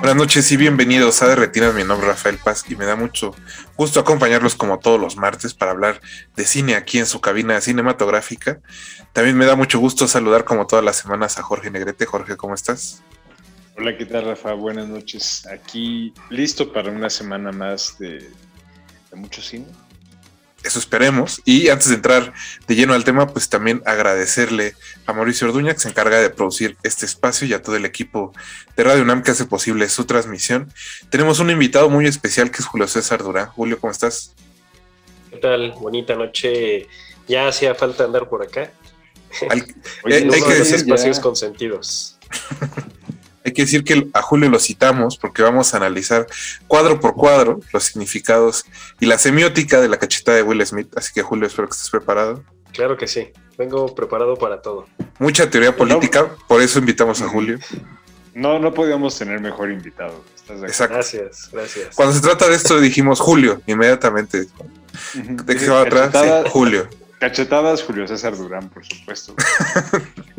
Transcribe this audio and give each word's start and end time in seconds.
Buenas 0.00 0.16
noches 0.16 0.50
y 0.50 0.56
bienvenidos 0.56 1.20
a 1.20 1.28
De 1.28 1.34
Retinas. 1.36 1.74
Mi 1.74 1.84
nombre 1.84 2.08
es 2.08 2.14
Rafael 2.14 2.38
Paz 2.38 2.64
y 2.70 2.74
me 2.74 2.86
da 2.86 2.96
mucho 2.96 3.34
gusto 3.76 4.00
acompañarlos 4.00 4.54
como 4.54 4.78
todos 4.78 4.98
los 4.98 5.18
martes 5.18 5.52
para 5.52 5.72
hablar 5.72 6.00
de 6.34 6.46
cine 6.46 6.74
aquí 6.74 6.98
en 6.98 7.04
su 7.04 7.20
cabina 7.20 7.60
cinematográfica. 7.60 8.62
También 9.12 9.36
me 9.36 9.44
da 9.44 9.56
mucho 9.56 9.78
gusto 9.78 10.08
saludar 10.08 10.46
como 10.46 10.66
todas 10.66 10.82
las 10.82 10.96
semanas 10.96 11.36
a 11.38 11.42
Jorge 11.42 11.70
Negrete. 11.70 12.06
Jorge, 12.06 12.38
¿cómo 12.38 12.54
estás? 12.54 13.02
Hola, 13.76 13.94
¿qué 13.98 14.06
tal, 14.06 14.24
Rafa? 14.24 14.54
Buenas 14.54 14.88
noches. 14.88 15.46
Aquí 15.46 16.14
listo 16.30 16.72
para 16.72 16.90
una 16.90 17.10
semana 17.10 17.52
más 17.52 17.98
de, 17.98 18.20
de 19.10 19.16
mucho 19.16 19.42
cine. 19.42 19.66
Eso 20.62 20.78
esperemos. 20.78 21.40
Y 21.46 21.68
antes 21.70 21.88
de 21.88 21.94
entrar 21.94 22.34
de 22.68 22.74
lleno 22.74 22.92
al 22.92 23.02
tema, 23.04 23.26
pues 23.28 23.48
también 23.48 23.82
agradecerle 23.86 24.74
a 25.06 25.12
Mauricio 25.14 25.48
Orduña, 25.48 25.72
que 25.72 25.80
se 25.80 25.88
encarga 25.88 26.20
de 26.20 26.28
producir 26.30 26.76
este 26.82 27.06
espacio, 27.06 27.46
y 27.46 27.54
a 27.54 27.62
todo 27.62 27.76
el 27.76 27.84
equipo 27.86 28.32
de 28.76 28.84
Radio 28.84 29.02
UNAM 29.02 29.22
que 29.22 29.30
hace 29.30 29.46
posible 29.46 29.88
su 29.88 30.04
transmisión. 30.04 30.70
Tenemos 31.10 31.38
un 31.38 31.50
invitado 31.50 31.88
muy 31.88 32.06
especial 32.06 32.50
que 32.50 32.58
es 32.58 32.66
Julio 32.66 32.86
César 32.88 33.22
Durán. 33.22 33.46
Julio, 33.46 33.80
¿cómo 33.80 33.90
estás? 33.90 34.34
¿Qué 35.30 35.38
tal? 35.38 35.72
Bonita 35.80 36.14
noche. 36.14 36.88
Ya 37.26 37.48
hacía 37.48 37.74
falta 37.74 38.04
andar 38.04 38.28
por 38.28 38.42
acá. 38.42 38.70
Al- 39.48 39.64
Oye, 40.04 40.18
Eh, 40.18 40.28
hay 40.32 40.42
que 40.42 40.54
decir 40.54 40.74
espacios 40.76 41.16
ya- 41.16 41.22
consentidos. 41.22 42.18
Hay 43.50 43.54
que 43.54 43.62
decir 43.62 43.82
que 43.82 44.08
a 44.14 44.22
Julio 44.22 44.48
lo 44.48 44.60
citamos 44.60 45.16
porque 45.16 45.42
vamos 45.42 45.74
a 45.74 45.78
analizar 45.78 46.24
cuadro 46.68 47.00
por 47.00 47.14
cuadro 47.14 47.58
los 47.72 47.82
significados 47.82 48.64
y 49.00 49.06
la 49.06 49.18
semiótica 49.18 49.80
de 49.80 49.88
la 49.88 49.98
cachetada 49.98 50.36
de 50.36 50.44
Will 50.44 50.64
Smith. 50.64 50.86
Así 50.96 51.12
que 51.12 51.22
Julio, 51.22 51.48
espero 51.48 51.66
que 51.66 51.72
estés 51.72 51.90
preparado. 51.90 52.44
Claro 52.72 52.96
que 52.96 53.08
sí. 53.08 53.32
Vengo 53.58 53.92
preparado 53.92 54.36
para 54.36 54.62
todo. 54.62 54.86
Mucha 55.18 55.50
teoría 55.50 55.76
política, 55.76 56.28
por 56.46 56.62
eso 56.62 56.78
invitamos 56.78 57.22
a 57.22 57.28
Julio. 57.28 57.58
No, 58.34 58.60
no 58.60 58.72
podíamos 58.72 59.18
tener 59.18 59.40
mejor 59.40 59.72
invitado. 59.72 60.24
¿Estás 60.36 60.46
de 60.46 60.54
acuerdo? 60.54 60.66
Exacto. 60.68 60.94
Gracias, 60.94 61.50
gracias. 61.52 61.96
Cuando 61.96 62.14
se 62.14 62.20
trata 62.20 62.48
de 62.48 62.54
esto 62.54 62.78
dijimos 62.78 63.18
Julio, 63.18 63.60
inmediatamente. 63.66 64.46
¿De 65.14 65.54
qué 65.54 65.58
se 65.58 65.70
va 65.70 65.82
atrás? 65.82 66.12
Sí, 66.12 66.50
Julio. 66.50 66.88
cachetadas, 67.18 67.82
Julio 67.82 68.06
César 68.06 68.36
Durán, 68.36 68.68
por 68.68 68.86
supuesto. 68.86 69.34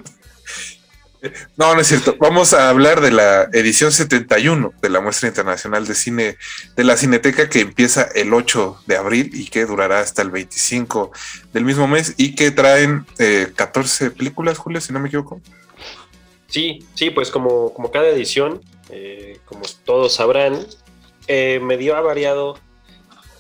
No, 1.56 1.76
no 1.76 1.82
es 1.82 1.88
cierto. 1.88 2.16
Vamos 2.20 2.54
a 2.54 2.70
hablar 2.70 3.00
de 3.00 3.12
la 3.12 3.44
edición 3.54 3.92
71 3.92 4.74
de 4.82 4.90
la 4.90 5.02
muestra 5.02 5.28
internacional 5.28 5.86
de 5.86 5.94
cine 5.94 6.38
de 6.76 6.84
la 6.84 6.98
Cineteca 6.98 7.48
que 7.48 7.60
empieza 7.60 8.08
el 8.16 8.34
8 8.34 8.84
de 8.88 8.98
abril 8.98 9.30
y 9.34 9.48
que 9.48 9.66
durará 9.66 10.00
hasta 10.00 10.24
el 10.24 10.32
25 10.32 11.12
del 11.54 11.66
mismo 11.66 11.88
mes 11.88 12.16
y 12.18 12.34
que 12.34 12.50
traen 12.50 13.06
eh, 13.20 13.52
14 13.56 14.12
películas, 14.12 14.58
Julio, 14.58 14.82
si 14.82 14.92
no 14.94 15.00
me 15.00 15.10
equivoco. 15.10 15.42
Sí, 16.48 16.86
sí, 16.96 17.12
pues 17.12 17.30
como, 17.30 17.74
como 17.74 17.92
cada 17.92 18.10
edición, 18.10 18.62
eh, 18.90 19.40
como 19.46 19.62
todos 19.86 20.16
sabrán, 20.16 20.66
eh, 21.28 21.60
medio 21.62 21.96
ha 21.96 22.02
variado 22.02 22.60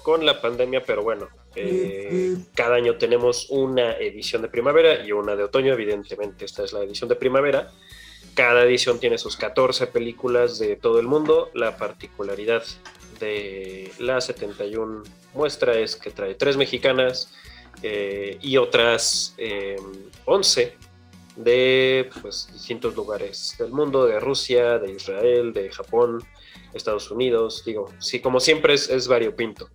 con 0.03 0.25
la 0.25 0.39
pandemia, 0.39 0.84
pero 0.85 1.03
bueno, 1.03 1.28
eh, 1.56 2.38
cada 2.56 2.75
año 2.75 2.97
tenemos 2.97 3.47
una 3.50 3.94
edición 3.94 4.41
de 4.41 4.47
primavera 4.47 5.06
y 5.06 5.12
una 5.12 5.35
de 5.35 5.44
otoño, 5.44 5.73
evidentemente 5.73 6.45
esta 6.45 6.63
es 6.63 6.73
la 6.73 6.81
edición 6.81 7.09
de 7.09 7.16
primavera. 7.16 7.72
Cada 8.34 8.63
edición 8.63 9.00
tiene 9.00 9.17
sus 9.17 9.35
14 9.35 9.88
películas 9.88 10.57
de 10.57 10.78
todo 10.78 11.00
el 11.00 11.07
mundo. 11.07 11.51
La 11.53 11.75
particularidad 11.75 12.63
de 13.19 13.91
la 14.00 14.22
71 14.22 15.03
muestra 15.34 15.78
es 15.78 15.95
que 15.95 16.11
trae 16.11 16.35
tres 16.35 16.56
mexicanas 16.56 17.34
eh, 17.84 18.38
y 18.41 18.57
otras 18.57 19.35
eh, 19.38 19.78
11 20.25 20.75
de 21.35 22.09
pues, 22.22 22.50
distintos 22.53 22.95
lugares 22.95 23.56
del 23.59 23.72
mundo, 23.72 24.06
de 24.06 24.19
Rusia, 24.19 24.79
de 24.79 24.94
Israel, 24.94 25.51
de 25.51 25.69
Japón, 25.69 26.23
Estados 26.73 27.11
Unidos. 27.11 27.63
Digo, 27.66 27.91
sí, 28.00 28.22
como 28.22 28.40
siempre 28.40 28.73
es, 28.73 28.90
es 28.90 29.07
variopinto. 29.07 29.69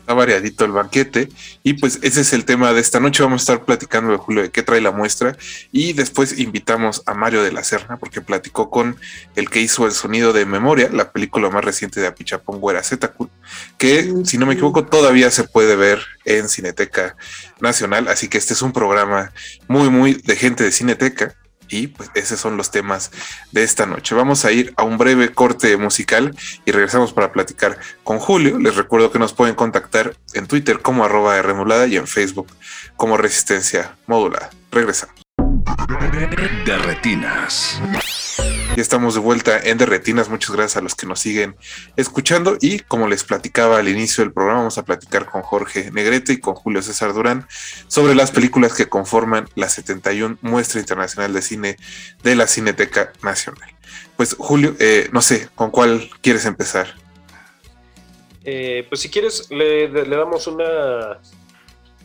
Está 0.00 0.14
variadito 0.14 0.64
el 0.64 0.72
banquete 0.72 1.28
y 1.62 1.74
pues 1.74 1.98
ese 2.02 2.22
es 2.22 2.32
el 2.32 2.44
tema 2.44 2.72
de 2.72 2.80
esta 2.80 3.00
noche. 3.00 3.22
Vamos 3.22 3.42
a 3.42 3.44
estar 3.52 3.64
platicando 3.64 4.10
de 4.10 4.16
Julio 4.16 4.42
de 4.42 4.50
qué 4.50 4.62
trae 4.62 4.80
la 4.80 4.90
muestra 4.90 5.36
y 5.72 5.92
después 5.92 6.38
invitamos 6.38 7.02
a 7.06 7.14
Mario 7.14 7.42
de 7.42 7.52
la 7.52 7.62
Serna 7.62 7.98
porque 7.98 8.20
platicó 8.20 8.70
con 8.70 8.96
el 9.36 9.50
que 9.50 9.60
hizo 9.60 9.86
el 9.86 9.92
sonido 9.92 10.32
de 10.32 10.46
Memoria, 10.46 10.88
la 10.90 11.12
película 11.12 11.50
más 11.50 11.64
reciente 11.64 12.00
de 12.00 12.06
Apichapón 12.06 12.60
Güera 12.60 12.82
Zetacul, 12.82 13.28
que 13.78 14.12
si 14.24 14.38
no 14.38 14.46
me 14.46 14.54
equivoco 14.54 14.86
todavía 14.86 15.30
se 15.30 15.44
puede 15.44 15.76
ver 15.76 16.00
en 16.24 16.48
Cineteca 16.48 17.16
Nacional. 17.60 18.08
Así 18.08 18.28
que 18.28 18.38
este 18.38 18.54
es 18.54 18.62
un 18.62 18.72
programa 18.72 19.32
muy, 19.68 19.90
muy 19.90 20.14
de 20.14 20.34
gente 20.34 20.64
de 20.64 20.72
Cineteca. 20.72 21.36
Y 21.70 21.86
pues 21.86 22.10
esos 22.14 22.40
son 22.40 22.56
los 22.56 22.70
temas 22.70 23.10
de 23.52 23.62
esta 23.62 23.86
noche. 23.86 24.14
Vamos 24.14 24.44
a 24.44 24.52
ir 24.52 24.74
a 24.76 24.82
un 24.82 24.98
breve 24.98 25.32
corte 25.32 25.76
musical 25.76 26.36
y 26.64 26.72
regresamos 26.72 27.12
para 27.12 27.32
platicar 27.32 27.78
con 28.04 28.18
Julio. 28.18 28.58
Les 28.58 28.76
recuerdo 28.76 29.10
que 29.10 29.18
nos 29.18 29.32
pueden 29.32 29.54
contactar 29.54 30.16
en 30.34 30.46
Twitter 30.46 30.80
como 30.80 31.04
arroba 31.04 31.40
y 31.86 31.96
en 31.96 32.06
Facebook 32.06 32.48
como 32.96 33.16
resistencia 33.16 33.96
modulada. 34.06 34.50
Regresamos. 34.70 35.19
De 35.86 36.76
retinas. 36.76 37.80
Ya 38.76 38.82
estamos 38.82 39.14
de 39.14 39.20
vuelta 39.20 39.58
en 39.58 39.78
De 39.78 39.86
Retinas. 39.86 40.28
Muchas 40.28 40.54
gracias 40.54 40.76
a 40.76 40.80
los 40.82 40.94
que 40.94 41.06
nos 41.06 41.20
siguen 41.20 41.56
escuchando. 41.96 42.56
Y 42.60 42.80
como 42.80 43.08
les 43.08 43.24
platicaba 43.24 43.78
al 43.78 43.88
inicio 43.88 44.22
del 44.22 44.32
programa, 44.32 44.58
vamos 44.58 44.78
a 44.78 44.84
platicar 44.84 45.30
con 45.30 45.42
Jorge 45.42 45.90
Negrete 45.90 46.34
y 46.34 46.40
con 46.40 46.54
Julio 46.54 46.82
César 46.82 47.14
Durán 47.14 47.46
sobre 47.88 48.14
las 48.14 48.30
películas 48.30 48.74
que 48.74 48.88
conforman 48.88 49.48
la 49.54 49.68
71 49.68 50.38
Muestra 50.42 50.80
Internacional 50.80 51.32
de 51.32 51.42
Cine 51.42 51.76
de 52.22 52.34
la 52.36 52.46
Cineteca 52.46 53.12
Nacional. 53.22 53.70
Pues 54.16 54.36
Julio, 54.38 54.76
eh, 54.78 55.08
no 55.12 55.22
sé, 55.22 55.48
¿con 55.54 55.70
cuál 55.70 56.10
quieres 56.20 56.44
empezar? 56.44 56.94
Eh, 58.44 58.86
pues 58.88 59.00
si 59.00 59.08
quieres, 59.08 59.50
le, 59.50 59.88
le 59.88 60.16
damos 60.16 60.46
una, 60.46 61.18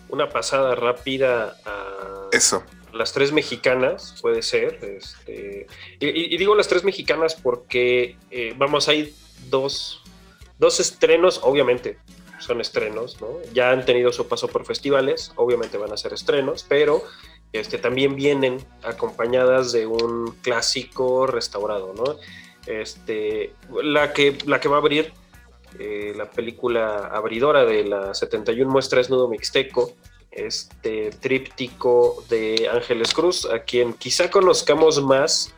una 0.09 0.30
pasada 0.30 0.75
rápida 0.75 1.57
a 1.66 2.30
Eso. 2.31 2.63
Las 2.95 3.13
tres 3.13 3.31
mexicanas, 3.31 4.16
puede 4.22 4.41
ser. 4.41 4.79
este, 4.83 5.67
y, 6.00 6.38
digo 6.38 6.56
las 6.56 6.67
tres 6.67 6.83
mexicanas 6.83 7.35
porque, 7.35 8.17
eh, 8.31 8.53
vamos, 8.57 8.88
hay 8.88 9.13
dos, 9.50 10.01
dos 10.57 10.79
estrenos, 10.79 11.39
obviamente 11.44 11.97
son 12.39 12.61
estrenos, 12.61 13.19
¿no? 13.22 13.28
Ya 13.53 13.72
han 13.72 13.85
tenido 13.85 14.11
su 14.11 14.28
paso 14.28 14.47
por 14.47 14.66
festivales, 14.66 15.31
obviamente 15.35 15.78
van 15.78 15.91
a 15.91 15.97
ser 15.97 16.13
estrenos, 16.13 16.66
pero 16.67 17.03
este, 17.53 17.78
también 17.78 18.16
vienen 18.16 18.57
acompañadas 18.83 19.72
de 19.72 19.88
un 19.88 20.35
clásico 20.41 21.27
restaurado, 21.27 21.94
¿no? 21.94 22.17
Este, 22.67 23.53
la, 23.83 24.13
que, 24.13 24.38
la 24.45 24.59
que 24.59 24.67
va 24.67 24.77
a 24.77 24.79
abrir 24.79 25.13
eh, 25.79 26.13
la 26.16 26.29
película 26.29 27.07
abridora 27.07 27.66
de 27.66 27.83
la 27.83 28.13
71 28.13 28.69
muestra 28.69 29.01
es 29.01 29.09
Nudo 29.09 29.27
Mixteco, 29.27 29.94
este 30.35 31.12
tríptico 31.12 32.23
de 32.29 32.69
Ángeles 32.72 33.13
Cruz, 33.13 33.45
a 33.45 33.59
quien 33.63 33.94
quizá 33.94 34.30
conozcamos 34.30 35.01
más 35.01 35.54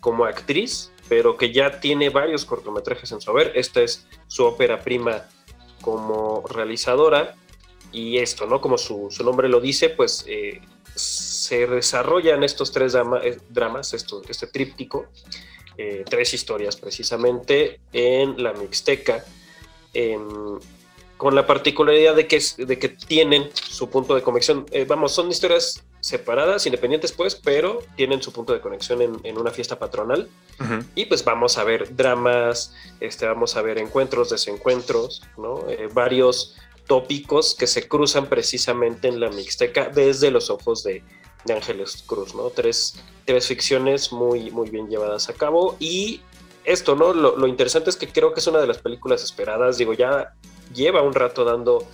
como 0.00 0.24
actriz, 0.24 0.90
pero 1.08 1.36
que 1.36 1.52
ya 1.52 1.80
tiene 1.80 2.08
varios 2.10 2.44
cortometrajes 2.44 3.12
en 3.12 3.20
su 3.20 3.30
haber. 3.30 3.52
Esta 3.54 3.82
es 3.82 4.06
su 4.26 4.44
ópera 4.44 4.82
prima 4.82 5.28
como 5.82 6.42
realizadora 6.48 7.34
y 7.92 8.18
esto, 8.18 8.46
¿no? 8.46 8.60
Como 8.60 8.78
su, 8.78 9.08
su 9.10 9.22
nombre 9.22 9.48
lo 9.48 9.60
dice, 9.60 9.90
pues 9.90 10.24
eh, 10.26 10.60
se 10.94 11.66
desarrollan 11.66 12.42
estos 12.42 12.72
tres 12.72 12.94
eh, 12.94 13.38
dramas, 13.50 13.92
este 13.92 14.46
tríptico, 14.46 15.06
eh, 15.76 16.04
tres 16.08 16.32
historias 16.32 16.76
precisamente 16.76 17.80
en 17.92 18.42
la 18.42 18.52
Mixteca, 18.54 19.24
en- 19.92 20.58
con 21.16 21.34
la 21.34 21.46
particularidad 21.46 22.14
de 22.14 22.26
que, 22.26 22.40
de 22.58 22.78
que 22.78 22.88
tienen 22.88 23.50
su 23.54 23.88
punto 23.88 24.14
de 24.14 24.22
conexión. 24.22 24.66
Eh, 24.72 24.84
vamos, 24.84 25.12
son 25.12 25.30
historias 25.30 25.84
separadas, 26.00 26.66
independientes 26.66 27.12
pues, 27.12 27.34
pero 27.34 27.82
tienen 27.96 28.20
su 28.22 28.32
punto 28.32 28.52
de 28.52 28.60
conexión 28.60 29.00
en, 29.00 29.18
en 29.22 29.38
una 29.38 29.50
fiesta 29.50 29.78
patronal. 29.78 30.28
Y 30.94 31.06
pues 31.06 31.24
vamos 31.24 31.58
a 31.58 31.64
ver 31.64 31.96
dramas, 31.96 32.74
este, 33.00 33.26
vamos 33.26 33.56
a 33.56 33.62
ver 33.62 33.78
encuentros, 33.78 34.30
desencuentros, 34.30 35.22
¿no? 35.36 35.68
Eh, 35.68 35.88
varios 35.92 36.56
tópicos 36.86 37.54
que 37.54 37.66
se 37.66 37.88
cruzan 37.88 38.26
precisamente 38.26 39.08
en 39.08 39.18
la 39.18 39.30
Mixteca 39.30 39.88
desde 39.88 40.30
los 40.30 40.50
ojos 40.50 40.84
de, 40.84 41.02
de 41.44 41.54
Ángeles 41.54 42.04
Cruz, 42.06 42.34
¿no? 42.34 42.50
Tres, 42.50 42.96
tres 43.24 43.48
ficciones 43.48 44.12
muy, 44.12 44.50
muy 44.50 44.70
bien 44.70 44.88
llevadas 44.88 45.28
a 45.28 45.32
cabo 45.32 45.76
y 45.80 46.20
esto, 46.64 46.94
¿no? 46.96 47.12
Lo, 47.12 47.36
lo, 47.36 47.46
interesante 47.46 47.90
es 47.90 47.96
que 47.96 48.08
creo 48.08 48.32
que 48.32 48.40
es 48.40 48.46
una 48.46 48.58
de 48.58 48.66
las 48.66 48.78
películas 48.78 49.22
esperadas. 49.22 49.76
Digo, 49.78 49.92
ya 49.92 50.34
lleva 50.74 51.02
un 51.02 51.14
rato 51.14 51.44
dando 51.44 51.86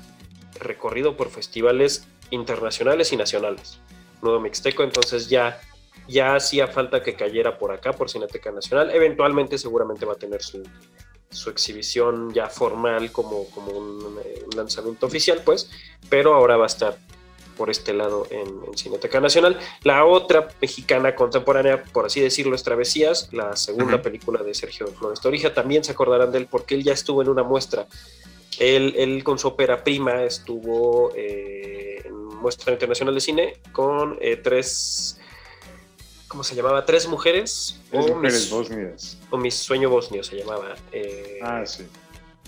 recorrido 0.58 1.16
por 1.16 1.30
festivales 1.30 2.06
internacionales 2.30 3.12
y 3.12 3.16
nacionales. 3.16 3.78
Nuevo 4.22 4.40
Mixteco, 4.40 4.82
entonces 4.82 5.28
ya, 5.28 5.60
ya 6.08 6.34
hacía 6.34 6.66
falta 6.66 7.02
que 7.02 7.14
cayera 7.14 7.58
por 7.58 7.72
acá, 7.72 7.92
por 7.92 8.10
Cineteca 8.10 8.50
Nacional. 8.52 8.90
Eventualmente 8.90 9.58
seguramente 9.58 10.04
va 10.04 10.14
a 10.14 10.16
tener 10.16 10.42
su, 10.42 10.62
su 11.30 11.50
exhibición 11.50 12.32
ya 12.32 12.48
formal 12.48 13.12
como, 13.12 13.46
como 13.50 13.72
un, 13.72 14.04
un, 14.04 14.56
lanzamiento 14.56 15.06
oficial, 15.06 15.40
pues, 15.44 15.70
pero 16.08 16.34
ahora 16.34 16.56
va 16.56 16.64
a 16.64 16.66
estar 16.66 16.98
por 17.56 17.70
este 17.70 17.92
lado 17.92 18.26
en, 18.30 18.48
en, 18.66 18.76
Cineteca 18.76 19.20
Nacional. 19.20 19.58
La 19.82 20.04
otra 20.04 20.48
mexicana 20.60 21.14
contemporánea, 21.14 21.82
por 21.82 22.06
así 22.06 22.20
decirlo, 22.20 22.56
es 22.56 22.62
Travesías, 22.62 23.28
la 23.32 23.54
segunda 23.54 23.96
uh 23.96 23.98
-huh. 23.98 24.02
película 24.02 24.42
de 24.42 24.54
Sergio 24.54 24.86
Flores 24.88 25.20
Torija. 25.20 25.52
También 25.54 25.84
se 25.84 25.92
acordarán 25.92 26.32
de 26.32 26.38
él 26.38 26.48
porque 26.50 26.74
él 26.74 26.82
ya 26.82 26.92
estuvo 26.92 27.22
en 27.22 27.28
una 27.28 27.42
muestra. 27.42 27.86
Él, 28.60 28.94
él 28.96 29.24
con 29.24 29.38
su 29.38 29.48
ópera 29.48 29.82
prima 29.82 30.22
estuvo 30.22 31.12
eh, 31.16 32.02
en 32.04 32.14
muestra 32.14 32.72
internacional 32.72 33.14
de 33.14 33.20
cine 33.20 33.54
con 33.72 34.16
eh, 34.20 34.36
tres 34.36 35.18
¿cómo 36.30 36.44
se 36.44 36.54
llamaba? 36.54 36.86
Tres 36.86 37.08
mujeres. 37.08 37.80
Tres 37.90 38.04
o 38.04 38.14
mujeres 38.14 38.34
mis, 38.34 38.50
bosnias. 38.50 39.18
O 39.30 39.36
mi 39.36 39.50
sueño 39.50 39.90
bosnio 39.90 40.22
se 40.22 40.36
llamaba. 40.36 40.76
Eh, 40.92 41.40
ah, 41.42 41.66
sí. 41.66 41.84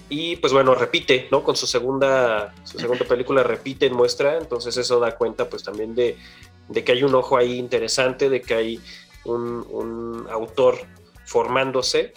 Y 0.09 0.37
pues 0.37 0.53
bueno, 0.53 0.75
repite, 0.77 1.27
¿no? 1.33 1.43
Con 1.43 1.57
su 1.57 1.67
segunda, 1.67 2.55
su 2.63 2.79
segunda 2.79 3.05
película 3.05 3.43
repite 3.43 3.87
en 3.87 3.95
muestra, 3.95 4.39
entonces 4.39 4.77
eso 4.77 5.01
da 5.01 5.17
cuenta 5.17 5.49
pues 5.49 5.65
también 5.65 5.97
de, 5.97 6.17
de 6.69 6.85
que 6.85 6.93
hay 6.93 7.03
un 7.03 7.15
ojo 7.15 7.37
ahí 7.37 7.59
interesante, 7.59 8.29
de 8.29 8.41
que 8.41 8.55
hay 8.55 8.81
un, 9.25 9.67
un 9.71 10.27
autor 10.31 10.79
formándose 11.25 12.13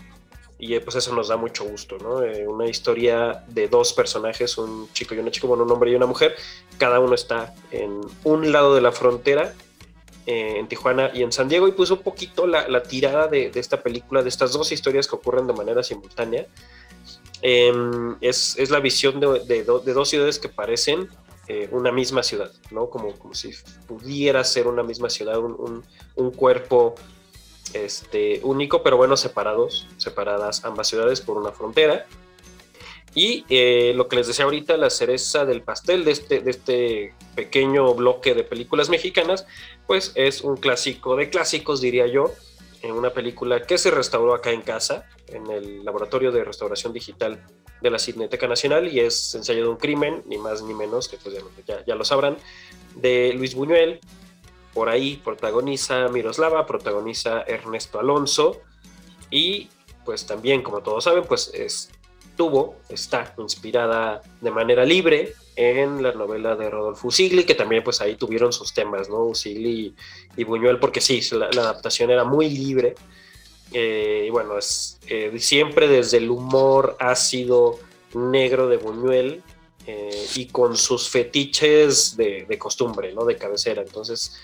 y 0.58 0.80
pues 0.80 0.96
eso 0.96 1.14
nos 1.14 1.28
da 1.28 1.38
mucho 1.38 1.66
gusto, 1.66 1.98
¿no? 1.98 2.24
Eh, 2.24 2.48
una 2.48 2.68
historia 2.68 3.44
de 3.48 3.68
dos 3.68 3.94
personajes, 3.94 4.58
un 4.58 4.92
chico 4.94 5.14
y 5.14 5.20
una 5.20 5.32
chica, 5.32 5.48
bueno, 5.48 5.64
un 5.64 5.72
hombre 5.72 5.92
y 5.92 5.96
una 5.96 6.06
mujer, 6.06 6.36
cada 6.78 7.00
uno 7.00 7.14
está 7.14 7.54
en 7.72 8.02
un 8.24 8.52
lado 8.52 8.74
de 8.74 8.82
la 8.82 8.92
frontera 8.92 9.54
eh, 10.26 10.56
en 10.58 10.68
Tijuana 10.68 11.12
y 11.14 11.24
en 11.24 11.32
San 11.32 11.50
Diego 11.50 11.68
y 11.68 11.74
puso 11.74 11.96
un 11.96 12.04
poquito 12.04 12.48
la, 12.48 12.68
la 12.68 12.84
tirada 12.84 13.28
de, 13.28 13.52
de, 13.52 13.60
esta 13.60 13.84
película, 13.84 14.24
de 14.24 14.30
estas 14.30 14.54
dos 14.54 14.72
historias 14.72 15.08
que 15.08 15.16
ocurren 15.16 15.46
de 15.46 15.54
manera 15.54 15.84
simultánea. 15.84 16.48
Eh, 17.42 17.72
es, 18.22 18.58
es, 18.58 18.70
la 18.72 18.80
visión 18.80 19.20
de, 19.20 19.42
de, 19.46 19.64
dos 19.64 20.10
ciudades 20.10 20.40
que 20.40 20.50
parecen 20.50 21.10
eh, 21.48 21.70
una 21.72 21.92
misma 21.92 22.24
ciudad, 22.24 22.52
¿no? 22.72 22.90
Como, 22.90 23.14
como 23.20 23.36
si 23.36 23.52
pudiera 23.88 24.44
ser 24.44 24.68
una 24.68 24.82
misma 24.82 25.12
ciudad, 25.12 25.38
un, 25.38 25.84
un 26.16 26.32
cuerpo 26.32 26.96
este, 27.84 28.40
único, 28.44 28.84
pero 28.84 28.98
bueno, 28.98 29.18
separados, 29.18 29.88
separadas 29.98 30.64
ambas 30.66 30.88
ciudades 30.88 31.22
por 31.22 31.38
una 31.38 31.52
frontera. 31.52 32.06
Y 33.14 33.46
eh, 33.50 33.94
lo 33.96 34.10
que 34.10 34.18
les 34.18 34.28
decía 34.28 34.44
ahorita, 34.44 34.76
la 34.76 34.90
cereza 34.90 35.46
del 35.46 35.62
pastel 35.62 36.04
de 36.04 36.12
este, 36.12 36.42
de 36.42 36.52
este 36.52 37.14
pequeño 37.34 37.94
bloque 37.94 38.34
de 38.34 38.44
películas 38.44 38.90
mexicanas, 38.90 39.48
pues 39.88 40.12
es 40.16 40.42
un 40.42 40.58
clásico 40.58 41.16
de 41.16 41.30
clásicos, 41.30 41.80
diría 41.80 42.08
yo, 42.08 42.34
en 42.82 42.92
una 42.92 43.12
película 43.12 43.62
que 43.62 43.78
se 43.78 43.90
restauró 43.90 44.34
acá 44.34 44.52
en 44.52 44.62
casa, 44.62 45.08
en 45.28 45.50
el 45.50 45.86
Laboratorio 45.86 46.32
de 46.32 46.44
Restauración 46.44 46.92
Digital 46.92 47.42
de 47.82 47.90
la 47.90 48.00
Cineteca 48.00 48.48
Nacional, 48.48 48.94
y 48.94 49.00
es 49.00 49.34
Ensayo 49.34 49.64
de 49.64 49.70
un 49.70 49.78
Crimen, 49.78 50.22
ni 50.26 50.38
más 50.38 50.62
ni 50.62 50.74
menos, 50.74 51.08
que 51.08 51.16
pues 51.18 51.36
ya, 51.66 51.86
ya 51.86 51.96
lo 51.96 52.04
sabrán, 52.04 52.38
de 52.96 53.34
Luis 53.34 53.56
Buñuel, 53.56 54.02
por 54.76 54.90
ahí 54.90 55.20
protagoniza 55.24 56.10
Miroslava, 56.10 56.68
protagoniza 56.68 57.42
Ernesto 57.48 58.00
Alonso, 58.00 58.62
y 59.32 59.70
pues 60.06 60.28
también, 60.28 60.62
como 60.62 60.82
todos 60.82 61.06
saben, 61.06 61.24
pues 61.24 61.52
estuvo, 61.56 62.76
está 62.90 63.34
inspirada 63.40 64.22
de 64.42 64.52
manera 64.52 64.86
libre 64.86 65.34
en 65.56 66.04
la 66.04 66.12
novela 66.12 66.56
de 66.56 66.70
Rodolfo 66.70 67.08
Usigli, 67.08 67.46
que 67.46 67.56
también 67.56 67.84
pues 67.84 68.02
ahí 68.02 68.16
tuvieron 68.16 68.54
sus 68.54 68.74
temas, 68.74 69.10
¿no? 69.10 69.24
Usigli 69.24 69.96
y, 70.36 70.44
Buñuel, 70.44 70.78
porque 70.78 71.02
sí, 71.02 71.22
la, 71.32 71.48
adaptación 71.48 72.12
era 72.12 72.24
muy 72.24 72.50
libre. 72.50 72.96
Eh, 73.72 74.26
y 74.28 74.30
bueno, 74.30 74.58
es 74.58 75.00
eh, 75.08 75.34
siempre 75.40 75.88
desde 75.88 76.18
el 76.18 76.30
humor 76.30 76.96
ácido 77.00 77.80
negro 78.14 78.68
de 78.68 78.78
Buñuel 78.78 79.42
eh, 79.88 80.28
y 80.36 80.48
con 80.48 80.78
sus 80.78 81.10
fetiches 81.10 82.18
de, 82.18 82.58
costumbre, 82.60 83.14
¿no? 83.14 83.26
De 83.26 83.38
cabecera. 83.38 83.82
Entonces, 83.82 84.36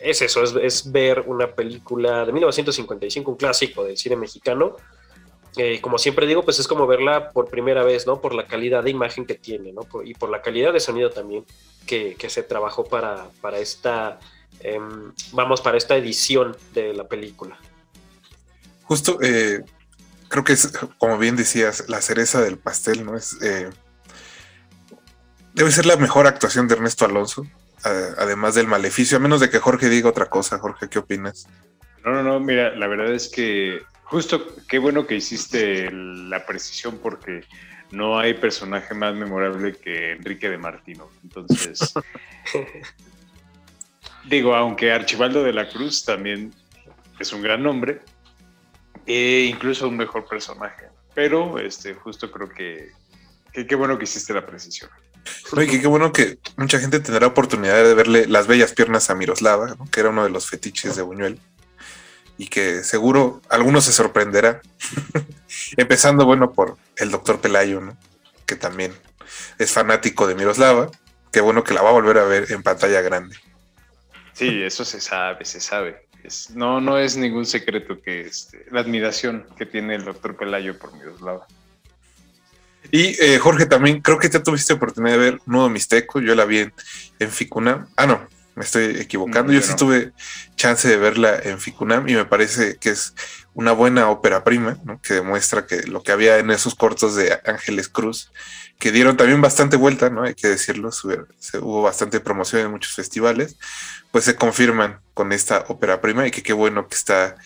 es 0.00 0.22
eso, 0.22 0.42
es, 0.42 0.90
ver 0.90 1.24
una 1.26 1.54
película 1.54 2.24
de 2.24 2.32
1955, 2.32 3.30
un 3.30 3.36
clásico 3.36 3.84
del 3.84 3.96
cine 3.96 4.16
mexicano, 4.16 4.76
eh, 5.56 5.80
como 5.80 5.98
siempre 5.98 6.26
digo, 6.26 6.44
pues 6.44 6.58
es 6.58 6.68
como 6.68 6.86
verla 6.86 7.30
por 7.30 7.50
primera 7.50 7.82
vez, 7.82 8.06
¿no? 8.06 8.20
Por 8.20 8.34
la 8.34 8.46
calidad 8.46 8.84
de 8.84 8.90
imagen 8.90 9.26
que 9.26 9.34
tiene, 9.34 9.72
¿no? 9.72 9.82
Y 10.04 10.14
por 10.14 10.30
la 10.30 10.42
calidad 10.42 10.72
de 10.72 10.80
sonido 10.80 11.10
también 11.10 11.44
que, 11.86 12.14
que 12.14 12.30
se 12.30 12.42
trabajó 12.42 12.84
para, 12.84 13.26
para 13.40 13.58
esta, 13.58 14.20
eh, 14.60 14.78
vamos, 15.32 15.60
para 15.60 15.76
esta 15.76 15.96
edición 15.96 16.56
de 16.72 16.94
la 16.94 17.08
película. 17.08 17.58
Justo, 18.84 19.18
eh, 19.22 19.62
creo 20.28 20.44
que 20.44 20.52
es, 20.52 20.72
como 20.98 21.18
bien 21.18 21.36
decías, 21.36 21.88
la 21.88 22.00
cereza 22.00 22.40
del 22.40 22.56
pastel, 22.56 23.04
¿no? 23.04 23.16
Es, 23.16 23.36
eh, 23.42 23.70
debe 25.54 25.70
ser 25.72 25.86
la 25.86 25.96
mejor 25.96 26.26
actuación 26.26 26.68
de 26.68 26.74
Ernesto 26.74 27.04
Alonso, 27.04 27.46
además 27.84 28.54
del 28.54 28.66
maleficio, 28.66 29.16
a 29.16 29.20
menos 29.20 29.40
de 29.40 29.50
que 29.50 29.58
Jorge 29.58 29.88
diga 29.88 30.08
otra 30.08 30.26
cosa. 30.26 30.58
Jorge, 30.58 30.88
¿qué 30.88 30.98
opinas? 30.98 31.46
No, 32.04 32.12
no, 32.12 32.22
no, 32.22 32.40
mira, 32.40 32.74
la 32.74 32.86
verdad 32.86 33.12
es 33.12 33.28
que 33.28 33.82
Justo, 34.10 34.44
qué 34.66 34.80
bueno 34.80 35.06
que 35.06 35.14
hiciste 35.14 35.88
la 35.92 36.44
precisión 36.44 36.98
porque 37.00 37.44
no 37.92 38.18
hay 38.18 38.34
personaje 38.34 38.92
más 38.92 39.14
memorable 39.14 39.76
que 39.76 40.14
Enrique 40.14 40.50
de 40.50 40.58
Martino. 40.58 41.08
Entonces, 41.22 41.94
digo, 44.28 44.56
aunque 44.56 44.90
Archibaldo 44.90 45.44
de 45.44 45.52
la 45.52 45.68
Cruz 45.68 46.04
también 46.04 46.52
es 47.20 47.32
un 47.32 47.40
gran 47.40 47.62
nombre, 47.62 48.00
e 49.06 49.48
incluso 49.48 49.86
un 49.86 49.96
mejor 49.96 50.26
personaje. 50.26 50.88
Pero 51.14 51.60
este, 51.60 51.94
justo 51.94 52.32
creo 52.32 52.48
que 52.48 52.90
qué 53.52 53.74
bueno 53.76 53.96
que 53.96 54.04
hiciste 54.04 54.34
la 54.34 54.44
precisión. 54.44 54.90
No, 55.52 55.62
y 55.62 55.66
qué 55.66 55.86
bueno 55.86 56.12
que 56.12 56.38
mucha 56.56 56.78
gente 56.78 57.00
tendrá 57.00 57.26
oportunidad 57.26 57.82
de 57.82 57.94
verle 57.94 58.26
las 58.26 58.46
bellas 58.46 58.72
piernas 58.72 59.10
a 59.10 59.14
Miroslava, 59.14 59.74
¿no? 59.78 59.90
que 59.90 60.00
era 60.00 60.10
uno 60.10 60.24
de 60.24 60.30
los 60.30 60.48
fetiches 60.48 60.96
de 60.96 61.02
Buñuel 61.02 61.40
y 62.38 62.46
que 62.46 62.82
seguro 62.82 63.42
algunos 63.50 63.84
se 63.84 63.92
sorprenderá. 63.92 64.62
Empezando, 65.76 66.24
bueno, 66.24 66.52
por 66.52 66.78
el 66.96 67.10
doctor 67.10 67.40
Pelayo, 67.40 67.80
¿no? 67.80 67.96
que 68.46 68.56
también 68.56 68.94
es 69.58 69.72
fanático 69.72 70.26
de 70.26 70.34
Miroslava. 70.34 70.90
Qué 71.32 71.40
bueno 71.40 71.62
que 71.62 71.74
la 71.74 71.82
va 71.82 71.90
a 71.90 71.92
volver 71.92 72.18
a 72.18 72.24
ver 72.24 72.50
en 72.50 72.62
pantalla 72.62 73.02
grande. 73.02 73.36
Sí, 74.32 74.62
eso 74.62 74.84
se 74.84 75.00
sabe, 75.00 75.44
se 75.44 75.60
sabe. 75.60 76.08
No, 76.54 76.80
no 76.80 76.98
es 76.98 77.16
ningún 77.16 77.46
secreto 77.46 78.00
que 78.00 78.22
este, 78.22 78.64
la 78.70 78.80
admiración 78.80 79.46
que 79.56 79.66
tiene 79.66 79.94
el 79.94 80.04
doctor 80.04 80.36
Pelayo 80.36 80.78
por 80.78 80.92
Miroslava. 80.94 81.46
Y 82.90 83.22
eh, 83.22 83.38
Jorge, 83.38 83.66
también 83.66 84.00
creo 84.00 84.18
que 84.18 84.28
ya 84.28 84.42
tuviste 84.42 84.72
oportunidad 84.72 85.16
de 85.16 85.18
ver 85.18 85.40
Nudo 85.46 85.68
Mixteco. 85.68 86.20
Yo 86.20 86.34
la 86.34 86.44
vi 86.44 86.58
en, 86.58 86.72
en 87.18 87.30
Ficuna. 87.30 87.86
Ah, 87.96 88.06
no, 88.06 88.26
me 88.54 88.64
estoy 88.64 88.96
equivocando. 89.00 89.52
No, 89.52 89.58
yo, 89.58 89.62
sí 89.62 89.70
no. 89.70 89.76
tuve 89.76 90.12
chance 90.56 90.88
de 90.88 90.96
verla 90.96 91.38
en 91.42 91.58
Ficunam 91.60 92.08
y 92.08 92.14
me 92.14 92.24
parece 92.24 92.76
que 92.76 92.90
es 92.90 93.14
una 93.54 93.72
buena 93.72 94.10
ópera 94.10 94.44
prima, 94.44 94.78
¿no? 94.84 95.00
que 95.00 95.14
demuestra 95.14 95.66
que 95.66 95.82
lo 95.84 96.02
que 96.02 96.12
había 96.12 96.38
en 96.38 96.50
esos 96.50 96.74
cortos 96.74 97.14
de 97.14 97.40
Ángeles 97.46 97.88
Cruz, 97.88 98.30
que 98.78 98.92
dieron 98.92 99.16
también 99.16 99.40
bastante 99.40 99.76
vuelta, 99.76 100.10
¿no? 100.10 100.22
Hay 100.22 100.34
que 100.34 100.48
decirlo, 100.48 100.90
se, 100.92 101.58
hubo 101.58 101.82
bastante 101.82 102.20
promoción 102.20 102.62
en 102.62 102.70
muchos 102.70 102.94
festivales, 102.94 103.56
pues 104.10 104.24
se 104.24 104.36
confirman 104.36 105.00
con 105.14 105.32
esta 105.32 105.64
ópera 105.68 106.00
prima 106.00 106.26
y 106.26 106.30
que 106.30 106.42
qué 106.42 106.52
bueno 106.52 106.88
que 106.88 106.96
está 106.96 107.36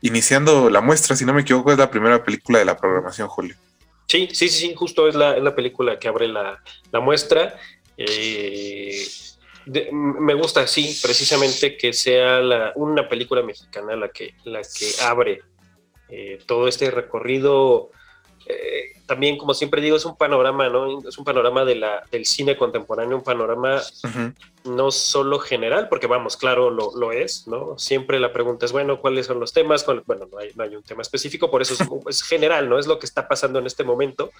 iniciando 0.00 0.70
la 0.70 0.80
muestra, 0.80 1.16
si 1.16 1.24
no 1.24 1.34
me 1.34 1.42
equivoco, 1.42 1.72
es 1.72 1.78
la 1.78 1.90
primera 1.90 2.22
película 2.22 2.58
de 2.58 2.64
la 2.64 2.76
programación, 2.76 3.28
Julio. 3.28 3.56
Sí, 4.06 4.28
sí, 4.32 4.48
sí, 4.48 4.74
justo 4.74 5.08
es 5.08 5.14
la, 5.14 5.36
es 5.36 5.42
la 5.42 5.54
película 5.54 5.98
que 5.98 6.08
abre 6.08 6.28
la, 6.28 6.62
la 6.92 7.00
muestra. 7.00 7.58
Eh, 7.96 9.06
me 9.92 10.34
gusta, 10.34 10.66
sí, 10.66 10.98
precisamente 11.02 11.76
que 11.76 11.92
sea 11.92 12.40
la, 12.40 12.72
una 12.74 13.08
película 13.08 13.42
mexicana 13.42 13.96
la 13.96 14.10
que, 14.10 14.34
la 14.44 14.60
que 14.60 14.90
abre 15.02 15.42
eh, 16.08 16.38
todo 16.46 16.68
este 16.68 16.90
recorrido. 16.90 17.90
Eh, 18.46 18.92
también, 19.06 19.36
como 19.38 19.54
siempre 19.54 19.80
digo, 19.80 19.96
es 19.96 20.04
un 20.04 20.16
panorama, 20.16 20.68
¿no? 20.68 21.00
Es 21.06 21.18
un 21.18 21.24
panorama 21.24 21.64
de 21.64 21.76
la, 21.76 22.02
del 22.10 22.26
cine 22.26 22.56
contemporáneo, 22.56 23.16
un 23.16 23.22
panorama 23.22 23.76
uh 23.76 24.08
-huh. 24.08 24.34
no 24.64 24.90
solo 24.90 25.38
general, 25.38 25.88
porque 25.88 26.06
vamos, 26.06 26.36
claro, 26.36 26.70
lo, 26.70 26.94
lo, 26.96 27.12
es, 27.12 27.46
¿no? 27.46 27.78
Siempre 27.78 28.18
la 28.20 28.32
pregunta 28.32 28.66
es, 28.66 28.72
bueno, 28.72 29.00
¿cuáles 29.00 29.26
son 29.26 29.40
los 29.40 29.52
temas? 29.52 29.84
Bueno, 29.86 30.26
no 30.30 30.38
hay, 30.38 30.50
no 30.54 30.64
hay 30.64 30.76
un 30.76 30.82
tema 30.82 31.02
específico, 31.02 31.50
por 31.50 31.62
eso 31.62 31.74
es, 31.74 31.80
es, 32.08 32.22
general, 32.22 32.68
¿no? 32.68 32.78
Es 32.78 32.86
lo 32.86 32.98
que 32.98 33.06
está 33.06 33.28
pasando 33.28 33.58
en 33.58 33.66
este 33.66 33.84
momento, 33.84 34.30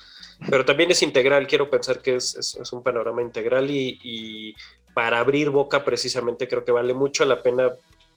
pero 0.51 0.65
también 0.65 0.91
es 0.91 1.03
integral, 1.03 1.47
quiero 1.47 1.71
pensar 1.71 2.01
que 2.01 2.17
es, 2.17 2.35
es, 2.35 2.57
es 2.57 2.73
un 2.73 2.83
panorama 2.83 3.23
integral 3.23 3.71
y, 3.71 3.99
y 4.03 4.55
para 4.95 5.19
abrir 5.19 5.51
boca 5.51 5.85
precisamente 5.85 6.49
creo 6.49 6.65
que 6.65 6.73
vale 6.73 6.95
mucho 6.95 7.25
la 7.25 7.43
pena 7.43 7.73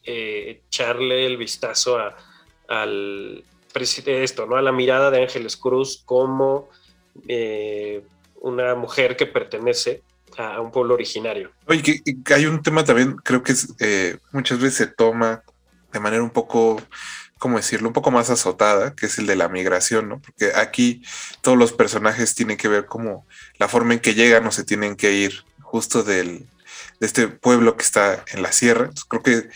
eh, 0.05 0.61
echarle 0.67 1.25
el 1.25 1.35
vistazo 1.35 1.97
a, 1.97 2.15
al 2.69 3.43
esto, 3.81 4.45
¿no? 4.45 4.55
A 4.55 4.61
la 4.61 4.71
mirada 4.71 5.11
de 5.11 5.21
Ángeles 5.21 5.57
Cruz 5.57 6.01
como 6.05 6.69
eh, 7.27 8.03
una 8.41 8.75
mujer 8.75 9.15
que 9.15 9.25
pertenece 9.25 10.01
a, 10.37 10.61
un 10.61 10.71
pueblo 10.71 10.93
originario. 10.93 11.51
Oye, 11.67 11.81
que, 11.81 12.33
hay 12.33 12.45
un 12.45 12.61
tema 12.61 12.83
también, 12.83 13.15
creo 13.17 13.43
que 13.43 13.53
eh, 13.79 14.17
muchas 14.31 14.59
veces 14.59 14.75
se 14.75 14.87
toma 14.87 15.43
de 15.91 15.99
manera 15.99 16.21
un 16.21 16.29
poco, 16.29 16.81
¿cómo 17.39 17.57
decirlo? 17.57 17.87
Un 17.87 17.93
poco 17.93 18.11
más 18.11 18.29
azotada, 18.29 18.95
que 18.95 19.07
es 19.07 19.17
el 19.17 19.25
de 19.25 19.35
la 19.35 19.49
migración, 19.49 20.09
¿no? 20.09 20.19
Porque 20.19 20.51
aquí 20.55 21.01
todos 21.41 21.57
los 21.57 21.73
personajes 21.73 22.35
tienen 22.35 22.57
que 22.57 22.67
ver 22.67 22.85
como 22.85 23.25
la 23.57 23.67
forma 23.67 23.93
en 23.93 23.99
que 23.99 24.13
llegan 24.13 24.45
o 24.45 24.51
se 24.51 24.63
tienen 24.63 24.95
que 24.95 25.13
ir 25.13 25.43
justo 25.61 26.03
del, 26.03 26.45
de 26.99 27.07
este 27.07 27.27
pueblo 27.27 27.77
que 27.77 27.83
está 27.83 28.23
en 28.31 28.41
la 28.41 28.51
sierra. 28.51 28.89
creo 29.07 29.23
que 29.23 29.49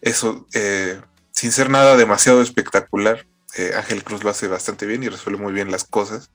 eso, 0.00 0.46
eh, 0.54 1.00
sin 1.32 1.52
ser 1.52 1.70
nada 1.70 1.96
demasiado 1.96 2.42
espectacular, 2.42 3.26
eh, 3.56 3.72
Ángel 3.76 4.04
Cruz 4.04 4.24
lo 4.24 4.30
hace 4.30 4.48
bastante 4.48 4.86
bien 4.86 5.02
y 5.02 5.08
resuelve 5.08 5.40
muy 5.40 5.52
bien 5.52 5.70
las 5.70 5.84
cosas. 5.84 6.30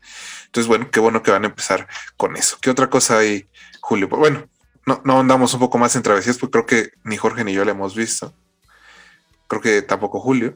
Entonces, 0.45 0.67
bueno, 0.67 0.89
qué 0.91 0.99
bueno 0.99 1.23
que 1.23 1.31
van 1.31 1.43
a 1.43 1.47
empezar 1.47 1.87
con 2.17 2.35
eso. 2.35 2.57
¿Qué 2.61 2.69
otra 2.69 2.89
cosa 2.89 3.19
hay, 3.19 3.47
Julio? 3.81 4.09
Pues, 4.09 4.19
bueno, 4.19 4.47
no, 4.85 5.01
no 5.03 5.19
andamos 5.19 5.53
un 5.53 5.59
poco 5.59 5.77
más 5.77 5.95
en 5.95 6.03
travesías, 6.03 6.37
porque 6.37 6.51
creo 6.51 6.65
que 6.65 6.91
ni 7.03 7.17
Jorge 7.17 7.43
ni 7.43 7.53
yo 7.53 7.65
la 7.65 7.71
hemos 7.71 7.95
visto. 7.95 8.33
Creo 9.47 9.61
que 9.61 9.81
tampoco 9.81 10.19
Julio. 10.19 10.55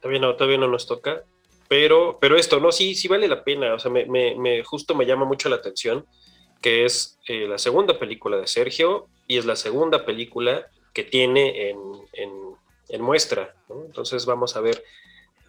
todavía 0.00 0.20
no, 0.20 0.34
todavía 0.34 0.58
no 0.58 0.68
nos 0.68 0.86
toca. 0.86 1.22
Pero, 1.68 2.18
pero 2.20 2.36
esto, 2.36 2.60
no, 2.60 2.70
sí, 2.70 2.94
sí 2.94 3.08
vale 3.08 3.28
la 3.28 3.44
pena. 3.44 3.74
O 3.74 3.78
sea, 3.78 3.90
me, 3.90 4.62
justo 4.64 4.94
me 4.94 5.06
llama 5.06 5.24
mucho 5.24 5.48
la 5.48 5.56
atención 5.56 6.04
que 6.60 6.84
es 6.84 7.18
eh, 7.26 7.46
la 7.48 7.58
segunda 7.58 7.98
película 7.98 8.36
de 8.36 8.46
Sergio 8.46 9.08
y 9.26 9.36
es 9.36 9.44
la 9.44 9.56
segunda 9.56 10.06
película 10.06 10.68
que 10.94 11.02
tiene 11.02 11.70
en, 11.70 11.78
en, 12.12 12.30
muestra. 12.98 13.54
Entonces 13.68 14.26
vamos 14.26 14.56
a 14.56 14.60
ver 14.60 14.82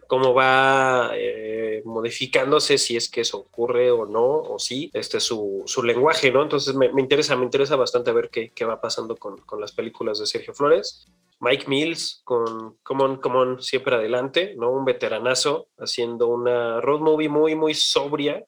cómo 0.08 0.34
va 0.34 1.12
eh, 1.16 1.82
modificándose, 1.86 2.78
si 2.78 2.96
es 2.96 3.10
que 3.10 3.22
eso 3.22 3.40
ocurre 3.40 3.92
o 3.92 4.06
no, 4.06 4.24
o 4.24 4.60
sí, 4.60 4.90
este 4.94 5.20
su, 5.20 5.64
su 5.66 5.82
lenguaje, 5.84 6.32
¿no? 6.32 6.44
Entonces 6.44 6.76
me, 6.76 6.88
interesa, 7.00 7.36
me 7.36 7.46
interesa 7.46 7.76
bastante 7.76 8.12
ver 8.12 8.30
qué, 8.30 8.52
qué 8.52 8.66
va 8.66 8.80
pasando 8.80 9.16
con, 9.16 9.38
con, 9.42 9.60
las 9.60 9.72
películas 9.72 10.20
de 10.20 10.28
Sergio 10.28 10.54
Flores. 10.54 11.06
Mike 11.40 11.66
Mills 11.68 12.22
con 12.24 12.78
Come 12.84 13.04
On, 13.04 13.18
Come 13.18 13.38
On, 13.38 13.62
siempre 13.62 13.96
adelante, 13.96 14.54
¿no? 14.56 14.72
Un 14.72 14.86
veteranazo 14.86 15.68
haciendo 15.78 16.28
una 16.28 16.80
road 16.80 17.00
movie 17.00 17.30
muy, 17.30 17.56
muy 17.56 17.74
sobria, 17.74 18.46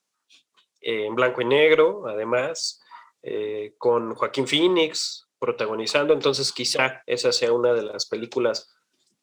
eh, 0.82 1.06
en 1.08 1.16
blanco 1.16 1.42
y 1.42 1.46
negro, 1.46 2.08
además, 2.08 2.82
eh, 3.24 3.74
con 3.78 4.14
Joaquín 4.14 4.48
Phoenix 4.48 5.25
protagonizando, 5.40 6.14
entonces 6.14 6.52
quizá 6.52 7.02
esa 7.06 7.32
sea 7.32 7.54
una 7.54 7.74
de 7.74 7.84
las 7.84 8.06
películas 8.06 8.76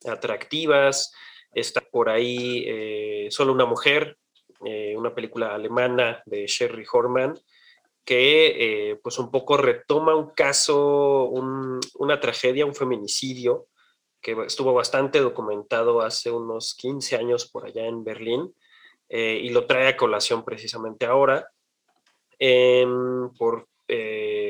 atractivas. 0.05 1.13
Está 1.55 1.81
por 1.81 2.09
ahí 2.09 2.65
eh, 2.67 3.29
Solo 3.31 3.53
una 3.53 3.67
mujer, 3.67 4.17
una 4.97 5.13
película 5.13 5.55
alemana 5.55 6.23
de 6.25 6.47
Sherry 6.47 6.85
Horman, 6.91 7.35
que 8.05 8.97
pues 9.03 9.19
un 9.19 9.31
poco 9.31 9.57
retoma 9.57 10.15
un 10.15 10.31
caso, 10.31 11.29
una 11.99 12.21
tragedia, 12.21 12.65
un 12.65 12.75
feminicidio, 12.75 13.67
que 14.23 14.37
estuvo 14.47 14.73
bastante 14.73 15.19
documentado 15.19 16.01
hace 16.01 16.31
unos 16.31 16.75
15 16.77 17.17
años 17.17 17.51
por 17.51 17.67
allá 17.67 17.87
en 17.87 18.05
Berlín, 18.05 18.55
eh, 19.09 19.41
y 19.43 19.51
lo 19.51 19.67
trae 19.67 19.89
a 19.89 19.97
colación 19.97 20.45
precisamente 20.45 21.05
ahora. 21.05 21.51
Em, 22.39 23.31
por 23.37 23.69
eh, 23.89 24.42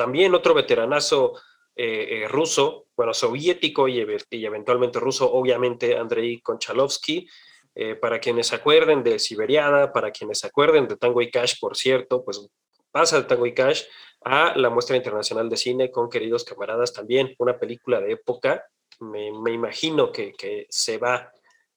también 0.00 0.34
otro 0.34 0.54
veteranazo 0.54 1.34
eh, 1.76 2.26
ruso, 2.26 2.86
bueno, 2.96 3.12
soviético 3.12 3.86
y, 3.86 4.00
eventualmente 4.00 4.98
ruso, 4.98 5.30
obviamente 5.30 5.94
Andrei 5.94 6.40
Konchalovsky, 6.40 7.28
para 8.00 8.18
quienes 8.18 8.46
se 8.48 8.56
acuerden 8.56 9.02
de 9.02 9.18
Siberiada, 9.18 9.92
para 9.92 10.10
quienes 10.10 10.38
se 10.38 10.46
acuerden 10.46 10.88
de 10.88 10.96
Tango 10.96 11.20
y 11.20 11.30
Cash, 11.30 11.54
por 11.60 11.76
cierto, 11.76 12.24
pues 12.24 12.48
pasa 12.90 13.18
de 13.18 13.24
Tango 13.24 13.46
y 13.46 13.54
Cash 13.54 13.84
a 14.24 14.56
la 14.56 14.70
muestra 14.70 14.96
internacional 14.96 15.50
de 15.50 15.56
cine 15.58 15.90
con 15.90 16.08
Queridos 16.08 16.44
Camaradas, 16.44 16.94
también 16.94 17.34
una 17.38 17.58
película 17.58 18.00
de 18.00 18.12
época, 18.12 18.64
me, 19.00 19.28
imagino 19.52 20.10
que, 20.10 20.32
que, 20.32 20.66
se 20.70 20.96
va 20.96 21.32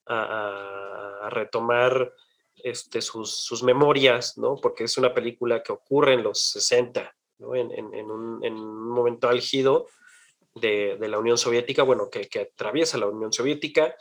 a, 0.06 1.20
a 1.24 1.30
retomar 1.30 2.13
este, 2.63 3.01
sus, 3.01 3.63
memorias, 3.63 4.38
¿no? 4.38 4.56
Porque 4.56 4.86
es 4.86 4.98
una 4.98 5.13
película 5.13 5.62
que 5.62 5.72
ocurre 5.72 6.13
en 6.13 6.24
los 6.24 6.39
60, 6.39 7.13
¿no? 7.44 7.56
en, 7.56 8.12
un, 8.12 8.90
momento 8.90 9.28
álgido 9.28 9.88
de, 10.56 10.98
la 11.00 11.20
Unión 11.20 11.38
Soviética, 11.38 11.84
bueno, 11.84 12.10
que, 12.10 12.30
atraviesa 12.40 12.98
la 12.98 13.08
Unión 13.08 13.34
Soviética. 13.34 13.96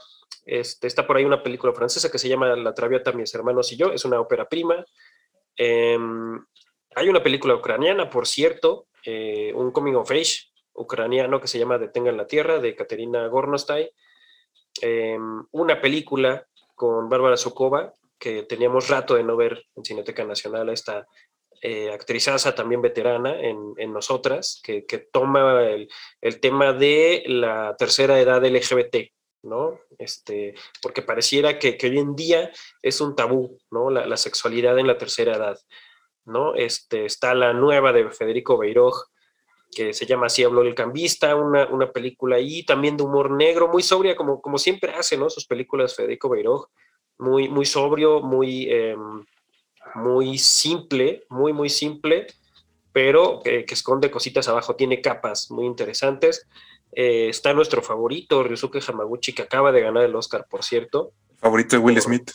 Este, 0.44 0.86
está 0.86 1.06
por 1.06 1.16
ahí 1.16 1.24
una 1.24 1.42
película 1.42 1.72
francesa 1.72 2.10
que 2.10 2.18
se 2.18 2.28
llama 2.28 2.54
La 2.56 2.74
Traviata, 2.74 3.12
mis 3.12 3.34
hermanos 3.34 3.72
y 3.72 3.76
yo, 3.76 3.92
es 3.92 4.04
una 4.04 4.20
ópera 4.20 4.48
prima. 4.48 4.84
Em, 5.56 6.44
hay 6.94 7.08
una 7.08 7.22
película 7.22 7.54
ucraniana, 7.54 8.08
por 8.10 8.26
cierto, 8.26 8.86
eh, 9.04 9.52
un 9.54 9.72
coming 9.72 9.94
of 9.94 10.10
age 10.10 10.50
ucraniano 10.74 11.40
que 11.40 11.48
se 11.48 11.58
llama 11.58 11.78
Detengan 11.78 12.16
la 12.16 12.26
Tierra, 12.26 12.58
de 12.58 12.74
Katerina 12.74 13.26
Gornostai. 13.26 13.92
Em, 14.80 15.44
una 15.50 15.80
película 15.80 16.46
con 16.74 17.08
Bárbara 17.08 17.36
Sokova, 17.36 17.94
que 18.18 18.44
teníamos 18.44 18.88
rato 18.88 19.14
de 19.14 19.24
no 19.24 19.36
ver 19.36 19.64
en 19.74 19.84
Cineteca 19.84 20.24
Nacional 20.24 20.68
esta 20.68 21.06
eh, 21.62 21.96
también 22.56 22.82
veterana 22.82 23.40
en, 23.40 23.74
en 23.76 23.92
nosotras, 23.92 24.60
que, 24.64 24.84
que 24.84 24.98
toma 24.98 25.62
el, 25.62 25.88
el, 26.20 26.40
tema 26.40 26.72
de 26.72 27.22
la 27.26 27.76
tercera 27.78 28.18
edad 28.20 28.44
LGBT, 28.44 29.12
¿no? 29.44 29.78
Este, 29.96 30.54
porque 30.82 31.02
pareciera 31.02 31.60
que, 31.60 31.76
que 31.76 31.86
hoy 31.86 31.98
en 31.98 32.16
día 32.16 32.50
es 32.82 33.00
un 33.00 33.14
tabú, 33.14 33.58
¿no? 33.70 33.90
La, 33.90 34.06
la, 34.06 34.16
sexualidad 34.16 34.76
en 34.78 34.88
la 34.88 34.98
tercera 34.98 35.36
edad, 35.36 35.58
¿no? 36.24 36.56
Este, 36.56 37.04
está 37.04 37.32
la 37.34 37.52
nueva 37.52 37.92
de 37.92 38.10
Federico 38.10 38.58
Beiroj, 38.58 39.06
que 39.70 39.92
se 39.94 40.04
llama 40.04 40.26
Así 40.26 40.42
habló 40.42 40.62
el 40.62 40.74
cambista, 40.74 41.36
una, 41.36 41.66
una 41.68 41.92
película 41.92 42.36
ahí 42.36 42.64
también 42.64 42.96
de 42.96 43.04
humor 43.04 43.30
negro, 43.30 43.68
muy 43.68 43.84
sobria, 43.84 44.16
como, 44.16 44.42
como 44.42 44.58
siempre 44.58 44.92
hace, 44.94 45.16
¿no? 45.16 45.30
Sus 45.30 45.46
películas 45.46 45.94
Federico 45.94 46.28
Beiroj, 46.28 46.66
muy, 47.18 47.48
muy 47.48 47.64
sobrio, 47.64 48.20
muy, 48.20 48.68
em, 48.68 49.24
muy 49.94 50.38
simple, 50.38 51.24
muy, 51.28 51.52
muy 51.52 51.68
simple, 51.68 52.26
pero 52.92 53.40
que, 53.42 53.64
esconde 53.68 54.10
cositas 54.10 54.48
abajo, 54.48 54.76
tiene 54.76 55.00
capas 55.00 55.50
muy 55.50 55.66
interesantes. 55.66 56.46
Eh, 56.92 57.28
está 57.28 57.52
nuestro 57.54 57.82
favorito, 57.82 58.42
Ryusuke 58.42 58.80
Hamaguchi, 58.86 59.32
que 59.32 59.42
acaba 59.42 59.72
de 59.72 59.80
ganar 59.80 60.04
el 60.04 60.14
Oscar, 60.14 60.46
por 60.48 60.62
cierto. 60.62 61.12
Favorito 61.38 61.76
de 61.76 61.82
Will 61.82 62.00
Smith. 62.00 62.30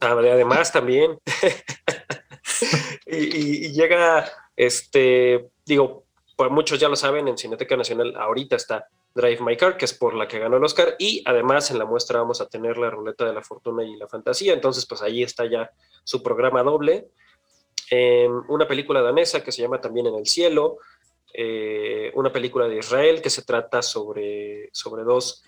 Además, 0.00 0.70
también. 0.70 1.18
y, 3.06 3.66
y, 3.66 3.72
llega, 3.72 4.30
este, 4.54 5.48
digo, 5.64 6.04
pues 6.36 6.50
muchos 6.50 6.78
ya 6.78 6.88
lo 6.88 6.96
saben, 6.96 7.28
en 7.28 7.38
Cineteca 7.38 7.76
Nacional 7.76 8.14
ahorita 8.16 8.56
está 8.56 8.86
Drive 9.14 9.40
My 9.42 9.56
Car, 9.56 9.76
que 9.76 9.84
es 9.84 9.94
por 9.94 10.14
la 10.14 10.26
que 10.26 10.38
ganó 10.38 10.56
el 10.56 10.64
Oscar, 10.64 10.96
y 10.98 11.22
además 11.24 11.70
en 11.70 11.78
la 11.78 11.84
muestra 11.84 12.20
vamos 12.20 12.40
a 12.40 12.48
tener 12.48 12.76
la 12.78 12.90
ruleta 12.90 13.24
de 13.24 13.32
la 13.32 13.42
fortuna 13.42 13.84
y 13.84 13.96
la 13.96 14.08
fantasía, 14.08 14.52
entonces 14.52 14.86
pues 14.86 15.02
ahí 15.02 15.22
está 15.22 15.46
ya 15.46 15.70
su 16.02 16.22
programa 16.22 16.62
doble. 16.62 17.08
una 18.48 18.66
película 18.66 19.02
danesa 19.02 19.44
que 19.44 19.52
se 19.52 19.62
llama 19.62 19.80
También 19.80 20.06
en 20.06 20.16
el 20.16 20.26
Cielo, 20.26 20.78
eh, 21.36 22.12
una 22.14 22.32
película 22.32 22.68
de 22.68 22.78
Israel 22.78 23.20
que 23.20 23.28
se 23.28 23.42
trata 23.42 23.82
sobre, 23.82 24.70
sobre 24.72 25.02
dos 25.02 25.42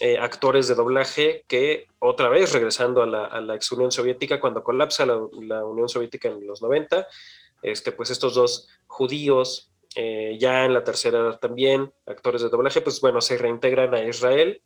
eh, 0.00 0.18
actores 0.18 0.66
de 0.66 0.74
doblaje 0.74 1.44
que 1.46 1.88
otra 1.98 2.30
vez 2.30 2.52
regresando 2.54 3.02
a 3.02 3.06
la, 3.06 3.54
ex 3.54 3.70
Unión 3.72 3.92
Soviética, 3.92 4.40
cuando 4.40 4.64
colapsa 4.64 5.04
la, 5.04 5.20
la, 5.42 5.64
Unión 5.64 5.90
Soviética 5.90 6.28
en 6.28 6.46
los 6.46 6.62
90, 6.62 7.06
este, 7.62 7.92
pues 7.92 8.10
estos 8.10 8.34
dos 8.34 8.68
judíos 8.86 9.70
eh, 9.98 10.36
ya 10.38 10.66
en 10.66 10.74
la 10.74 10.84
tercera 10.84 11.20
edad 11.20 11.38
también, 11.38 11.90
actores 12.04 12.42
de 12.42 12.50
doblaje, 12.50 12.82
pues 12.82 13.00
bueno, 13.00 13.22
se 13.22 13.38
reintegran 13.38 13.94
a 13.94 14.04
Israel 14.04 14.60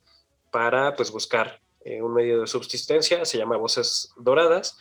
para 0.51 0.97
pues 0.97 1.13
buscar 1.13 1.61
eh, 1.85 2.03
un 2.03 2.13
medio 2.13 2.41
de 2.41 2.49
subsistencia, 2.49 3.25
se 3.25 3.39
llama 3.39 3.57
Voces 3.57 4.13
Doradas, 4.17 4.77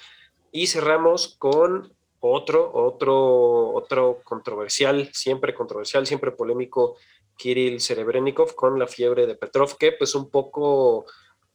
y 0.52 0.66
cerramos 0.66 1.36
con 1.38 1.94
otro, 2.20 2.72
otro, 2.74 3.76
otro 3.76 4.22
controversial, 4.24 5.12
siempre 5.14 5.54
controversial, 5.54 6.08
siempre 6.08 6.32
polémico, 6.32 6.98
Kirill 7.38 7.80
Serebrennikov 7.80 8.56
con 8.56 8.80
la 8.80 8.88
fiebre 8.88 9.28
de 9.28 9.36
Petrov, 9.36 9.78
que 9.78 9.92
pues 9.92 10.16
un 10.16 10.32
poco, 10.32 11.06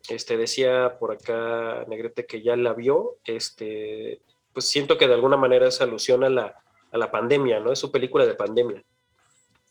este, 0.08 0.36
decía 0.36 0.98
por 1.00 1.10
acá 1.10 1.84
Negrete 1.88 2.26
que 2.26 2.42
ya 2.42 2.54
la 2.54 2.74
vio, 2.74 3.16
este, 3.24 4.22
pues 4.52 4.66
siento 4.66 4.96
que 4.96 5.08
de 5.08 5.14
alguna 5.14 5.36
manera 5.36 5.66
es 5.66 5.80
alusión 5.80 6.22
a 6.22 6.28
la, 6.28 6.64
a 6.94 6.98
la 6.98 7.10
pandemia, 7.10 7.60
¿no? 7.60 7.72
Es 7.72 7.80
su 7.80 7.90
película 7.90 8.24
de 8.24 8.34
pandemia. 8.34 8.82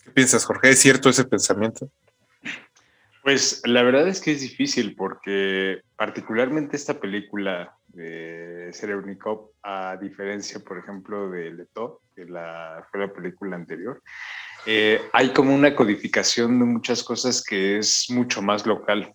¿Qué 0.04 0.12
piensas, 0.12 0.44
Jorge? 0.46 0.70
¿Es 0.70 0.80
cierto 0.80 1.10
ese 1.10 1.24
pensamiento? 1.24 1.90
Pues 3.24 3.62
la 3.64 3.84
verdad 3.84 4.06
es 4.10 4.20
que 4.20 4.34
es 4.34 4.42
difícil 4.42 4.96
porque 4.98 5.82
particularmente 5.96 6.76
esta 6.76 7.00
película 7.00 7.74
de 7.88 8.70
Serebnikov, 8.74 9.52
a 9.64 9.96
diferencia, 9.96 10.60
por 10.60 10.78
ejemplo, 10.78 11.30
de 11.30 11.52
Leto, 11.52 12.02
que 12.14 12.26
la, 12.26 12.86
fue 12.92 13.00
la 13.00 13.14
película 13.14 13.56
anterior, 13.56 14.02
eh, 14.66 15.02
hay 15.14 15.32
como 15.32 15.56
una 15.56 15.74
codificación 15.74 16.60
de 16.60 16.66
muchas 16.66 17.02
cosas 17.04 17.42
que 17.42 17.78
es 17.78 18.10
mucho 18.10 18.42
más 18.42 18.66
local. 18.66 19.14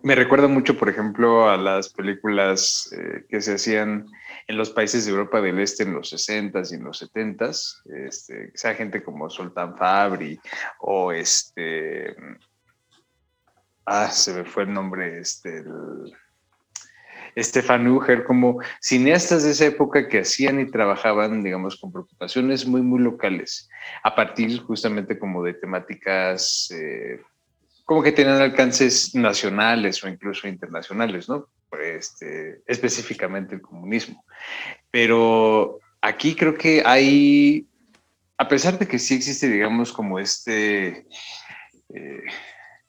Me 0.00 0.14
recuerda 0.14 0.48
mucho, 0.48 0.78
por 0.78 0.88
ejemplo, 0.88 1.50
a 1.50 1.56
las 1.56 1.90
películas 1.90 2.90
eh, 2.96 3.24
que 3.28 3.40
se 3.40 3.54
hacían 3.54 4.06
en 4.48 4.56
los 4.56 4.70
países 4.70 5.04
de 5.04 5.12
Europa 5.12 5.40
del 5.40 5.60
Este 5.60 5.82
en 5.82 5.94
los 5.94 6.12
60s 6.12 6.72
y 6.72 6.76
en 6.76 6.84
los 6.84 7.02
70s, 7.02 7.82
este, 8.06 8.74
gente 8.74 9.02
como 9.02 9.28
Sultan 9.28 9.76
Fabri 9.76 10.40
o 10.80 11.12
este... 11.12 12.16
Ah, 13.84 14.08
se 14.08 14.32
me 14.32 14.44
fue 14.44 14.64
el 14.64 14.72
nombre, 14.72 15.18
este... 15.18 15.58
El, 15.58 16.12
Stefan 17.36 17.88
Uger, 17.88 18.24
como 18.24 18.60
cineastas 18.80 19.44
de 19.44 19.52
esa 19.52 19.66
época 19.66 20.08
que 20.08 20.20
hacían 20.20 20.60
y 20.60 20.70
trabajaban, 20.70 21.42
digamos, 21.42 21.80
con 21.80 21.90
preocupaciones 21.90 22.66
muy, 22.66 22.82
muy 22.82 23.00
locales, 23.00 23.70
a 24.02 24.14
partir 24.14 24.60
justamente 24.60 25.18
como 25.18 25.42
de 25.42 25.54
temáticas 25.54 26.70
eh, 26.72 27.22
como 27.92 28.02
que 28.02 28.12
tenían 28.12 28.40
alcances 28.40 29.14
nacionales 29.14 30.02
o 30.02 30.08
incluso 30.08 30.48
internacionales, 30.48 31.28
¿no? 31.28 31.46
Este, 31.78 32.62
específicamente 32.66 33.54
el 33.54 33.60
comunismo. 33.60 34.24
Pero 34.90 35.78
aquí 36.00 36.34
creo 36.34 36.54
que 36.54 36.82
hay, 36.86 37.66
a 38.38 38.48
pesar 38.48 38.78
de 38.78 38.88
que 38.88 38.98
sí 38.98 39.16
existe, 39.16 39.46
digamos, 39.46 39.92
como 39.92 40.18
este, 40.18 41.06
eh, 41.94 42.22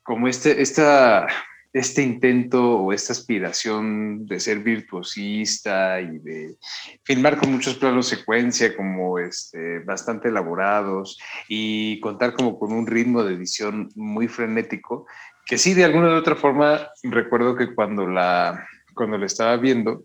como 0.03 0.29
este, 0.29 0.61
esta 0.61 1.27
este 1.73 2.03
intento 2.03 2.77
o 2.77 2.93
esta 2.93 3.13
aspiración 3.13 4.27
de 4.27 4.39
ser 4.39 4.59
virtuosista 4.59 5.99
y 5.99 6.19
de 6.19 6.57
filmar 7.03 7.37
con 7.37 7.51
muchos 7.51 7.75
planos 7.75 8.07
secuencia 8.07 8.77
como 8.77 9.17
este, 9.17 9.79
bastante 9.79 10.29
elaborados 10.29 11.17
y 11.49 11.99
contar 11.99 12.33
como 12.33 12.59
con 12.59 12.71
un 12.71 12.85
ritmo 12.85 13.23
de 13.23 13.33
edición 13.33 13.89
muy 13.95 14.27
frenético, 14.27 15.07
que 15.47 15.57
sí, 15.57 15.73
de 15.73 15.83
alguna 15.83 16.09
u 16.09 16.17
otra 16.17 16.35
forma, 16.35 16.89
recuerdo 17.01 17.55
que 17.55 17.73
cuando 17.73 18.07
la, 18.07 18.67
cuando 18.93 19.17
la 19.17 19.25
estaba 19.25 19.57
viendo, 19.57 20.03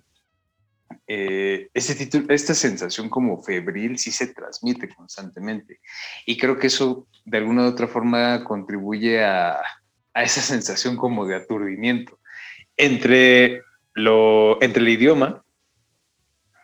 eh, 1.07 1.69
este 1.75 1.95
título, 1.95 2.27
esta 2.33 2.55
sensación 2.55 3.11
como 3.11 3.43
febril 3.43 3.99
sí 3.99 4.11
se 4.11 4.29
transmite 4.29 4.89
constantemente. 4.89 5.81
Y 6.25 6.39
creo 6.39 6.59
que 6.59 6.69
eso 6.69 7.07
de 7.27 7.39
alguna 7.39 7.65
u 7.65 7.67
otra 7.67 7.87
forma 7.87 8.43
contribuye 8.43 9.23
a, 9.23 9.61
a 10.19 10.25
esa 10.25 10.41
sensación 10.41 10.97
como 10.97 11.27
de 11.27 11.37
aturdimiento. 11.37 12.19
Entre, 12.77 13.63
lo, 13.95 14.61
entre 14.61 14.83
el 14.83 14.89
idioma, 14.89 15.45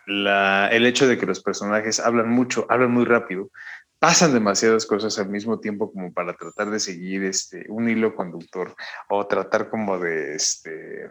el 0.07 0.87
hecho 0.87 1.07
de 1.07 1.17
que 1.17 1.25
los 1.25 1.41
personajes 1.41 2.01
hablan 2.01 2.31
mucho, 2.31 2.67
hablan 2.69 2.91
muy 2.91 3.05
rápido, 3.05 3.53
pasan 4.01 4.35
demasiadas 4.35 4.87
cosas 4.87 5.17
al 5.21 5.29
mismo 5.29 5.61
tiempo 5.61 5.93
como 5.93 6.13
para 6.13 6.35
tratar 6.35 6.69
de 6.71 6.81
seguir 6.81 7.23
este, 7.23 7.67
un 7.69 7.89
hilo 7.89 8.17
conductor 8.17 8.75
o 9.09 9.25
tratar 9.29 9.71
como 9.71 10.01
de, 10.01 10.35
este, 10.35 11.09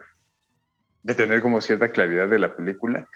de 1.02 1.14
tener 1.14 1.40
como 1.40 1.62
cierta 1.62 1.90
claridad 1.90 2.28
de 2.28 2.38
la 2.38 2.54
película. 2.54 3.08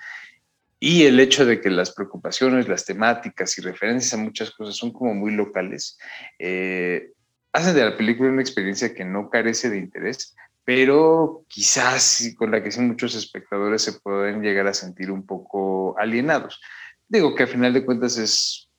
Y 0.80 1.04
el 1.04 1.20
hecho 1.20 1.44
de 1.44 1.61
que 1.61 1.68
las 1.68 1.92
preocupaciones, 1.92 2.66
las 2.66 2.87
temáticas 2.87 3.58
y 3.58 3.61
referencias 3.61 4.14
a 4.14 4.23
muchas 4.23 4.52
cosas 4.52 4.75
son 4.75 4.90
como 4.90 5.12
muy 5.12 5.32
locales, 5.32 5.99
eh, 6.38 7.12
hacen 7.59 7.75
de 7.75 7.85
la 7.85 7.97
película 7.97 8.31
una 8.31 8.43
experiencia 8.43 8.95
que 8.95 9.05
no 9.05 9.31
carece 9.31 9.69
de 9.69 9.79
interés, 9.79 10.37
pero 10.65 11.45
quizás 11.49 12.35
con 12.37 12.50
la 12.50 12.62
que 12.62 12.71
sí 12.71 12.81
muchos 12.81 13.15
espectadores 13.15 13.83
se 13.83 13.95
pueden 13.95 14.43
llegar 14.43 14.67
a 14.67 14.75
sentir 14.75 15.11
un 15.11 15.27
poco 15.27 15.99
alienados. 15.99 16.61
Digo 17.09 17.35
que 17.35 17.45
a 17.45 17.47
final 17.47 17.73
de 17.73 17.85
cuentas 17.85 18.19
es, 18.19 18.71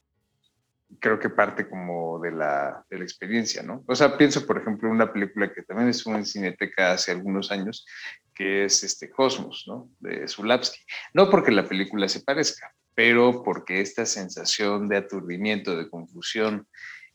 creo 1.00 1.20
que 1.20 1.30
parte 1.30 1.68
como 1.68 2.20
de 2.20 2.32
la, 2.32 2.86
de 2.90 3.00
la 3.00 3.04
experiencia, 3.04 3.64
¿no? 3.64 3.84
O 3.88 3.96
sea, 3.96 4.18
pienso, 4.18 4.46
por 4.46 4.60
ejemplo, 4.60 4.88
en 4.88 4.96
una 4.96 5.12
película 5.12 5.52
que 5.52 5.64
también 5.64 5.90
estuvo 5.90 6.16
en 6.16 6.26
Cineteca 6.26 6.94
hace 6.94 7.12
algunos 7.12 7.52
años, 7.52 7.86
que 8.34 8.66
es 8.66 8.84
este 8.84 9.10
Cosmos, 9.10 9.66
¿no? 9.68 9.90
De 10.00 10.28
Zulapsky. 10.28 10.80
No 11.14 11.30
porque 11.30 11.52
la 11.52 11.68
película 11.68 12.08
se 12.08 12.22
parezca, 12.22 12.74
pero 12.94 13.44
porque 13.44 13.82
esta 13.82 14.06
sensación 14.06 14.88
de 14.88 14.98
aturdimiento, 14.98 15.76
de 15.76 15.90
confusión, 15.90 16.68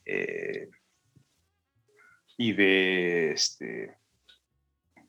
eh, 0.05 0.69
y 2.37 2.53
de 2.53 3.33
este 3.33 3.97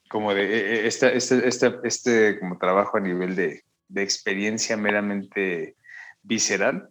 como 0.10 0.34
de 0.34 0.44
e, 0.44 0.86
e, 0.86 0.88
este, 0.88 1.18
este, 1.18 1.80
este, 1.84 2.40
como 2.40 2.58
trabajo 2.58 2.98
a 2.98 3.02
nivel 3.02 3.36
de, 3.36 3.64
de 3.88 4.04
experiencia 4.04 4.78
meramente 4.78 5.76
visceral, 6.22 6.88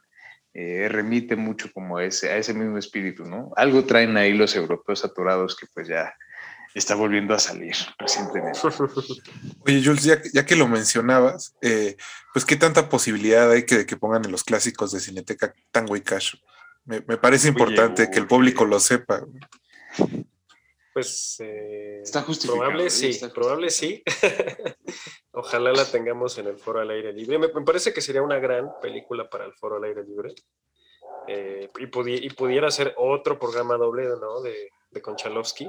eh, 0.53 0.89
remite 0.89 1.37
mucho 1.37 1.73
como 1.73 1.99
a 1.99 2.05
ese, 2.05 2.31
a 2.31 2.37
ese 2.37 2.55
mismo 2.55 2.79
espíritu, 2.79 3.25
¿no? 3.25 3.53
Algo 3.57 3.85
traen 3.85 4.17
ahí 4.17 4.35
los 4.35 4.55
europeos 4.55 5.05
atorados 5.05 5.57
que 5.57 5.67
pues 5.73 5.89
ya 5.89 6.15
está 6.75 6.95
volviendo 6.95 7.35
a 7.35 7.39
salir 7.39 7.75
recientemente. 7.99 8.61
Oye, 9.67 9.83
Jules, 9.85 10.05
ya, 10.05 10.21
ya 10.33 10.45
que 10.45 10.57
lo 10.57 10.69
mencionabas, 10.69 11.55
eh, 11.61 11.97
pues 12.33 12.45
qué 12.45 12.57
tanta 12.57 12.89
posibilidad 12.89 13.51
hay 13.51 13.65
que, 13.65 13.87
que 13.87 13.97
pongan 13.97 14.25
en 14.25 14.33
los 14.33 14.45
clásicos 14.45 14.93
de 14.93 15.01
Cineteca 15.01 15.55
Tango 15.71 15.97
y 15.97 16.03
Cash. 16.03 16.35
Me, 16.85 17.03
me 17.09 17.17
parece 17.17 17.49
importante 17.49 18.11
que 18.11 18.19
el 18.19 18.27
público 18.27 18.65
lo 18.65 18.79
sepa. 18.79 19.25
Pues 20.93 21.37
eh, 21.41 22.01
está 22.03 22.23
justificado. 22.23 22.61
Probable 22.61 22.87
¿eh? 22.87 22.91
sí, 22.91 23.11
Está 23.11 23.29
probable 23.33 23.71
sí. 23.71 24.03
Ojalá 25.33 25.73
la 25.73 25.85
tengamos 25.85 26.39
en 26.39 26.47
el 26.47 26.57
foro 26.59 26.81
al 26.81 26.91
aire 26.91 27.13
libre. 27.13 27.39
Me, 27.39 27.49
me 27.49 27.63
parece 27.63 27.93
que 27.93 28.01
sería 28.01 28.23
una 28.23 28.39
gran 28.39 28.71
película 28.81 29.29
para 29.29 29.45
el 29.45 29.53
foro 29.55 29.77
al 29.77 29.85
aire 29.85 30.05
libre. 30.05 30.35
Eh, 31.27 31.69
y, 31.79 31.87
pudi- 31.87 32.21
y 32.23 32.31
pudiera 32.31 32.71
ser 32.71 32.95
otro 32.97 33.39
programa 33.39 33.77
doble 33.77 34.05
¿no? 34.21 34.41
de, 34.41 34.69
de 34.91 35.03
Konchalovsky. 35.03 35.69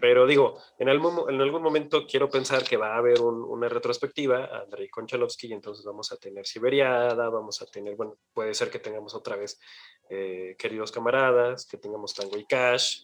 Pero 0.00 0.26
digo, 0.26 0.58
en 0.78 0.88
algún, 0.88 1.28
en 1.30 1.38
algún 1.42 1.60
momento 1.62 2.06
quiero 2.06 2.30
pensar 2.30 2.64
que 2.64 2.78
va 2.78 2.94
a 2.94 2.98
haber 2.98 3.20
un- 3.20 3.42
una 3.44 3.68
retrospectiva 3.68 4.46
a 4.46 4.60
Andrei 4.60 4.88
Konchalovsky 4.88 5.48
y 5.48 5.52
entonces 5.52 5.84
vamos 5.84 6.10
a 6.12 6.16
tener 6.16 6.46
Siberiada, 6.46 7.28
vamos 7.28 7.60
a 7.60 7.66
tener, 7.66 7.94
bueno, 7.96 8.16
puede 8.32 8.54
ser 8.54 8.70
que 8.70 8.78
tengamos 8.78 9.14
otra 9.14 9.36
vez 9.36 9.60
eh, 10.08 10.56
Queridos 10.58 10.90
Camaradas, 10.92 11.66
que 11.66 11.76
tengamos 11.76 12.14
Tango 12.14 12.38
y 12.38 12.46
Cash. 12.46 13.02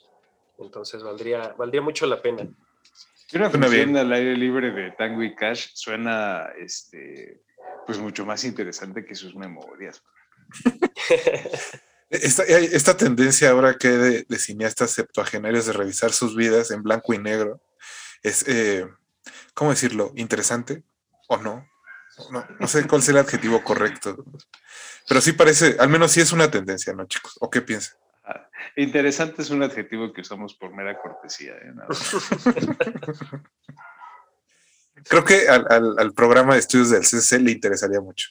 Entonces 0.59 1.03
valdría, 1.03 1.55
valdría 1.57 1.81
mucho 1.81 2.07
la 2.07 2.21
pena. 2.21 2.47
Y 3.31 3.37
una 3.37 3.51
función 3.51 3.97
al 3.97 4.12
aire 4.12 4.37
libre 4.37 4.71
de 4.71 4.90
Tango 4.92 5.23
y 5.23 5.35
Cash 5.35 5.68
suena 5.75 6.49
este, 6.59 7.42
pues 7.87 7.99
mucho 7.99 8.25
más 8.25 8.44
interesante 8.44 9.05
que 9.05 9.14
sus 9.14 9.35
memorias. 9.35 10.03
Esta, 12.11 12.42
esta 12.42 12.97
tendencia 12.97 13.51
ahora 13.51 13.77
que 13.77 13.88
de, 13.88 14.27
de 14.27 14.38
cineastas 14.38 14.92
septuagenarios 14.92 15.66
de 15.66 15.75
revisar 15.75 16.11
sus 16.11 16.35
vidas 16.35 16.71
en 16.71 16.83
blanco 16.83 17.12
y 17.12 17.18
negro 17.18 17.61
es, 18.23 18.49
eh, 18.49 18.88
¿cómo 19.53 19.71
decirlo? 19.71 20.12
¿Interesante 20.16 20.83
o 21.29 21.37
no? 21.37 21.68
no? 22.31 22.47
No 22.59 22.66
sé 22.66 22.87
cuál 22.87 23.03
es 23.03 23.11
el 23.11 23.18
adjetivo 23.18 23.62
correcto. 23.62 24.25
Pero 25.07 25.21
sí 25.21 25.33
parece, 25.33 25.77
al 25.79 25.90
menos 25.90 26.12
sí 26.12 26.23
es 26.23 26.33
una 26.33 26.51
tendencia, 26.51 26.94
¿no, 26.94 27.07
chicos? 27.07 27.37
¿O 27.40 27.51
qué 27.51 27.61
piensan? 27.61 27.99
Interesante 28.77 29.43
es 29.43 29.51
un 29.51 29.62
adjetivo 29.62 30.12
que 30.12 30.21
usamos 30.23 30.55
por 30.55 30.75
mera 30.75 30.99
cortesía. 31.01 31.53
¿eh? 31.55 31.73
Creo 35.09 35.25
que 35.25 35.49
al, 35.49 35.67
al- 35.71 35.95
al 35.99 36.12
programa 36.12 36.55
de 36.55 36.61
estudios 36.61 36.91
del 36.91 37.05
CC 37.05 37.38
le 37.38 37.53
interesaría 37.53 38.01
mucho. 38.01 38.29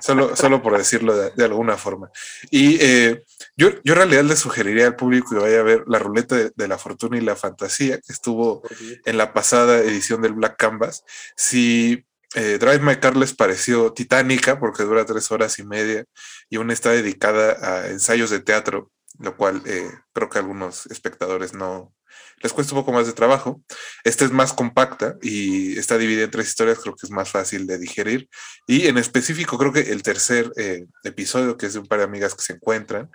Solo, 0.00 0.36
solo 0.36 0.62
por 0.62 0.76
decirlo 0.76 1.16
de, 1.16 1.30
de 1.30 1.44
alguna 1.44 1.76
forma. 1.76 2.10
Y 2.50 2.78
eh, 2.80 3.24
yo, 3.56 3.70
yo 3.82 3.94
en 3.94 3.98
realidad 3.98 4.24
le 4.24 4.36
sugeriría 4.36 4.86
al 4.86 4.94
público 4.96 5.30
que 5.30 5.40
vaya 5.40 5.60
a 5.60 5.64
ver 5.64 5.84
la 5.88 5.98
ruleta 5.98 6.36
de, 6.36 6.52
de 6.54 6.68
la 6.68 6.78
fortuna 6.78 7.16
y 7.16 7.22
la 7.22 7.34
fantasía 7.34 7.96
que 7.96 8.12
estuvo 8.12 8.62
en 9.04 9.16
la 9.16 9.32
pasada 9.32 9.78
edición 9.78 10.22
del 10.22 10.34
Black 10.34 10.56
Canvas. 10.56 11.04
Si 11.34 12.04
eh, 12.36 12.58
Drive 12.58 12.80
My 12.80 12.96
Car 12.96 13.16
les 13.16 13.34
pareció 13.34 13.92
titánica 13.94 14.60
porque 14.60 14.82
dura 14.82 15.06
tres 15.06 15.30
horas 15.32 15.58
y 15.58 15.64
media 15.64 16.04
y 16.50 16.56
aún 16.56 16.70
está 16.70 16.90
dedicada 16.90 17.56
a 17.62 17.88
ensayos 17.88 18.28
de 18.28 18.40
teatro, 18.40 18.92
lo 19.18 19.36
cual 19.36 19.62
eh, 19.64 19.90
creo 20.12 20.28
que 20.28 20.38
a 20.38 20.42
algunos 20.42 20.84
espectadores 20.86 21.54
no 21.54 21.94
les 22.42 22.52
cuesta 22.52 22.74
un 22.74 22.82
poco 22.82 22.92
más 22.92 23.06
de 23.06 23.14
trabajo. 23.14 23.62
Esta 24.04 24.26
es 24.26 24.32
más 24.32 24.52
compacta 24.52 25.16
y 25.22 25.78
está 25.78 25.96
dividida 25.96 26.24
en 26.24 26.30
tres 26.30 26.48
historias, 26.48 26.78
creo 26.78 26.94
que 26.94 27.06
es 27.06 27.10
más 27.10 27.30
fácil 27.30 27.66
de 27.66 27.78
digerir. 27.78 28.28
Y 28.66 28.86
en 28.86 28.98
específico, 28.98 29.56
creo 29.56 29.72
que 29.72 29.80
el 29.90 30.02
tercer 30.02 30.52
eh, 30.56 30.84
episodio, 31.04 31.56
que 31.56 31.66
es 31.66 31.72
de 31.72 31.78
un 31.78 31.86
par 31.86 32.00
de 32.00 32.04
amigas 32.04 32.34
que 32.34 32.42
se 32.42 32.52
encuentran, 32.52 33.10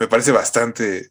me 0.00 0.08
parece 0.08 0.32
bastante 0.32 1.08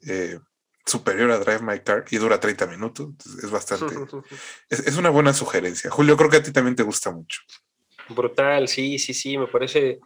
superior 0.85 1.31
a 1.31 1.39
Drive 1.39 1.61
My 1.61 1.79
Car 1.79 2.05
y 2.11 2.17
dura 2.17 2.39
30 2.39 2.67
minutos. 2.67 3.09
Es 3.41 3.49
bastante. 3.49 3.95
Es, 4.69 4.79
es 4.79 4.97
una 4.97 5.09
buena 5.09 5.33
sugerencia. 5.33 5.89
Julio, 5.89 6.17
creo 6.17 6.29
que 6.29 6.37
a 6.37 6.43
ti 6.43 6.51
también 6.51 6.75
te 6.75 6.83
gusta 6.83 7.11
mucho. 7.11 7.41
Brutal, 8.09 8.67
sí, 8.67 8.99
sí, 8.99 9.13
sí, 9.13 9.37
me 9.37 9.47
parece 9.47 9.99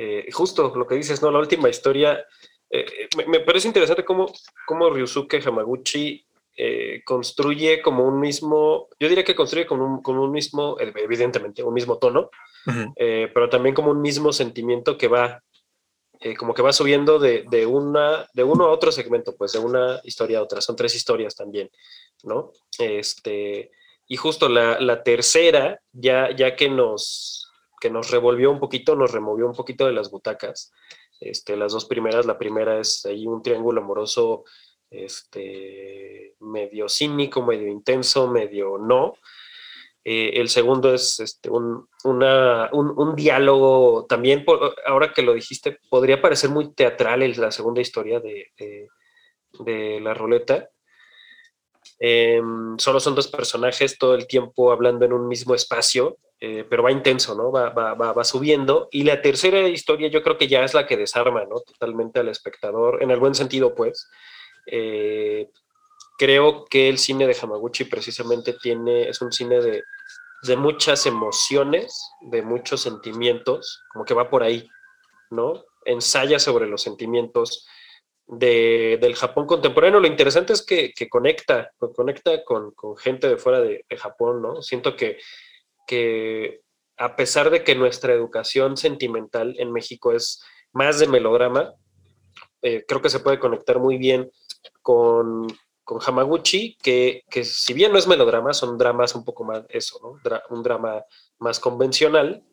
eh, 0.00 0.30
justo 0.30 0.72
lo 0.76 0.86
que 0.86 0.94
dices, 0.94 1.20
¿no? 1.22 1.30
La 1.32 1.40
última 1.40 1.68
historia, 1.68 2.24
eh, 2.70 3.08
me, 3.16 3.26
me 3.26 3.40
parece 3.40 3.66
interesante 3.66 4.04
cómo, 4.04 4.32
cómo 4.64 4.90
Ryusuke 4.90 5.42
Hamaguchi 5.44 6.24
eh, 6.56 7.02
construye 7.04 7.82
como 7.82 8.04
un 8.04 8.20
mismo, 8.20 8.88
yo 9.00 9.08
diría 9.08 9.24
que 9.24 9.34
construye 9.34 9.66
con 9.66 9.80
un, 9.80 10.00
con 10.00 10.16
un 10.16 10.30
mismo, 10.30 10.76
evidentemente, 10.78 11.64
un 11.64 11.74
mismo 11.74 11.98
tono, 11.98 12.30
pero 12.96 13.48
también 13.48 13.74
como 13.74 13.90
un 13.90 14.00
mismo 14.00 14.32
sentimiento 14.32 14.96
que 14.96 15.08
va 15.08 15.42
eh, 16.20 16.34
como 16.36 16.54
que 16.54 16.62
va 16.62 16.72
subiendo 16.72 17.18
de, 17.18 17.44
de, 17.48 17.66
una, 17.66 18.26
de 18.32 18.44
uno 18.44 18.66
a 18.66 18.72
otro 18.72 18.90
segmento, 18.90 19.36
pues 19.36 19.52
de 19.52 19.58
una 19.58 20.00
historia 20.04 20.38
a 20.38 20.42
otra, 20.42 20.60
son 20.60 20.76
tres 20.76 20.94
historias 20.94 21.36
también, 21.36 21.70
¿no? 22.24 22.52
Este, 22.78 23.70
y 24.06 24.16
justo 24.16 24.48
la, 24.48 24.80
la 24.80 25.02
tercera, 25.02 25.80
ya, 25.92 26.34
ya 26.34 26.56
que, 26.56 26.68
nos, 26.68 27.50
que 27.80 27.90
nos 27.90 28.10
revolvió 28.10 28.50
un 28.50 28.58
poquito, 28.58 28.96
nos 28.96 29.12
removió 29.12 29.46
un 29.46 29.54
poquito 29.54 29.86
de 29.86 29.92
las 29.92 30.10
butacas, 30.10 30.72
este, 31.20 31.56
las 31.56 31.72
dos 31.72 31.84
primeras, 31.84 32.26
la 32.26 32.38
primera 32.38 32.80
es 32.80 33.04
ahí 33.06 33.26
un 33.26 33.42
triángulo 33.42 33.80
amoroso 33.80 34.44
este, 34.90 36.34
medio 36.40 36.88
cínico, 36.88 37.42
medio 37.42 37.68
intenso, 37.68 38.28
medio 38.28 38.78
no, 38.78 39.14
eh, 40.10 40.40
el 40.40 40.48
segundo 40.48 40.94
es 40.94 41.20
este, 41.20 41.50
un, 41.50 41.86
diálogo 43.14 44.06
también, 44.08 44.42
ahora 44.86 45.12
que 45.12 45.20
lo 45.20 45.34
dijiste, 45.34 45.80
podría 45.90 46.22
parecer 46.22 46.48
muy 46.48 46.72
teatral 46.72 47.30
la 47.36 47.52
segunda 47.52 47.82
historia 47.82 48.18
de, 48.18 48.88
la 50.00 50.14
ruleta. 50.14 50.70
Em, 51.98 52.78
solo 52.78 53.00
son 53.00 53.14
dos 53.14 53.28
personajes 53.28 53.98
todo 53.98 54.14
el 54.14 54.26
tiempo 54.26 54.72
hablando 54.72 55.04
en 55.04 55.12
un 55.12 55.28
mismo 55.28 55.54
espacio, 55.54 56.16
eh, 56.40 56.64
pero 56.70 56.84
va 56.84 56.90
intenso, 56.90 57.34
¿no? 57.34 57.52
Va, 57.52 58.24
subiendo. 58.24 58.88
Y 58.90 59.02
la 59.02 59.20
tercera 59.20 59.68
historia 59.68 60.08
yo 60.08 60.22
creo 60.22 60.38
que 60.38 60.48
ya 60.48 60.64
es 60.64 60.72
la 60.72 60.86
que 60.86 60.96
desarma, 60.96 61.44
¿no? 61.44 61.60
Totalmente 61.60 62.20
al 62.20 62.30
espectador, 62.30 63.02
en 63.02 63.10
el 63.10 63.20
buen 63.20 63.34
sentido, 63.34 63.74
pues. 63.74 64.08
Eh, 64.64 65.50
creo 66.18 66.64
que 66.64 66.88
el 66.88 66.96
cine 66.96 67.26
de 67.26 67.36
Hamaguchi 67.38 67.84
precisamente 67.84 68.54
tiene, 68.54 69.10
es 69.10 69.20
un 69.20 69.32
cine 69.32 69.60
de, 69.60 69.82
de 70.42 70.56
muchas 70.56 71.06
emociones, 71.06 72.12
de 72.20 72.42
muchos 72.42 72.80
sentimientos, 72.80 73.82
como 73.92 74.04
que 74.04 74.14
va 74.14 74.30
por 74.30 74.42
ahí, 74.42 74.68
¿no? 75.30 75.64
Ensaya 75.84 76.38
sobre 76.38 76.66
los 76.66 76.82
sentimientos 76.82 77.66
de, 78.26 78.98
del 79.00 79.16
Japón 79.16 79.46
contemporáneo. 79.46 80.00
Lo 80.00 80.06
interesante 80.06 80.52
es 80.52 80.64
que, 80.64 80.92
conecta, 81.08 81.72
conecta 81.94 82.44
con, 82.44 82.72
gente 82.98 83.28
de 83.28 83.36
fuera 83.36 83.60
de, 83.60 83.84
Japón, 83.96 84.42
¿no? 84.42 84.62
Siento 84.62 84.96
que, 84.96 85.18
que 85.86 86.60
a 86.96 87.16
pesar 87.16 87.50
de 87.50 87.64
que 87.64 87.74
nuestra 87.74 88.12
educación 88.12 88.76
sentimental 88.76 89.54
en 89.58 89.72
México 89.72 90.12
es 90.12 90.42
más 90.72 90.98
de 90.98 91.08
melodrama, 91.08 91.74
eh, 92.62 92.84
creo 92.86 93.00
que 93.00 93.10
se 93.10 93.20
puede 93.20 93.38
conectar 93.38 93.78
muy 93.78 93.98
bien 93.98 94.30
con, 94.82 95.46
con 95.88 96.00
Hamaguchi, 96.04 96.76
que, 96.82 97.24
que, 97.30 97.44
si 97.44 97.72
bien 97.72 97.92
no 97.92 97.98
es 97.98 98.06
melodrama, 98.06 98.52
son 98.52 98.76
dramas 98.76 99.14
un 99.14 99.24
poco 99.24 99.42
más 99.42 99.64
eso, 99.70 99.98
¿no? 100.02 100.20
un 100.50 100.62
drama 100.62 101.02
más 101.38 101.58
convencional, 101.58 102.44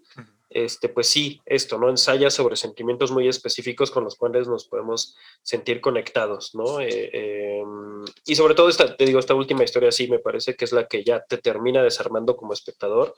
este, 0.49 0.87
pues 0.87 1.07
sí, 1.07 1.41
esto, 1.45 1.77
¿no? 1.77 1.89
Ensaya 1.89 2.29
sobre 2.29 2.55
sentimientos 2.55 3.11
muy 3.11 3.27
específicos 3.27 3.91
con 3.91 4.05
los 4.05 4.15
cuales 4.15 4.47
nos 4.47 4.69
podemos 4.69 5.17
sentir 5.43 5.81
conectados, 5.81 6.55
¿no? 6.55 6.79
Eh, 6.79 7.09
em, 7.11 8.05
y 8.25 8.35
sobre 8.35 8.55
todo, 8.55 8.69
esta, 8.69 8.95
te 8.95 9.03
digo, 9.03 9.19
esta 9.19 9.35
última 9.35 9.65
historia 9.65 9.91
sí 9.91 10.07
me 10.07 10.19
parece 10.19 10.55
que 10.55 10.63
es 10.63 10.71
la 10.71 10.87
que 10.87 11.03
ya 11.03 11.19
te 11.19 11.37
termina 11.37 11.83
desarmando 11.83 12.37
como 12.37 12.53
espectador. 12.53 13.15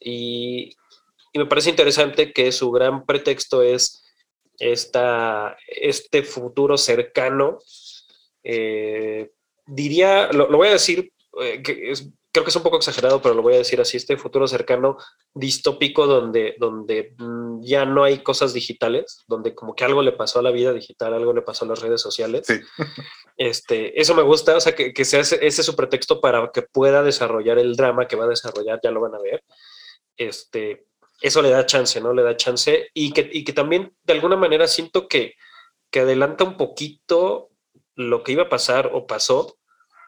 Y, 0.00 0.74
y 1.34 1.38
me 1.38 1.44
parece 1.44 1.68
interesante 1.68 2.32
que 2.32 2.52
su 2.52 2.70
gran 2.70 3.04
pretexto 3.04 3.60
es 3.60 4.02
esta, 4.58 5.58
este 5.68 6.22
futuro 6.22 6.78
cercano 6.78 7.58
eh, 8.44 9.30
diría, 9.66 10.30
lo, 10.32 10.48
voy 10.48 10.68
a 10.68 10.72
decir, 10.72 11.12
eh, 11.40 11.62
que 11.62 11.92
creo 12.32 12.44
que 12.44 12.50
es 12.50 12.56
un 12.56 12.62
poco 12.62 12.78
exagerado, 12.78 13.20
pero 13.20 13.34
lo 13.34 13.42
voy 13.42 13.54
a 13.54 13.58
decir 13.58 13.80
así, 13.80 13.98
este 13.98 14.16
futuro 14.16 14.48
cercano 14.48 14.96
distópico 15.34 16.06
donde, 16.06 16.56
donde 16.58 17.14
mm, 17.18 17.62
ya 17.62 17.84
no 17.84 18.04
hay 18.04 18.22
cosas 18.22 18.54
digitales, 18.54 19.22
donde 19.28 19.54
como 19.54 19.74
que 19.74 19.84
algo 19.84 20.02
le 20.02 20.12
pasó 20.12 20.38
a 20.38 20.42
la 20.42 20.50
vida 20.50 20.72
digital, 20.72 21.12
algo 21.12 21.34
le 21.34 21.42
pasó 21.42 21.66
a 21.66 21.68
las 21.68 21.80
redes 21.80 22.00
sociales. 22.00 22.46
Este, 23.38 23.98
eso 23.98 24.14
me 24.14 24.22
gusta, 24.22 24.56
o 24.56 24.60
sea, 24.60 24.74
que, 24.74 24.92
que 24.92 25.06
sea 25.06 25.20
ese, 25.20 25.44
ese, 25.44 25.62
su 25.62 25.74
pretexto 25.74 26.20
para 26.20 26.50
que 26.52 26.62
pueda 26.62 27.02
desarrollar 27.02 27.58
el 27.58 27.74
drama 27.76 28.06
que 28.06 28.14
va 28.14 28.24
a 28.24 28.28
desarrollar, 28.28 28.78
ya 28.84 28.90
lo 28.90 29.00
van 29.00 29.14
a 29.14 29.18
ver. 29.18 29.42
Este, 30.18 30.84
eso 31.22 31.40
le 31.40 31.48
da 31.48 31.64
chance, 31.64 31.98
¿no? 32.00 32.12
Le 32.12 32.22
da 32.22 32.36
chance 32.36 32.90
y 32.92 33.12
que, 33.12 33.28
y 33.32 33.42
que 33.42 33.54
también 33.54 33.96
de 34.04 34.12
alguna 34.12 34.36
manera 34.36 34.68
siento 34.68 35.08
que, 35.08 35.34
que 35.90 36.00
adelanta 36.00 36.44
un 36.44 36.58
poquito 36.58 37.51
lo 37.94 38.22
que 38.22 38.32
iba 38.32 38.44
a 38.44 38.48
pasar 38.48 38.90
o 38.92 39.06
pasó 39.06 39.58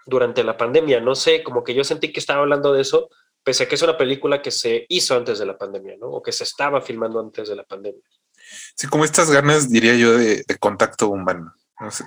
durante 0.07 0.45
la 0.45 0.57
pandemia. 0.57 1.01
No 1.01 1.15
sé, 1.15 1.43
como 1.43 1.65
que 1.65 1.75
yo 1.75 1.85
sentí 1.85 2.13
que 2.13 2.21
estaba 2.21 2.41
hablando 2.41 2.73
de 2.73 2.83
eso, 2.83 3.09
pese 3.43 3.65
a 3.65 3.69
que 3.69 3.75
es 3.75 3.83
una 3.83 3.97
película 3.97 4.43
que 4.43 4.51
se 4.51 4.87
hizo 4.89 5.17
antes 5.17 5.39
de 5.39 5.47
la 5.47 5.59
pandemia, 5.59 5.97
¿no? 5.99 6.09
O 6.09 6.23
que 6.23 6.33
se 6.33 6.45
estaba 6.45 6.81
filmando 6.81 7.21
antes 7.21 7.49
de 7.49 7.57
la 7.57 7.65
pandemia. 7.65 8.03
Sí, 8.77 8.87
como 8.87 9.05
estas 9.05 9.31
ganas, 9.31 9.71
diría 9.71 9.95
yo, 9.95 10.17
de, 10.17 10.45
contacto 10.59 11.09
humano. 11.09 11.55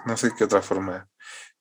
No 0.05 0.17
sé, 0.17 0.31
qué 0.37 0.43
otra 0.43 0.61
forma 0.61 1.07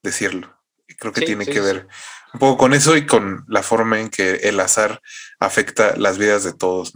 decirlo. 0.02 0.54
Creo 0.98 1.12
que 1.12 1.22
tiene 1.22 1.44
que 1.44 1.60
ver 1.60 1.88
un 2.32 2.40
poco 2.40 2.56
con 2.58 2.74
eso 2.74 2.96
y 2.96 3.06
con 3.06 3.44
la 3.48 3.62
forma 3.62 4.00
en 4.00 4.08
que 4.08 4.36
el 4.36 4.60
azar 4.60 5.00
afecta 5.40 5.96
las 5.96 6.16
vidas 6.16 6.44
de 6.44 6.52
todos. 6.52 6.92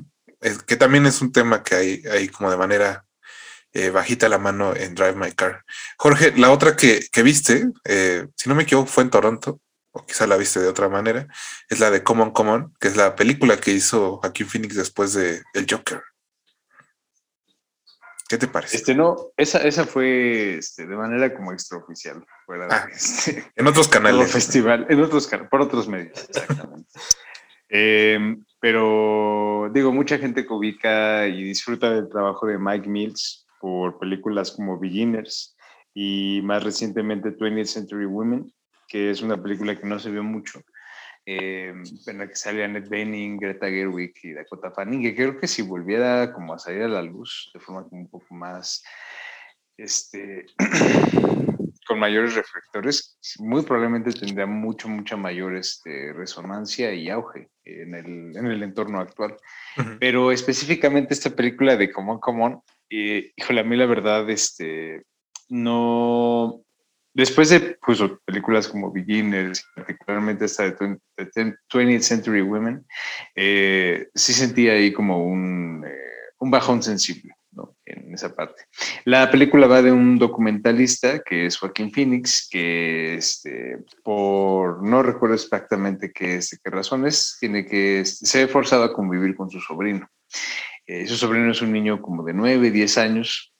que 0.66 0.76
también 0.76 1.06
es 1.06 1.20
un 1.20 1.32
tema 1.32 1.62
que 1.62 1.74
hay, 1.74 2.02
hay 2.10 2.28
como 2.28 2.50
de 2.50 2.56
manera 2.56 3.04
eh, 3.72 3.90
bajita 3.90 4.28
la 4.28 4.38
mano 4.38 4.74
en 4.74 4.94
Drive 4.94 5.14
My 5.14 5.32
Car. 5.32 5.64
Jorge, 5.96 6.32
la 6.36 6.50
otra 6.50 6.76
que, 6.76 7.08
viste, 7.22 7.68
eh, 7.84 8.26
si 8.36 8.48
no 8.48 8.54
me 8.54 8.64
equivoco, 8.64 8.88
fue 8.88 9.04
en 9.04 9.10
Toronto, 9.10 9.60
o 9.92 10.04
quizá 10.04 10.26
la 10.26 10.36
viste 10.36 10.60
de 10.60 10.68
otra 10.68 10.88
manera, 10.88 11.26
es 11.68 11.80
la 11.80 11.90
de 11.90 12.02
Common 12.02 12.32
Common, 12.32 12.74
que 12.80 12.88
es 12.88 12.96
la 12.96 13.14
película 13.14 13.58
que 13.58 13.72
hizo 13.72 14.18
Joaquín 14.18 14.48
Phoenix 14.48 14.76
después 14.76 15.12
de 15.14 15.42
El 15.54 15.66
Joker. 15.68 16.02
¿Qué 18.28 18.38
te 18.38 18.46
parece? 18.46 18.76
Este 18.76 18.94
no, 18.94 19.32
esa, 19.36 19.58
esa 19.58 19.84
fue 19.84 20.58
este, 20.58 20.86
de 20.86 20.96
manera 20.96 21.34
como 21.34 21.52
extraoficial, 21.52 22.24
fuera 22.46 22.68
ah, 22.70 22.88
este, 22.92 23.44
en 23.56 23.66
otros 23.66 23.88
canales. 23.88 24.30
Festival, 24.30 24.86
en 24.88 25.02
otros 25.02 25.28
por 25.50 25.60
otros 25.60 25.88
medios, 25.88 26.26
exactamente. 26.28 26.88
Em, 27.72 28.44
pero 28.58 29.70
digo, 29.72 29.92
mucha 29.92 30.18
gente 30.18 30.44
que 30.44 30.52
ubica 30.52 31.28
y 31.28 31.44
disfruta 31.44 31.88
del 31.90 32.08
trabajo 32.08 32.48
de 32.48 32.58
Mike 32.58 32.88
Mills 32.88 33.46
por 33.60 33.98
películas 33.98 34.52
como 34.52 34.78
Beginners 34.78 35.56
y 35.94 36.40
más 36.42 36.64
recientemente 36.64 37.36
20th 37.36 37.66
Century 37.66 38.06
Women, 38.06 38.52
que 38.88 39.10
es 39.10 39.22
una 39.22 39.40
película 39.40 39.78
que 39.78 39.86
no 39.86 39.98
se 39.98 40.10
vio 40.10 40.24
mucho, 40.24 40.60
eh, 41.26 41.72
en 42.06 42.18
la 42.18 42.26
que 42.26 42.34
salía 42.34 42.64
Annette 42.64 42.88
Bening, 42.88 43.38
Greta 43.38 43.68
Gerwig 43.68 44.14
y 44.22 44.32
Dakota 44.32 44.70
Fanning, 44.70 45.02
que 45.02 45.14
creo 45.14 45.38
que 45.38 45.46
si 45.46 45.62
volviera 45.62 46.32
como 46.32 46.54
a 46.54 46.58
salir 46.58 46.82
a 46.82 46.88
la 46.88 47.02
luz 47.02 47.50
de 47.52 47.60
forma 47.60 47.84
como 47.84 48.00
un 48.02 48.08
poco 48.08 48.34
más, 48.34 48.82
este, 49.76 50.46
con 51.86 51.98
mayores 51.98 52.34
reflectores, 52.34 53.18
muy 53.38 53.62
probablemente 53.62 54.12
tendría 54.12 54.46
mucho, 54.46 54.88
mucha 54.88 55.16
mayor 55.16 55.56
este, 55.56 56.12
resonancia 56.12 56.94
y 56.94 57.10
auge 57.10 57.48
en 57.64 57.94
el, 57.94 58.36
en 58.36 58.46
el 58.46 58.62
entorno 58.62 59.00
actual. 59.00 59.36
Pero 59.98 60.32
específicamente 60.32 61.14
esta 61.14 61.30
película 61.30 61.76
de 61.76 61.90
Common 61.92 62.18
Common, 62.18 62.60
eh, 62.90 63.32
híjole, 63.36 63.60
a 63.60 63.64
mí 63.64 63.76
la 63.76 63.86
verdad, 63.86 64.28
este, 64.28 65.04
no, 65.48 66.62
después 67.14 67.48
de 67.50 67.78
pues, 67.84 68.00
películas 68.24 68.68
como 68.68 68.92
Beginners, 68.92 69.64
particularmente 69.74 70.44
esta 70.44 70.64
de 70.64 70.76
20th 70.76 72.00
Century 72.00 72.42
Women, 72.42 72.84
eh, 73.34 74.08
sí 74.14 74.32
sentí 74.32 74.68
ahí 74.68 74.92
como 74.92 75.24
un, 75.24 75.84
eh, 75.86 76.34
un 76.38 76.50
bajón 76.50 76.82
sensible. 76.82 77.34
¿no? 77.52 77.76
en 77.84 78.14
esa 78.14 78.34
parte. 78.34 78.62
La 79.04 79.30
película 79.30 79.66
va 79.66 79.82
de 79.82 79.90
un 79.90 80.18
documentalista 80.18 81.20
que 81.20 81.46
es 81.46 81.58
Joaquín 81.58 81.90
Phoenix, 81.90 82.48
que 82.48 83.14
este, 83.14 83.78
por 84.04 84.86
no 84.86 85.02
recuerdo 85.02 85.34
exactamente 85.34 86.12
qué, 86.12 86.36
este, 86.36 86.58
qué 86.62 86.70
razones, 86.70 87.36
tiene 87.40 87.66
que 87.66 88.04
se 88.04 88.42
ha 88.42 88.48
forzado 88.48 88.84
a 88.84 88.92
convivir 88.92 89.34
con 89.34 89.50
su 89.50 89.60
sobrino. 89.60 90.08
Eh, 90.90 91.06
su 91.06 91.16
sobrino 91.16 91.52
es 91.52 91.62
un 91.62 91.72
niño 91.72 92.02
como 92.02 92.24
de 92.24 92.32
9, 92.32 92.72
10 92.72 92.98
años, 92.98 93.54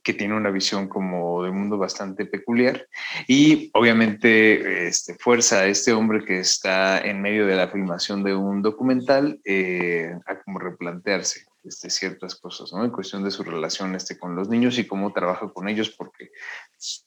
que 0.00 0.14
tiene 0.14 0.36
una 0.36 0.50
visión 0.50 0.86
como 0.86 1.42
de 1.42 1.50
mundo 1.50 1.76
bastante 1.76 2.24
peculiar. 2.24 2.86
Y 3.26 3.68
obviamente 3.74 4.86
este, 4.86 5.16
fuerza 5.16 5.58
a 5.58 5.66
este 5.66 5.92
hombre 5.92 6.24
que 6.24 6.38
está 6.38 7.00
en 7.00 7.20
medio 7.20 7.48
de 7.48 7.56
la 7.56 7.66
filmación 7.66 8.22
de 8.22 8.36
un 8.36 8.62
documental 8.62 9.40
eh, 9.44 10.14
a 10.24 10.40
como 10.40 10.60
replantearse 10.60 11.46
este, 11.64 11.90
ciertas 11.90 12.34
cosas, 12.34 12.72
¿no? 12.72 12.84
En 12.84 12.90
cuestión 12.90 13.22
de 13.22 13.30
su 13.30 13.42
relación 13.42 13.94
este, 13.94 14.18
con 14.18 14.34
los 14.34 14.48
niños 14.48 14.78
y 14.78 14.86
cómo 14.86 15.12
trabaja 15.12 15.48
con 15.52 15.68
ellos, 15.68 15.90
porque 15.90 16.30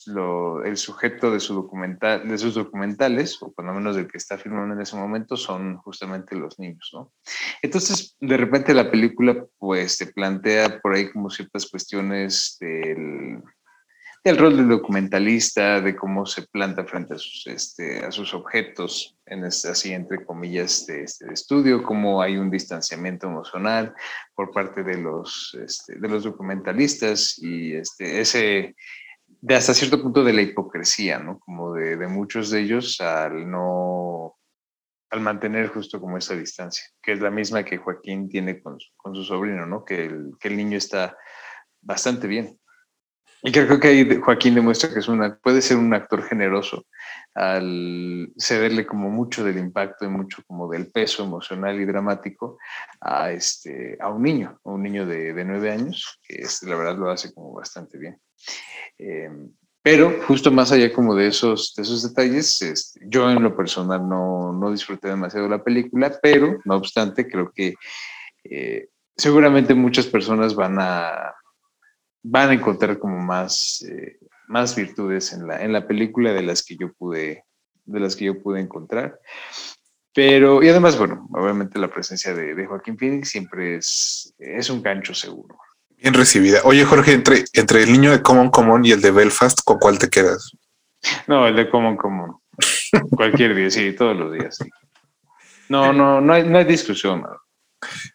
lo, 0.06 0.63
el 0.63 0.78
sujeto 0.78 1.32
de, 1.32 1.39
su 1.39 1.54
documental, 1.54 2.28
de 2.28 2.38
sus 2.38 2.56
documentales, 2.56 3.41
o 3.41 3.52
por 3.52 3.65
lo 3.65 3.74
menos 3.74 3.96
del 3.96 4.08
que 4.08 4.18
está 4.18 4.38
filmando 4.38 4.74
en 4.74 4.82
ese 4.82 4.96
momento, 4.96 5.36
son 5.36 5.78
justamente 5.78 6.36
los 6.36 6.58
niños, 6.60 6.89
¿no? 6.94 7.12
Entonces, 7.62 8.15
de 8.20 8.38
repente 8.38 8.74
la 8.74 8.89
película, 8.89 9.46
pues, 9.58 9.98
te 9.98 10.08
plantea 10.08 10.80
por 10.80 10.96
ahí 10.96 11.12
como 11.12 11.30
ciertas 11.30 11.65
cuestiones 11.70 12.58
del 12.60 13.41
del 14.26 14.38
rol 14.38 14.58
del 14.58 14.68
documentalista, 14.68 15.80
de 15.82 15.96
cómo 15.96 16.26
se 16.26 16.42
planta 16.48 16.84
frente 16.84 17.14
a 17.14 17.18
sus, 17.20 17.46
este, 17.46 18.04
a 18.04 18.12
sus 18.12 18.34
objetos, 18.34 19.16
en 19.28 19.46
este, 19.46 19.70
así 19.70 19.94
entre 19.94 20.26
comillas, 20.26 20.88
de, 20.88 21.04
este, 21.04 21.32
estudio, 21.32 21.84
cómo 21.84 22.24
hay 22.24 22.36
un 22.36 22.50
distanciamiento 22.50 23.28
emocional 23.28 23.94
por 24.34 24.50
parte 24.50 24.82
de 24.82 24.98
los, 24.98 25.56
este, 25.64 26.00
de 26.00 26.10
los 26.10 26.24
documentalistas 26.24 27.38
y 27.38 27.76
este, 27.76 28.20
ese, 28.20 28.76
de 29.28 29.56
hasta 29.56 29.76
cierto 29.76 30.02
punto 30.02 30.24
de 30.24 30.34
la 30.34 30.42
hipocresía, 30.42 31.20
¿no? 31.20 31.38
Como 31.38 31.74
de, 31.74 31.96
de 31.96 32.08
muchos 32.08 32.50
de 32.50 32.62
ellos 32.62 33.00
al 33.02 33.48
no, 33.48 34.38
al 35.12 35.22
mantener 35.22 35.68
justo 35.68 36.02
como 36.02 36.18
esa 36.18 36.36
distancia, 36.36 36.84
que 37.00 37.12
es 37.12 37.22
la 37.22 37.30
misma 37.30 37.64
que 37.64 37.78
Joaquín 37.78 38.28
tiene 38.28 38.60
con 38.60 38.80
su, 38.80 39.24
sobrino, 39.24 39.68
¿no? 39.68 39.86
El, 39.88 40.32
que 40.40 40.48
el 40.48 40.58
niño 40.58 40.80
está 40.80 41.16
bastante 41.80 42.26
bien, 42.26 42.60
y 43.45 43.51
creo 43.51 43.79
que 43.79 43.88
ahí 43.89 44.19
Joaquín 44.19 44.55
demuestra 44.55 44.91
que 44.91 44.97
es 44.97 45.08
una, 45.08 45.38
puede 45.38 45.62
ser 45.62 45.77
un 45.77 45.93
actor 45.93 46.23
generoso 46.23 46.88
al 47.36 48.34
cederle 48.39 48.88
como 48.88 49.12
mucho 49.12 49.43
del 49.43 49.60
impacto 49.60 50.03
y 50.03 50.08
mucho 50.08 50.41
como 50.47 50.67
del 50.67 50.91
peso 50.91 51.23
emocional 51.23 51.79
y 51.79 51.86
dramático 51.86 52.58
a, 52.99 53.31
este, 53.31 53.97
a 54.01 54.10
un 54.10 54.23
niño, 54.23 54.60
a 54.63 54.69
un 54.71 54.81
niño 54.81 55.05
de, 55.05 55.34
de 55.34 55.45
nueve 55.45 55.69
años, 55.69 56.19
que 56.27 56.43
la 56.63 56.75
verdad 56.75 56.97
lo 56.97 57.12
hace 57.12 57.36
como 57.36 57.53
bastante 57.53 57.99
bien. 57.99 58.19
Eh, 58.97 59.29
pero 59.84 60.23
justo 60.25 60.49
más 60.49 60.71
allá 60.71 60.91
como 60.91 61.13
de 61.13 61.27
esos, 61.27 61.75
de 61.75 61.84
esos 61.84 62.01
detalles, 62.01 62.60
este, 62.63 62.99
yo 63.05 63.29
en 63.29 63.43
lo 63.43 63.55
personal 63.55 64.10
no, 64.10 64.53
no, 64.53 64.71
disfruté 64.71 65.10
demasiado 65.10 65.47
la 65.47 65.63
película, 65.63 66.17
pero 66.19 66.58
no 66.65 66.77
obstante 66.77 67.27
creo 67.27 67.51
que 67.53 67.75
eh, 68.43 68.88
seguramente 69.15 69.75
muchas 69.75 70.08
personas 70.08 70.55
van 70.55 70.79
a 70.79 71.36
van 72.28 72.50
a 72.50 72.54
encontrar 72.54 72.98
como 72.98 73.20
más, 73.20 73.86
eh, 73.88 74.18
más 74.48 74.76
virtudes 74.76 75.32
en 75.34 75.48
la, 75.48 75.62
en 75.62 75.72
la 75.72 75.88
película 75.88 76.34
de 76.34 76.42
las 76.42 76.64
que 76.64 76.76
yo 76.76 76.92
pude, 76.94 77.46
de 77.86 78.00
las 78.00 78.16
que 78.16 78.26
yo 78.26 78.42
pude 78.42 78.60
encontrar. 78.60 79.20
Pero, 80.14 80.64
y 80.64 80.70
además, 80.70 80.98
bueno, 80.98 81.28
obviamente 81.34 81.78
la 81.78 81.92
presencia 81.92 82.34
de, 82.34 82.56
de 82.56 82.66
Joaquín 82.66 82.98
Phoenix 82.98 83.30
siempre 83.30 83.76
es, 83.78 84.34
es 84.40 84.70
un 84.70 84.82
gancho 84.82 85.14
seguro. 85.14 85.58
Bien 85.98 86.14
recibida. 86.14 86.62
Oye, 86.64 86.84
Jorge, 86.84 87.14
entre, 87.14 87.46
entre 87.54 87.84
el 87.84 87.92
niño 87.92 88.12
de 88.12 88.22
Common 88.22 88.50
Common 88.50 88.86
y 88.86 88.92
el 88.92 89.02
de 89.02 89.12
Belfast, 89.12 89.60
¿con 89.64 89.78
cuál 89.78 90.00
te 90.00 90.10
quedas? 90.10 90.52
No, 91.28 91.48
el 91.48 91.56
de 91.56 91.70
Common 91.70 91.98
Common. 91.98 92.38
Cualquier 93.12 93.54
día, 93.54 93.70
sí, 93.70 93.94
todos 93.94 94.18
los 94.18 94.34
días. 94.34 94.56
Sí. 94.58 94.70
No, 95.70 95.94
no, 95.94 96.22
no 96.22 96.34
hay, 96.34 96.48
no 96.48 96.58
hay 96.58 96.66
discusión. 96.66 97.22
No. 97.22 97.44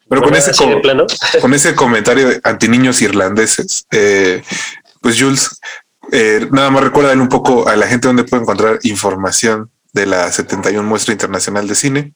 Pero 0.09 0.23
con 0.23 0.35
ese, 0.35 0.55
com 0.55 0.81
con 1.41 1.55
ese 1.55 1.75
comentario 1.75 2.29
de 2.29 2.41
antiniños 2.43 3.01
irlandeses, 3.03 3.87
eh, 3.93 4.43
pues 5.01 5.21
Jules, 5.21 5.61
eh, 6.13 6.49
nada 6.51 6.71
más 6.71 6.85
recuerdan 6.85 7.21
un 7.21 7.29
poco 7.29 7.69
a 7.69 7.77
la 7.77 7.87
gente 7.87 8.09
donde 8.09 8.25
puede 8.25 8.43
encontrar 8.43 8.79
información 8.83 9.71
de 9.93 10.07
la 10.07 10.33
71 10.33 10.83
Muestra 10.83 11.13
Internacional 11.13 11.69
de 11.69 11.75
Cine. 11.75 12.15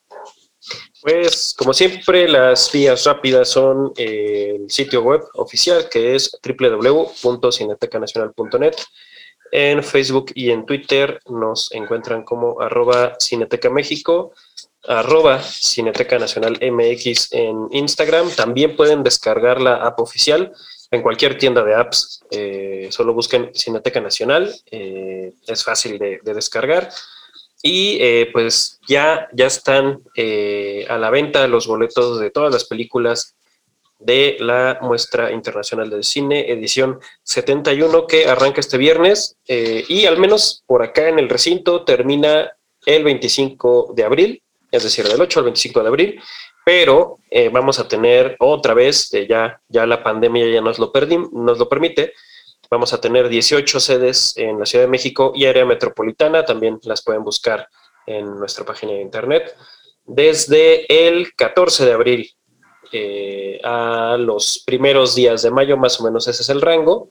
Pues 1.02 1.54
como 1.56 1.74
siempre 1.74 2.26
las 2.28 2.72
vías 2.72 3.04
rápidas 3.04 3.50
son 3.50 3.92
eh, 3.96 4.56
el 4.56 4.70
sitio 4.70 5.02
web 5.02 5.20
oficial 5.34 5.88
que 5.90 6.14
es 6.14 6.30
www.cinetecanacional.net. 6.42 8.76
En 9.52 9.84
Facebook 9.84 10.32
y 10.34 10.48
en 10.50 10.64
Twitter 10.64 11.20
nos 11.26 11.70
encuentran 11.72 12.24
como 12.24 12.58
arroba 12.60 13.16
Cineteca 13.20 13.68
México 13.70 14.32
arroba 14.86 15.42
Cineteca 15.42 16.18
Nacional 16.18 16.58
MX 16.60 17.32
en 17.32 17.68
Instagram. 17.72 18.30
También 18.30 18.76
pueden 18.76 19.02
descargar 19.02 19.60
la 19.60 19.76
app 19.76 20.00
oficial 20.00 20.52
en 20.90 21.02
cualquier 21.02 21.38
tienda 21.38 21.62
de 21.64 21.74
apps. 21.74 22.24
Eh, 22.30 22.88
solo 22.90 23.14
busquen 23.14 23.50
Cineteca 23.54 24.00
Nacional. 24.00 24.54
Eh, 24.70 25.32
es 25.46 25.64
fácil 25.64 25.98
de, 25.98 26.20
de 26.22 26.34
descargar. 26.34 26.90
Y 27.62 27.96
eh, 28.00 28.28
pues 28.32 28.78
ya, 28.86 29.28
ya 29.32 29.46
están 29.46 30.02
a 30.88 30.98
la 30.98 31.10
venta 31.10 31.46
los 31.48 31.66
boletos 31.66 32.20
de 32.20 32.30
todas 32.30 32.52
las 32.52 32.64
películas 32.64 33.34
de 33.98 34.36
la 34.38 34.78
Muestra 34.82 35.32
Internacional 35.32 35.88
del 35.88 36.04
Cine, 36.04 36.50
edición 36.52 37.00
71, 37.22 38.06
que 38.06 38.26
arranca 38.26 38.60
este 38.60 38.76
viernes. 38.76 39.36
Y 39.46 40.04
al 40.04 40.18
menos 40.18 40.62
por 40.66 40.82
acá 40.82 41.08
en 41.08 41.18
el 41.18 41.30
recinto 41.30 41.84
termina 41.84 42.52
el 42.84 43.02
25 43.02 43.94
de 43.96 44.04
abril 44.04 44.43
es 44.74 44.82
decir, 44.82 45.06
del 45.06 45.20
8 45.20 45.40
al 45.40 45.44
25 45.44 45.82
de 45.82 45.88
abril, 45.88 46.20
pero 46.64 47.18
eh, 47.30 47.48
vamos 47.48 47.78
a 47.78 47.86
tener 47.86 48.36
otra 48.40 48.74
vez, 48.74 49.12
eh, 49.14 49.26
ya, 49.28 49.60
ya 49.68 49.86
la 49.86 50.02
pandemia 50.02 50.48
ya 50.48 50.60
nos 50.60 50.78
lo, 50.78 50.92
nos 51.32 51.58
lo 51.58 51.68
permite, 51.68 52.12
vamos 52.70 52.92
a 52.92 53.00
tener 53.00 53.28
18 53.28 53.78
sedes 53.78 54.36
en 54.36 54.58
la 54.58 54.66
Ciudad 54.66 54.84
de 54.84 54.90
México 54.90 55.32
y 55.34 55.44
área 55.46 55.64
metropolitana, 55.64 56.44
también 56.44 56.80
las 56.82 57.02
pueden 57.02 57.22
buscar 57.22 57.68
en 58.06 58.38
nuestra 58.38 58.64
página 58.64 58.92
de 58.92 59.02
internet, 59.02 59.54
desde 60.04 61.06
el 61.06 61.34
14 61.34 61.86
de 61.86 61.92
abril 61.92 62.30
eh, 62.92 63.60
a 63.62 64.16
los 64.18 64.62
primeros 64.66 65.14
días 65.14 65.42
de 65.42 65.50
mayo, 65.50 65.76
más 65.76 66.00
o 66.00 66.04
menos 66.04 66.26
ese 66.26 66.42
es 66.42 66.48
el 66.48 66.60
rango, 66.60 67.10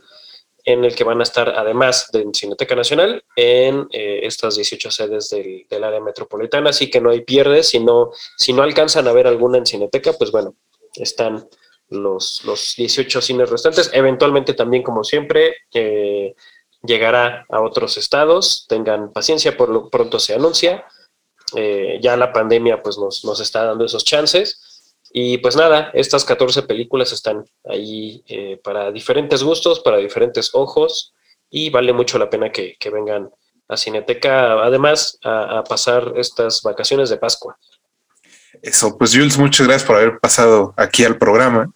en 0.66 0.86
el 0.86 0.96
que 0.96 1.04
van 1.04 1.20
a 1.20 1.24
estar, 1.24 1.50
además 1.50 2.10
de 2.12 2.26
Cineteca 2.34 2.76
Nacional, 2.76 3.24
en 3.36 3.88
eh, 3.92 4.22
estas 4.24 4.56
18 4.56 4.92
sedes 4.92 5.30
del, 5.30 5.66
del, 5.70 5.84
área 5.84 6.00
metropolitana, 6.00 6.70
así 6.70 6.90
que 6.90 7.02
no 7.02 7.10
hay 7.10 7.22
pierdes, 7.22 7.70
si 7.70 7.80
no, 7.80 8.12
si 8.38 8.54
no 8.54 8.64
alcanzan 8.64 9.08
a 9.08 9.14
ver 9.14 9.28
alguna 9.28 9.58
en 9.58 9.66
Cineteca, 9.66 10.14
pues 10.14 10.32
bueno, 10.32 10.56
están 10.96 11.48
los, 11.90 12.44
los 12.46 12.76
18 12.78 13.22
cines 13.22 13.50
restantes, 13.50 13.92
eventualmente 13.94 14.54
también, 14.54 14.84
como 14.84 15.04
siempre, 15.04 15.58
eh, 15.74 16.34
llegará 16.82 17.46
a 17.50 17.62
otros 17.62 17.98
estados, 17.98 18.66
tengan 18.68 19.12
paciencia, 19.12 19.58
por 19.58 19.70
lo 19.70 19.90
pronto 19.90 20.20
se 20.20 20.34
anuncia, 20.34 20.86
eh, 21.56 22.00
ya 22.02 22.18
la 22.18 22.34
pandemia 22.34 22.82
pues 22.82 22.98
nos, 22.98 23.24
nos 23.26 23.40
está 23.40 23.66
dando 23.66 23.86
esos 23.86 24.04
chances, 24.04 24.73
y 25.16 25.38
pues 25.38 25.56
nada, 25.56 25.92
estas 25.94 26.26
14 26.26 26.64
películas 26.64 27.12
están 27.12 27.46
ahí 27.66 28.24
eh, 28.28 28.60
para 28.64 28.92
diferentes 28.92 29.44
gustos, 29.44 29.80
para 29.80 29.98
diferentes 29.98 30.50
ojos 30.54 31.14
y 31.52 31.70
vale 31.70 31.94
mucho 31.94 32.18
la 32.18 32.32
pena 32.32 32.52
que, 32.52 32.76
que 32.80 32.90
vengan 32.90 33.30
a 33.68 33.78
Cineteca, 33.78 34.54
además, 34.54 35.20
a, 35.24 35.60
a, 35.60 35.64
pasar 35.64 36.14
estas 36.16 36.64
vacaciones 36.64 37.12
de 37.12 37.18
Pascua. 37.18 37.60
Eso, 38.64 38.98
pues 38.98 39.14
Jules, 39.14 39.38
muchas 39.38 39.68
gracias 39.68 39.88
por 39.88 39.98
haber 39.98 40.20
pasado 40.20 40.74
aquí 40.78 41.06
al 41.06 41.20
programa 41.20 41.72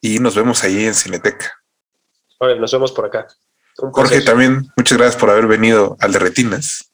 y 0.00 0.20
nos 0.20 0.36
vemos 0.36 0.62
ahí 0.62 0.84
en 0.84 0.94
Cineteca. 0.94 1.52
Nos 2.40 2.72
vemos 2.72 2.92
por 2.92 3.06
acá. 3.06 3.26
Jorge, 3.76 4.20
también 4.22 4.70
muchas 4.76 4.96
gracias 4.96 5.20
por 5.20 5.30
haber 5.30 5.48
venido 5.48 5.96
al 6.00 6.12
de 6.12 6.20
Retinas. 6.20 6.89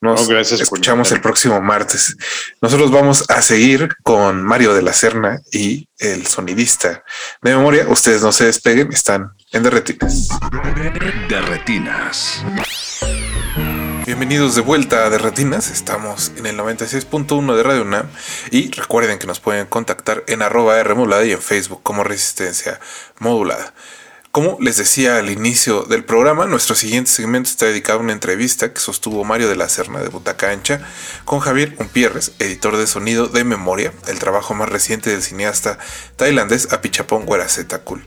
Nos 0.00 0.22
no, 0.22 0.26
gracias 0.28 0.60
escuchamos 0.60 1.10
el 1.10 1.20
próximo 1.20 1.60
martes. 1.60 2.16
Nosotros 2.62 2.92
vamos 2.92 3.24
a 3.28 3.42
seguir 3.42 3.88
con 4.04 4.44
Mario 4.44 4.72
de 4.72 4.82
la 4.82 4.92
Serna 4.92 5.40
y 5.50 5.88
el 5.98 6.24
sonidista 6.28 7.02
de 7.42 7.56
memoria. 7.56 7.84
Ustedes 7.88 8.22
no 8.22 8.30
se 8.30 8.44
despeguen, 8.44 8.92
están 8.92 9.32
en 9.50 9.64
Derretinas. 9.64 10.28
Derretinas. 11.28 12.44
Bienvenidos 14.06 14.54
de 14.54 14.60
vuelta 14.60 15.04
a 15.04 15.10
Derretinas. 15.10 15.68
Estamos 15.68 16.30
en 16.36 16.46
el 16.46 16.56
96.1 16.56 17.56
de 17.56 17.62
Radio 17.64 17.82
UNAM 17.82 18.06
y 18.52 18.70
recuerden 18.70 19.18
que 19.18 19.26
nos 19.26 19.40
pueden 19.40 19.66
contactar 19.66 20.22
en 20.28 20.42
arroba 20.42 20.78
R 20.78 20.94
modulada 20.94 21.24
y 21.24 21.32
en 21.32 21.42
Facebook 21.42 21.82
como 21.82 22.04
Resistencia 22.04 22.78
Modulada. 23.18 23.74
Como 24.30 24.58
les 24.60 24.76
decía 24.76 25.16
al 25.16 25.30
inicio 25.30 25.84
del 25.84 26.04
programa, 26.04 26.44
nuestro 26.44 26.74
siguiente 26.74 27.10
segmento 27.10 27.48
está 27.48 27.64
dedicado 27.64 27.98
a 27.98 28.02
una 28.02 28.12
entrevista 28.12 28.74
que 28.74 28.78
sostuvo 28.78 29.24
Mario 29.24 29.48
de 29.48 29.56
la 29.56 29.70
Serna 29.70 30.00
de 30.00 30.10
Butaca 30.10 30.50
Ancha 30.50 30.82
con 31.24 31.40
Javier 31.40 31.74
Umpierres, 31.78 32.32
editor 32.38 32.76
de 32.76 32.86
sonido 32.86 33.28
de 33.28 33.44
Memoria, 33.44 33.94
el 34.06 34.18
trabajo 34.18 34.52
más 34.52 34.68
reciente 34.68 35.08
del 35.08 35.22
cineasta 35.22 35.78
tailandés 36.16 36.70
Apichapong 36.72 37.26
Weerasetakul. 37.26 38.04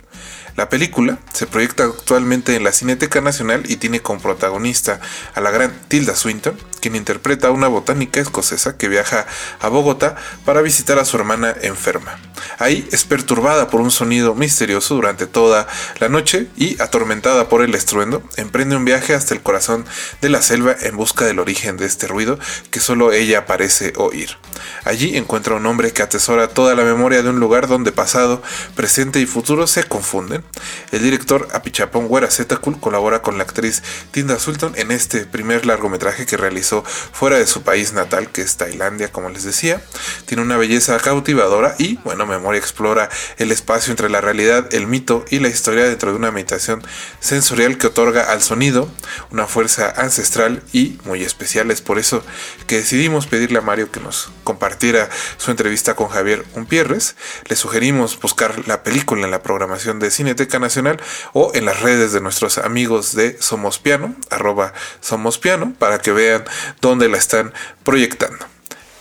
La 0.56 0.70
película 0.70 1.18
se 1.34 1.48
proyecta 1.48 1.86
actualmente 1.86 2.56
en 2.56 2.64
la 2.64 2.72
Cineteca 2.72 3.20
Nacional 3.20 3.64
y 3.68 3.78
tiene 3.78 4.02
como 4.02 4.22
protagonista 4.22 5.00
a 5.34 5.42
la 5.42 5.50
gran 5.50 5.74
Tilda 5.88 6.16
Swinton, 6.16 6.56
quien 6.82 6.98
interpreta 6.98 7.48
a 7.48 7.52
una 7.52 7.70
botánica 7.70 8.20
escocesa 8.20 8.76
que 8.76 8.90
viaja 8.90 9.26
a 9.62 9.70
Bogotá 9.70 10.16
para 10.44 10.62
visitar 10.62 11.00
a 11.00 11.06
su 11.06 11.16
hermana 11.16 11.56
enferma. 11.62 12.20
Ahí 12.58 12.88
es 12.92 13.06
perturbada 13.06 13.70
por 13.70 13.82
un 13.82 13.92
sonido 13.92 14.36
misterioso 14.36 14.96
durante 14.96 15.28
toda 15.28 15.68
la 16.00 16.10
noche 16.10 16.48
y, 16.58 16.82
atormentada 16.82 17.48
por 17.48 17.62
el 17.62 17.76
estruendo, 17.76 18.24
emprende 18.36 18.76
un 18.76 18.86
viaje 18.86 19.14
hasta 19.14 19.34
el 19.34 19.42
corazón 19.42 19.86
de 20.22 20.30
la 20.30 20.42
selva 20.42 20.76
en 20.82 20.98
busca 20.98 21.26
del 21.26 21.40
origen 21.40 21.78
de 21.78 21.86
este 21.86 22.08
ruido 22.08 22.40
que 22.72 22.80
solo 22.80 23.12
ella 23.14 23.46
parece 23.46 23.94
oír. 23.98 24.38
Allí 24.84 25.16
encuentra 25.18 25.56
un 25.56 25.66
hombre 25.66 25.94
que 25.94 26.02
atesora 26.02 26.48
toda 26.48 26.76
la 26.76 26.84
memoria 26.84 27.22
de 27.22 27.30
un 27.30 27.40
lugar 27.40 27.68
donde 27.68 27.92
pasado, 27.92 28.42
presente 28.76 29.20
y 29.20 29.26
futuro 29.26 29.68
se 29.68 29.84
confunden 29.84 30.44
El 30.92 31.04
director 31.04 31.48
Apichapong 31.54 32.08
Werasetakul 32.10 32.80
colabora 32.80 33.22
con 33.22 33.38
la 33.38 33.44
actriz 33.44 33.84
Tinda 34.12 34.40
Sultan 34.40 34.74
en 34.76 34.92
este 34.92 35.26
primer 35.26 35.66
largometraje 35.66 36.26
que 36.26 36.38
realizó 36.38 36.71
fuera 36.84 37.38
de 37.38 37.48
su 37.48 37.64
país 37.64 37.94
natal, 37.94 38.32
que 38.32 38.42
es 38.42 38.58
Tailandia, 38.58 39.12
como 39.12 39.30
les 39.30 39.44
decía. 39.44 39.82
Tiene 40.26 40.44
una 40.44 40.58
belleza 40.58 40.98
cautivadora 41.00 41.76
y, 41.78 41.98
bueno, 41.98 42.26
Memoria 42.26 42.60
explora 42.60 43.10
el 43.38 43.52
espacio 43.52 43.92
entre 43.92 44.10
la 44.10 44.22
realidad, 44.22 44.74
el 44.74 44.88
mito 44.88 45.26
y 45.30 45.40
la 45.40 45.50
historia 45.50 45.86
dentro 45.86 46.12
de 46.12 46.18
una 46.18 46.32
meditación 46.32 46.84
sensorial 47.20 47.78
que 47.78 47.88
otorga 47.88 48.32
al 48.32 48.42
sonido 48.42 48.90
una 49.32 49.48
fuerza 49.48 49.94
ancestral 49.98 50.64
y 50.72 50.98
muy 51.06 51.24
especial. 51.24 51.72
Es 51.72 51.82
por 51.82 52.00
eso 52.00 52.24
que 52.68 52.78
decidimos 52.78 53.28
pedirle 53.28 53.60
a 53.60 53.62
Mario 53.62 53.92
que 53.92 54.00
nos 54.00 54.32
compartiera 54.44 55.10
su 55.38 55.52
entrevista 55.52 55.96
con 55.96 56.08
Javier 56.08 56.46
Umpierres. 56.56 57.16
Le 57.48 57.56
sugerimos 57.56 58.20
buscar 58.20 58.68
la 58.68 58.84
película 58.84 59.26
en 59.26 59.32
la 59.32 59.44
programación 59.44 60.00
de 60.00 60.12
Cineteca 60.12 60.60
Nacional 60.60 61.02
o 61.34 61.52
en 61.54 61.66
las 61.66 61.82
redes 61.82 62.14
de 62.14 62.22
nuestros 62.22 62.58
amigos 62.58 63.16
de 63.16 63.42
Somos 63.42 63.80
Piano, 63.80 64.16
arroba 64.30 64.74
Somos 65.00 65.38
Piano, 65.38 65.74
para 65.78 66.00
que 66.00 66.12
vean 66.12 66.44
dónde 66.82 67.10
la 67.10 67.18
están 67.18 67.54
proyectando. 67.84 68.46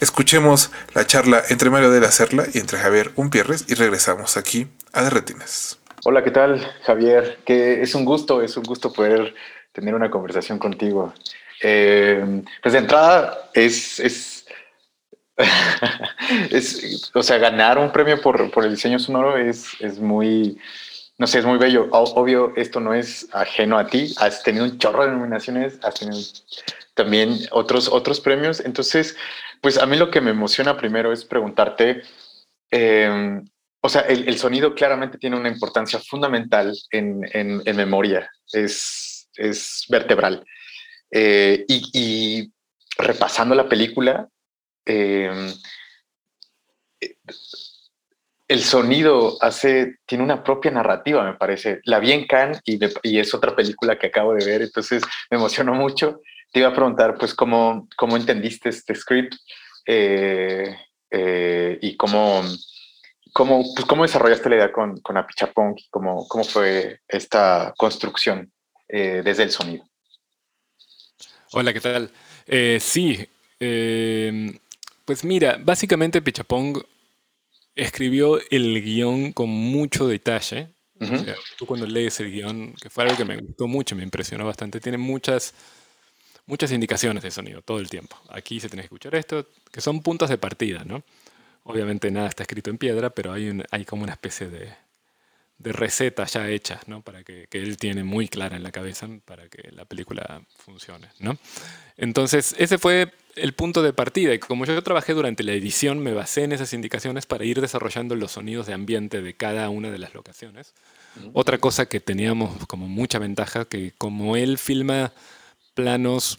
Escuchemos 0.00 0.70
la 0.94 1.06
charla 1.06 1.42
entre 1.50 1.68
Mario 1.68 1.90
de 1.90 2.00
la 2.00 2.10
Serla 2.10 2.46
y 2.54 2.58
entre 2.58 2.78
Javier 2.78 3.12
Umpierres 3.16 3.66
y 3.68 3.74
regresamos 3.74 4.36
aquí 4.36 4.66
a 4.92 5.02
Derretines. 5.02 5.78
Hola, 6.04 6.24
¿qué 6.24 6.30
tal, 6.30 6.66
Javier? 6.84 7.40
Que 7.44 7.82
es 7.82 7.94
un 7.94 8.06
gusto, 8.06 8.40
es 8.40 8.56
un 8.56 8.62
gusto 8.62 8.92
poder 8.92 9.34
tener 9.72 9.94
una 9.94 10.10
conversación 10.10 10.58
contigo. 10.58 11.12
Eh, 11.62 12.42
pues 12.62 12.72
de 12.72 12.78
entrada 12.78 13.50
es, 13.52 14.00
es, 14.00 14.46
es, 16.50 17.10
o 17.14 17.22
sea, 17.22 17.36
ganar 17.36 17.76
un 17.76 17.92
premio 17.92 18.20
por, 18.22 18.50
por 18.50 18.64
el 18.64 18.70
diseño 18.70 18.98
sonoro 18.98 19.36
es, 19.36 19.68
es 19.80 19.98
muy, 19.98 20.58
no 21.20 21.26
sé, 21.26 21.40
es 21.40 21.44
muy 21.44 21.58
bello. 21.58 21.86
Obvio, 21.90 22.54
esto 22.56 22.80
no 22.80 22.94
es 22.94 23.28
ajeno 23.32 23.78
a 23.78 23.86
ti. 23.86 24.14
Has 24.16 24.42
tenido 24.42 24.64
un 24.64 24.78
chorro 24.78 25.04
de 25.04 25.12
nominaciones, 25.12 25.78
has 25.82 25.96
tenido 25.96 26.18
también 26.94 27.40
otros, 27.50 27.88
otros 27.88 28.20
premios. 28.20 28.60
Entonces, 28.60 29.14
pues 29.60 29.76
a 29.76 29.84
mí 29.84 29.98
lo 29.98 30.10
que 30.10 30.22
me 30.22 30.30
emociona 30.30 30.78
primero 30.78 31.12
es 31.12 31.26
preguntarte, 31.26 32.00
eh, 32.70 33.38
o 33.82 33.88
sea, 33.90 34.00
el, 34.00 34.38
sonido 34.38 34.74
claramente 34.74 35.18
tiene 35.18 35.36
una 35.36 35.50
importancia 35.50 35.98
fundamental 35.98 36.74
en, 36.90 37.20
en, 37.34 37.76
memoria, 37.76 38.30
es, 38.54 39.28
es 39.34 39.84
vertebral. 39.90 40.42
Eh, 41.10 41.66
y, 41.68 42.50
repasando 42.96 43.54
la 43.54 43.68
película, 43.68 44.26
eh, 44.86 45.52
el 48.50 48.62
sonido 48.64 49.38
tiene 50.06 50.24
una 50.24 50.42
propia 50.42 50.72
narrativa, 50.72 51.24
me 51.24 51.34
parece. 51.34 51.80
La 51.84 52.00
vi 52.00 52.10
en 52.10 52.26
y, 52.64 52.78
y, 53.02 53.18
es 53.20 53.32
otra 53.32 53.54
película 53.54 53.96
que 53.96 54.08
acabo 54.08 54.34
de 54.34 54.44
ver, 54.44 54.62
entonces 54.62 55.02
me 55.30 55.36
emocionó 55.36 55.72
mucho. 55.72 56.20
Te 56.52 56.58
iba 56.58 56.68
a 56.68 56.74
preguntar, 56.74 57.16
pues, 57.16 57.32
cómo, 57.32 57.88
cómo 57.96 58.16
entendiste 58.16 58.68
este 58.70 58.96
script 58.96 59.34
eh, 59.86 60.76
y 61.80 61.96
cómo 61.96 62.42
¿Cómo, 63.32 63.62
pues, 63.74 63.86
¿Cómo 63.86 64.02
desarrollaste 64.02 64.48
la 64.48 64.56
idea 64.56 64.72
con, 64.72 65.00
con 65.00 65.16
Apichapong? 65.16 65.76
¿Cómo, 65.90 66.26
¿Cómo 66.26 66.42
fue 66.42 67.00
esta 67.06 67.72
construcción 67.76 68.50
eh, 68.88 69.22
desde 69.24 69.44
el 69.44 69.50
sonido? 69.50 69.84
Hola, 71.52 71.72
¿qué 71.72 71.80
tal? 71.80 72.10
Eh, 72.46 72.78
sí, 72.80 73.24
eh, 73.60 74.58
pues 75.04 75.24
mira, 75.24 75.58
básicamente 75.60 76.18
Apichapong 76.18 76.82
escribió 77.82 78.38
el 78.50 78.82
guion 78.82 79.32
con 79.32 79.48
mucho 79.48 80.06
detalle. 80.06 80.74
tú 81.56 81.64
cuando 81.64 81.86
lees 81.86 82.20
el 82.20 82.30
guion, 82.30 82.74
que 82.74 82.90
fue 82.90 83.04
algo 83.04 83.16
que 83.16 83.24
me 83.24 83.36
gustó 83.38 83.66
mucho, 83.66 83.96
me 83.96 84.02
impresionó 84.02 84.44
bastante, 84.44 84.80
tiene 84.80 84.98
muchas, 84.98 85.54
muchas 86.44 86.72
indicaciones 86.72 87.22
de 87.22 87.30
sonido 87.30 87.62
todo 87.62 87.78
el 87.78 87.88
tiempo. 87.88 88.16
Aquí 88.28 88.60
se 88.60 88.68
tiene 88.68 88.82
que 88.82 88.86
escuchar 88.86 89.14
esto, 89.14 89.46
que 89.72 89.80
son 89.80 90.02
puntos 90.02 90.28
de 90.28 90.36
partida, 90.36 90.84
¿no? 90.84 91.02
Obviamente 91.62 92.10
nada 92.10 92.28
está 92.28 92.42
escrito 92.42 92.68
en 92.68 92.78
piedra, 92.78 93.10
pero 93.10 93.32
hay, 93.32 93.62
hay 93.70 93.84
como 93.84 94.02
una 94.02 94.12
especie 94.12 94.48
de, 94.48 94.74
de 95.60 95.72
recetas 95.72 96.32
ya 96.32 96.48
hechas, 96.48 96.88
¿no? 96.88 97.02
Para 97.02 97.22
que, 97.22 97.46
que, 97.50 97.58
él 97.58 97.76
tiene 97.76 98.02
muy 98.02 98.28
clara 98.28 98.56
en 98.56 98.62
la 98.62 98.72
cabeza 98.72 99.06
para 99.26 99.48
que 99.48 99.70
la 99.72 99.84
película 99.84 100.42
funcione, 100.56 101.08
¿no? 101.18 101.36
Entonces, 101.98 102.54
ese 102.58 102.78
fue 102.78 103.12
el 103.36 103.52
punto 103.52 103.82
de 103.82 103.92
partida. 103.92 104.32
Y 104.32 104.38
como 104.38 104.64
yo 104.64 104.82
trabajé 104.82 105.12
durante 105.12 105.42
la 105.42 105.52
edición, 105.52 105.98
me 105.98 106.14
basé 106.14 106.44
en 106.44 106.52
esas 106.52 106.72
indicaciones 106.72 107.26
para 107.26 107.44
ir 107.44 107.60
desarrollando 107.60 108.16
los 108.16 108.32
sonidos 108.32 108.66
de 108.66 108.72
ambiente 108.72 109.20
de 109.20 109.34
cada 109.34 109.68
una 109.68 109.90
de 109.90 109.98
las 109.98 110.14
locaciones. 110.14 110.72
Otra 111.34 111.58
cosa 111.58 111.86
que 111.86 112.00
teníamos 112.00 112.66
como 112.66 112.88
mucha 112.88 113.18
ventaja, 113.18 113.66
que 113.66 113.92
como 113.98 114.36
él 114.36 114.56
filma 114.56 115.12
planos 115.74 116.38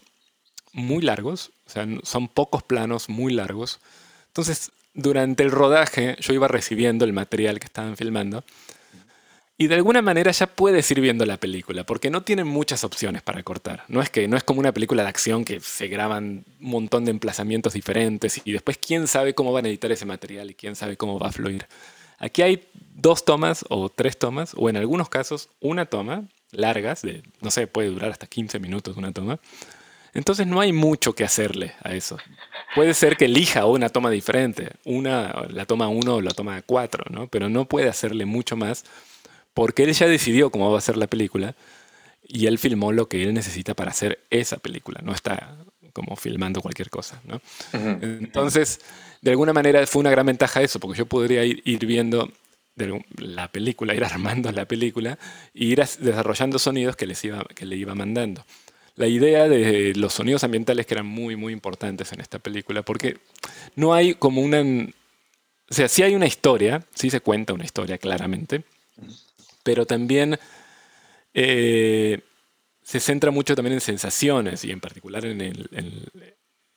muy 0.73 1.03
largos, 1.03 1.51
o 1.67 1.69
sea, 1.69 1.85
son 2.03 2.27
pocos 2.27 2.63
planos 2.63 3.09
muy 3.09 3.33
largos, 3.33 3.79
entonces 4.27 4.71
durante 4.93 5.43
el 5.43 5.51
rodaje 5.51 6.15
yo 6.19 6.33
iba 6.33 6.47
recibiendo 6.47 7.03
el 7.03 7.11
material 7.11 7.59
que 7.59 7.65
estaban 7.65 7.97
filmando 7.97 8.45
y 9.57 9.67
de 9.67 9.75
alguna 9.75 10.01
manera 10.01 10.31
ya 10.31 10.47
puedes 10.47 10.89
ir 10.89 11.01
viendo 11.01 11.25
la 11.25 11.37
película, 11.37 11.83
porque 11.83 12.09
no 12.09 12.23
tienen 12.23 12.47
muchas 12.47 12.83
opciones 12.83 13.21
para 13.21 13.43
cortar. 13.43 13.83
No 13.87 14.01
es 14.01 14.09
que 14.09 14.27
no 14.27 14.35
es 14.35 14.43
como 14.43 14.59
una 14.59 14.73
película 14.73 15.03
de 15.03 15.09
acción 15.09 15.45
que 15.45 15.59
se 15.59 15.87
graban 15.87 16.45
un 16.59 16.69
montón 16.69 17.05
de 17.05 17.11
emplazamientos 17.11 17.73
diferentes 17.73 18.41
y 18.43 18.51
después 18.51 18.77
quién 18.77 19.07
sabe 19.07 19.35
cómo 19.35 19.53
van 19.53 19.65
a 19.65 19.69
editar 19.69 19.91
ese 19.91 20.05
material 20.05 20.49
y 20.49 20.55
quién 20.55 20.75
sabe 20.75 20.97
cómo 20.97 21.19
va 21.19 21.27
a 21.27 21.31
fluir. 21.31 21.67
Aquí 22.17 22.41
hay 22.43 22.67
dos 22.93 23.25
tomas 23.25 23.65
o 23.69 23.89
tres 23.89 24.17
tomas, 24.17 24.53
o 24.55 24.69
en 24.69 24.77
algunos 24.77 25.09
casos 25.09 25.49
una 25.59 25.85
toma, 25.85 26.23
largas, 26.51 27.01
de, 27.01 27.23
no 27.41 27.49
sé, 27.51 27.67
puede 27.67 27.89
durar 27.89 28.11
hasta 28.11 28.27
15 28.27 28.59
minutos 28.59 28.97
una 28.97 29.11
toma, 29.11 29.39
entonces 30.13 30.45
no 30.45 30.59
hay 30.59 30.73
mucho 30.73 31.13
que 31.13 31.23
hacerle 31.23 31.73
a 31.83 31.93
eso. 31.93 32.17
Puede 32.75 32.93
ser 32.93 33.17
que 33.17 33.25
elija 33.25 33.65
una 33.65 33.89
toma 33.89 34.09
diferente, 34.09 34.71
una, 34.85 35.47
la 35.49 35.65
toma 35.65 35.87
1 35.87 36.15
o 36.15 36.21
la 36.21 36.31
toma 36.31 36.61
4, 36.61 37.05
¿no? 37.09 37.27
pero 37.27 37.49
no 37.49 37.65
puede 37.65 37.89
hacerle 37.89 38.25
mucho 38.25 38.55
más 38.55 38.83
porque 39.53 39.83
él 39.83 39.93
ya 39.93 40.07
decidió 40.07 40.49
cómo 40.49 40.71
va 40.71 40.77
a 40.77 40.81
ser 40.81 40.97
la 40.97 41.07
película 41.07 41.55
y 42.23 42.47
él 42.47 42.57
filmó 42.57 42.91
lo 42.91 43.07
que 43.07 43.23
él 43.23 43.33
necesita 43.33 43.73
para 43.73 43.91
hacer 43.91 44.19
esa 44.29 44.57
película, 44.57 45.01
no 45.03 45.13
está 45.13 45.57
como 45.93 46.15
filmando 46.15 46.61
cualquier 46.61 46.89
cosa. 46.89 47.21
¿no? 47.25 47.41
Entonces, 47.73 48.79
de 49.21 49.31
alguna 49.31 49.53
manera 49.53 49.85
fue 49.87 49.99
una 49.99 50.11
gran 50.11 50.25
ventaja 50.25 50.61
eso, 50.61 50.79
porque 50.79 50.99
yo 50.99 51.05
podría 51.05 51.43
ir, 51.43 51.61
ir 51.65 51.85
viendo 51.85 52.31
la 53.17 53.51
película, 53.51 53.93
ir 53.93 54.03
armando 54.05 54.51
la 54.51 54.65
película 54.65 55.19
e 55.53 55.65
ir 55.65 55.83
desarrollando 55.99 56.59
sonidos 56.59 56.95
que, 56.95 57.05
les 57.05 57.23
iba, 57.25 57.43
que 57.55 57.65
le 57.65 57.75
iba 57.75 57.93
mandando 57.95 58.45
la 58.95 59.07
idea 59.07 59.47
de 59.47 59.93
los 59.95 60.13
sonidos 60.13 60.43
ambientales 60.43 60.85
que 60.85 60.93
eran 60.93 61.05
muy, 61.05 61.35
muy 61.35 61.53
importantes 61.53 62.11
en 62.13 62.21
esta 62.21 62.39
película, 62.39 62.83
porque 62.83 63.17
no 63.75 63.93
hay 63.93 64.15
como 64.15 64.41
una... 64.41 64.61
O 64.61 65.73
sea, 65.73 65.87
sí 65.87 66.03
hay 66.03 66.15
una 66.15 66.27
historia, 66.27 66.85
sí 66.93 67.09
se 67.09 67.21
cuenta 67.21 67.53
una 67.53 67.63
historia 67.63 67.97
claramente, 67.97 68.63
pero 69.63 69.85
también 69.85 70.39
eh, 71.33 72.21
se 72.83 72.99
centra 72.99 73.31
mucho 73.31 73.55
también 73.55 73.75
en 73.75 73.81
sensaciones 73.81 74.63
y 74.65 74.71
en 74.71 74.79
particular 74.79 75.25
en 75.25 75.41
el, 75.41 75.69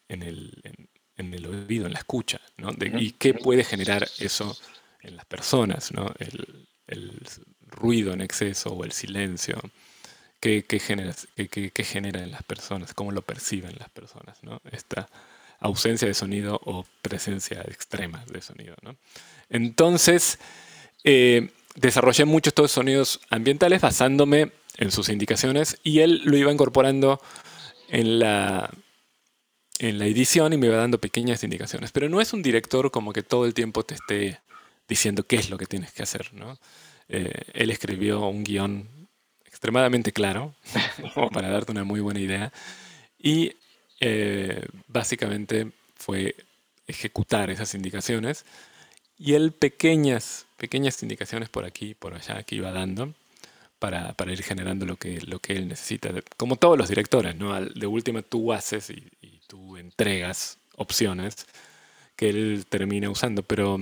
en, 0.09 0.23
el, 0.23 0.62
en 1.16 1.35
el 1.35 1.47
oído, 1.47 1.87
en 1.87 1.92
la 1.92 1.99
escucha, 1.99 2.40
¿no? 2.57 2.70
y 2.99 3.12
qué 3.12 3.35
puede 3.35 3.64
generar 3.64 4.07
eso 4.18 4.57
en 5.01 5.16
las 5.16 5.25
personas, 5.27 5.92
¿no? 5.92 6.14
el, 6.18 6.66
el 6.87 7.20
ruido 7.61 8.12
en 8.12 8.20
exceso 8.20 8.70
o 8.70 8.85
el 8.85 8.92
silencio 8.92 9.61
qué, 10.62 10.79
genera, 10.79 11.14
qué, 11.37 11.85
genera 11.85 12.23
en 12.23 12.31
las 12.31 12.42
personas, 12.42 12.92
cómo 12.92 13.12
lo 13.12 13.23
perciben 13.23 13.77
las 13.79 13.88
personas, 13.88 14.42
¿no? 14.42 14.61
Esta 14.70 15.09
ausencia 15.61 16.07
de 16.07 16.14
sonido 16.14 16.61
o 16.64 16.85
presencia 17.01 17.62
extrema 17.62 18.23
de 18.31 18.42
sonido, 18.42 18.77
¿no? 18.83 18.97
Entonces, 19.49 20.38
eh, 21.03 21.51
desarrollé 21.75 22.25
muchos 22.25 22.53
estos 22.53 22.73
sonidos 22.73 23.21
ambientales 23.31 23.81
basándome 23.81 24.53
en 24.77 24.91
sus 24.91 25.09
indicaciones 25.09 25.79
y 25.83 26.01
él 26.01 26.23
lo 26.25 26.37
iba 26.37 26.53
incorporando 26.53 27.21
en 27.89 28.19
la, 28.19 28.71
en 29.79 29.99
la 29.99 30.07
edición 30.07 30.53
y 30.53 30.57
me 30.57 30.67
iba 30.67 30.77
dando 30.77 31.01
pequeñas 31.01 31.45
indicaciones. 31.45 31.93
Pero 31.93 32.09
no 32.09 32.21
es 32.21 32.33
un 32.33 32.43
director 32.43 32.91
como 32.91 33.13
que 33.13 33.23
todo 33.23 33.47
el 33.47 33.55
tiempo 33.55 33.85
te 33.85 33.95
esté 33.95 34.41
diciendo 34.89 35.27
qué 35.27 35.37
es 35.37 35.51
lo 35.51 35.59
que 35.59 35.67
tienes 35.67 35.93
que 35.93 36.03
hacer. 36.03 36.33
¿no? 36.35 36.59
Eh, 37.09 37.33
él 37.53 37.71
escribió 37.71 38.27
un 38.27 38.45
guion 38.45 38.89
extremadamente 39.47 40.13
claro, 40.13 40.55
para 41.33 41.49
darte 41.49 41.73
una 41.73 41.85
muy 41.85 42.01
buena 42.01 42.21
idea. 42.21 42.53
Y 43.19 43.53
eh, 44.01 44.67
básicamente 44.89 45.73
fue 45.95 46.35
ejecutar 46.87 47.51
esas 47.51 47.75
indicaciones 47.75 48.45
y 49.17 49.35
él 49.35 49.53
pequeñas, 49.53 50.44
pequeñas 50.57 51.03
indicaciones 51.03 51.49
por 51.49 51.65
aquí, 51.65 51.94
por 51.94 52.15
allá, 52.15 52.42
que 52.42 52.57
iba 52.57 52.73
dando 52.73 53.15
para, 53.79 54.15
para 54.15 54.33
ir 54.33 54.42
generando 54.42 54.87
lo 54.87 54.96
que, 54.96 55.21
lo 55.23 55.40
que 55.40 55.55
él 55.55 55.69
necesita. 55.69 56.11
Como 56.37 56.57
todos 56.57 56.79
los 56.79 56.88
directores, 56.88 57.37
¿no? 57.37 57.61
De 57.61 57.87
última 57.87 58.23
tú 58.23 58.52
haces 58.52 58.90
y, 58.90 59.11
y 59.21 59.40
tú 59.46 59.77
entregas 59.77 60.59
opciones 60.77 61.46
que 62.17 62.31
él 62.31 62.67
termina 62.69 63.11
usando, 63.11 63.42
pero 63.42 63.79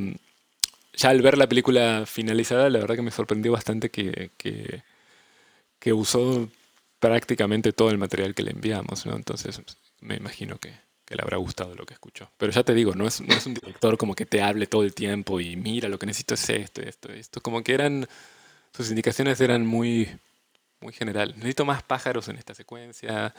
ya 0.95 1.11
al 1.11 1.23
ver 1.23 1.39
la 1.39 1.49
película 1.49 2.05
finalizada, 2.07 2.69
la 2.71 2.79
verdad 2.79 2.97
que 2.97 3.03
me 3.03 3.11
sorprendió 3.11 3.53
bastante 3.53 3.91
que, 3.91 4.31
que, 4.37 4.83
que 5.79 5.93
usó 5.93 6.49
prácticamente 6.99 7.73
todo 7.73 7.91
el 7.91 7.99
material 7.99 8.35
que 8.35 8.43
le 8.43 8.53
enviamos, 8.53 9.07
¿no? 9.07 9.17
Entonces 9.17 9.61
me 10.01 10.17
imagino 10.17 10.59
que, 10.59 10.73
que 11.13 11.17
le 11.17 11.23
habrá 11.25 11.37
gustado 11.37 11.75
lo 11.75 11.85
que 11.85 11.93
escuchó. 11.93 12.31
Pero 12.39 12.53
ya 12.53 12.63
te 12.63 12.73
digo, 12.73 12.95
no 12.95 13.07
es, 13.07 13.21
no 13.21 13.35
es 13.35 13.45
un 13.45 13.53
director 13.53 13.99
como 13.99 14.15
que 14.15 14.25
te 14.25 14.41
hable 14.41 14.67
todo 14.67 14.83
el 14.83 14.95
tiempo 14.95 15.41
y 15.41 15.57
mira, 15.57 15.91
lo 15.91 15.99
que 15.99 16.07
necesito 16.07 16.33
es 16.33 16.49
esto, 16.49 16.81
esto, 16.81 17.13
esto. 17.13 17.43
Como 17.43 17.63
que 17.63 17.75
eran, 17.75 18.09
sus 18.75 18.89
indicaciones 18.89 19.39
eran 19.43 19.67
muy, 19.67 20.09
muy 20.81 20.95
general. 20.95 21.35
Necesito 21.37 21.67
más 21.67 21.83
pájaros 21.83 22.29
en 22.29 22.37
esta 22.37 22.55
secuencia, 22.55 23.35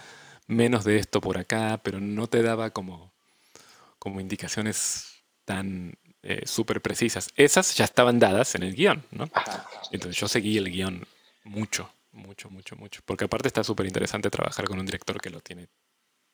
menos 0.46 0.84
de 0.84 1.00
esto 1.00 1.20
por 1.20 1.40
acá, 1.40 1.82
pero 1.84 2.00
no 2.00 2.28
te 2.28 2.44
daba 2.44 2.70
como, 2.70 3.12
como 3.98 4.22
indicaciones 4.22 5.24
tan 5.44 5.98
eh, 6.22 6.44
súper 6.46 6.80
precisas. 6.80 7.32
Esas 7.36 7.76
ya 7.76 7.86
estaban 7.86 8.20
dadas 8.20 8.54
en 8.54 8.62
el 8.62 8.76
guion, 8.76 9.04
¿no? 9.10 9.28
Entonces 9.92 10.22
yo 10.22 10.28
seguí 10.28 10.58
el 10.60 10.70
guion 10.70 11.08
mucho, 11.44 11.92
mucho, 12.12 12.52
mucho, 12.52 12.76
mucho. 12.76 13.02
Porque 13.04 13.26
aparte 13.26 13.48
está 13.48 13.64
súper 13.64 13.88
interesante 13.88 14.30
trabajar 14.30 14.66
con 14.66 14.78
un 14.78 14.86
director 14.86 15.20
que 15.20 15.32
lo 15.32 15.42
tiene 15.42 15.70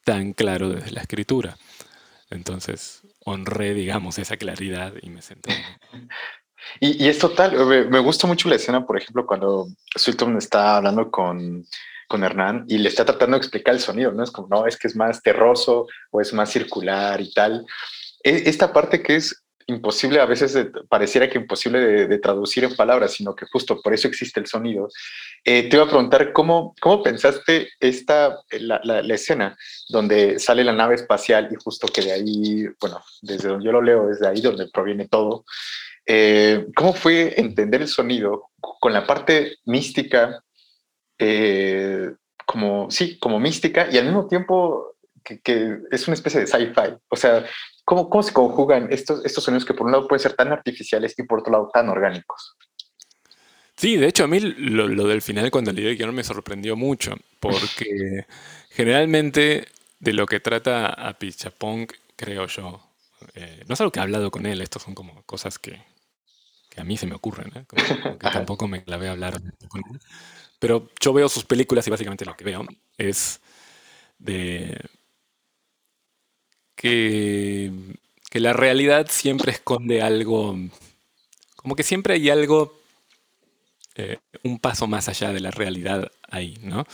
tan 0.04 0.34
claro 0.34 0.70
desde 0.70 0.92
la 0.92 1.02
escritura. 1.02 1.58
Entonces 2.30 3.02
honré, 3.26 3.74
digamos, 3.74 4.20
esa 4.20 4.38
claridad 4.38 4.94
y 5.02 5.10
me 5.10 5.22
senté. 5.22 5.52
Y, 6.80 7.08
es 7.08 7.18
total, 7.18 7.66
me, 7.66 7.86
me, 7.86 8.00
gusta 8.00 8.28
mucho 8.28 8.50
la 8.50 8.56
escena, 8.56 8.86
por 8.86 8.98
ejemplo, 8.98 9.26
cuando 9.26 9.68
Sultan 9.96 10.38
está 10.38 10.78
hablando 10.78 11.10
con, 11.10 11.66
con 12.08 12.24
Hernán 12.24 12.66
y 12.68 12.78
le 12.80 12.90
está 12.90 13.06
tratando 13.06 13.38
de 13.38 13.42
explicar 13.42 13.74
el 13.74 13.80
sonido, 13.80 14.12
¿no? 14.12 14.24
Es 14.24 14.32
como, 14.32 14.48
no, 14.50 14.66
es 14.66 14.78
que 14.78 14.88
es 14.88 14.96
más 14.96 15.22
terroso 15.22 15.88
o 16.12 16.22
es 16.22 16.34
más 16.34 16.52
circular 16.52 17.22
y 17.22 17.32
tal. 17.34 17.66
E, 18.24 18.44
esta 18.50 18.74
parte 18.74 19.02
que 19.02 19.16
es 19.16 19.44
imposible, 19.70 20.20
a 20.20 20.26
veces 20.26 20.54
de, 20.54 20.66
pareciera 20.88 21.30
que 21.30 21.38
imposible 21.38 21.80
de, 21.80 22.08
de, 22.08 22.18
traducir 22.20 22.64
en 22.64 22.76
palabras, 22.76 23.14
sino 23.14 23.36
que 23.36 23.46
justo 23.46 23.82
por 23.82 23.94
eso 23.94 24.08
existe 24.08 24.40
el 24.40 24.48
sonido. 24.48 24.90
Eh, 25.44 25.70
te 25.70 25.76
iba 25.76 25.86
a 25.86 25.90
preguntar, 25.90 26.34
¿cómo, 26.34 26.76
cómo 26.80 27.02
pensaste 27.02 27.70
esta, 27.80 28.40
la, 28.52 28.82
la, 28.84 29.02
la, 29.02 29.16
escena 29.16 29.58
donde 29.88 30.40
sale 30.40 30.64
la 30.64 30.74
nave 30.74 30.96
espacial 30.96 31.50
y 31.52 31.56
justo 31.56 31.88
que 31.88 32.02
de 32.02 32.12
ahí, 32.12 32.68
bueno, 32.80 33.02
desde 33.22 33.50
donde 33.50 33.66
yo 33.66 33.72
lo 33.72 33.82
leo, 33.82 34.08
desde 34.08 34.28
ahí 34.28 34.42
donde 34.42 34.68
proviene 34.68 35.08
todo, 35.08 35.46
eh, 36.06 36.66
¿cómo 36.76 36.94
fue 36.94 37.40
entender 37.40 37.82
el 37.82 37.88
sonido 37.88 38.50
con 38.60 38.92
la 38.92 39.06
parte 39.06 39.58
mística, 39.66 40.44
eh, 41.20 42.12
como, 42.46 42.90
sí, 42.90 43.20
como 43.20 43.40
mística 43.40 43.88
y 43.92 43.98
al 43.98 44.06
mismo 44.06 44.28
tiempo 44.28 44.96
que, 45.24 45.40
que 45.40 45.78
es 45.92 46.08
una 46.08 46.16
especie 46.16 46.40
de 46.40 46.48
sci-fi? 46.48 46.96
O 47.10 47.16
sea, 47.16 47.46
¿cómo, 47.90 48.08
¿cómo 48.08 48.22
se 48.22 48.32
conjugan 48.32 48.88
estos, 48.92 49.26
estos 49.26 49.44
sonidos 49.44 49.66
que 49.66 49.74
por 49.74 49.88
un 49.88 49.94
lado 49.94 50.08
pueden 50.08 50.22
ser 50.22 50.34
tan 50.34 50.52
artificiales 50.52 51.18
y 51.18 51.24
por 51.24 51.40
otro 51.40 51.54
lado 51.54 51.72
tan 51.74 51.90
orgánicos? 51.90 52.56
Sí, 53.76 53.98
de 53.98 54.08
hecho 54.08 54.26
a 54.26 54.28
mí 54.28 54.40
lo, 54.40 54.88
lo 54.88 55.08
del 55.08 55.24
final 55.24 55.50
cuando 55.50 55.72
leí 55.72 55.88
el 55.88 55.98
guion 55.98 56.14
me 56.14 56.24
sorprendió 56.24 56.76
mucho, 56.76 57.16
porque 57.40 58.28
generalmente 58.70 59.68
de 60.00 60.14
lo 60.14 60.28
que 60.28 60.40
trata 60.40 60.90
a 60.90 61.18
Pichapong, 61.18 61.88
creo 62.16 62.46
yo, 62.46 62.80
eh, 63.34 63.64
no 63.68 63.74
es 63.74 63.82
algo 63.82 63.92
que 63.92 64.00
he 64.00 64.04
hablado 64.04 64.30
con 64.30 64.46
él, 64.46 64.62
estos 64.62 64.84
son 64.84 64.94
como 64.94 65.24
cosas 65.24 65.58
que, 65.58 65.82
que 66.70 66.82
a 66.82 66.84
mí 66.84 66.96
se 66.96 67.08
me 67.08 67.16
ocurren, 67.16 67.52
¿eh? 67.56 67.66
como, 67.66 68.02
como 68.04 68.20
que 68.20 68.30
tampoco 68.32 68.68
me 68.68 68.84
la 68.86 68.98
a 68.98 69.12
hablar 69.12 69.42
con 69.68 69.82
él. 69.92 70.00
Pero 70.60 70.90
yo 71.00 71.12
veo 71.12 71.28
sus 71.28 71.46
películas 71.46 71.88
y 71.88 71.90
básicamente 71.90 72.26
lo 72.26 72.38
que 72.38 72.44
veo 72.44 72.68
es 73.00 73.42
de 74.20 74.80
que, 76.80 77.72
la 78.34 78.54
realidad 78.54 79.08
siempre 79.10 79.52
esconde 79.52 80.02
algo, 80.02 80.56
como 81.58 81.76
que 81.76 81.84
siempre 81.84 82.14
hay 82.14 82.30
algo, 82.30 82.80
eh, 83.96 84.20
un 84.44 84.60
paso 84.60 84.88
más 84.88 85.10
allá 85.10 85.34
de 85.34 85.42
la 85.42 85.52
realidad 85.52 86.10
ahí, 86.30 86.58
¿no? 86.62 86.86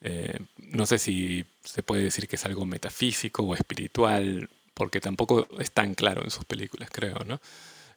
Eh, 0.00 0.38
no 0.58 0.86
sé 0.86 0.98
si 0.98 1.44
se 1.64 1.82
puede 1.82 2.04
decir 2.04 2.28
que 2.28 2.36
es 2.36 2.44
algo 2.44 2.64
metafísico 2.64 3.42
o 3.42 3.54
espiritual, 3.54 4.48
porque 4.72 5.00
tampoco 5.00 5.48
es 5.58 5.72
tan 5.72 5.94
claro 5.94 6.22
en 6.22 6.30
sus 6.30 6.44
películas, 6.44 6.88
creo, 6.92 7.24
¿no? 7.26 7.40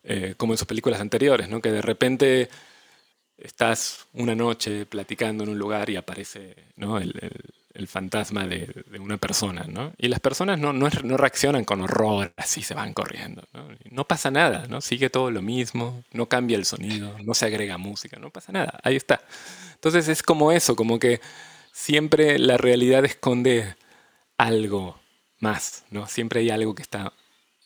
Eh, 0.04 0.34
como 0.38 0.54
en 0.54 0.58
sus 0.58 0.68
películas 0.68 1.02
anteriores, 1.02 1.50
¿no? 1.50 1.62
Que 1.62 1.72
de 1.72 1.82
repente 1.82 2.50
estás 3.38 4.08
una 4.14 4.34
noche 4.36 4.86
platicando 4.88 5.44
en 5.44 5.52
un 5.52 5.60
lugar 5.60 5.90
y 5.90 5.98
aparece 5.98 6.56
¿no? 6.76 6.98
el, 6.98 7.14
el, 7.78 7.88
fantasma 7.88 8.48
de, 8.48 8.84
una 9.00 9.18
persona, 9.18 9.66
¿no? 9.68 9.94
Y 9.98 10.08
las 10.08 10.20
personas 10.20 10.60
no, 10.60 10.72
reaccionan 11.18 11.66
con 11.66 11.82
horror, 11.82 12.34
así 12.38 12.62
se 12.62 12.74
van 12.74 12.94
corriendo, 12.94 13.44
¿no? 13.54 13.68
No 13.90 14.06
pasa 14.06 14.32
nada, 14.32 14.68
¿no? 14.68 14.82
Sigue 14.82 15.10
todo 15.10 15.32
lo 15.32 15.42
mismo, 15.42 16.04
no 16.12 16.28
cambia 16.28 16.58
el 16.58 16.66
sonido, 16.66 17.16
no 17.24 17.34
se 17.34 17.46
agrega 17.46 17.78
música, 17.78 18.18
no 18.20 18.30
pasa 18.30 18.52
nada, 18.52 18.80
ahí 18.84 18.96
está. 18.96 19.22
Entonces 19.76 20.08
es 20.08 20.24
como 20.24 20.52
eso, 20.52 20.76
como 20.76 21.00
que 21.00 21.22
siempre 21.72 22.40
la 22.40 22.58
realidad 22.58 23.06
esconde 23.06 23.76
algo 24.38 25.00
más, 25.40 25.86
¿no? 25.92 26.08
Siempre 26.08 26.42
hay 26.42 26.50
algo 26.50 26.76
que 26.76 26.82
está 26.82 27.14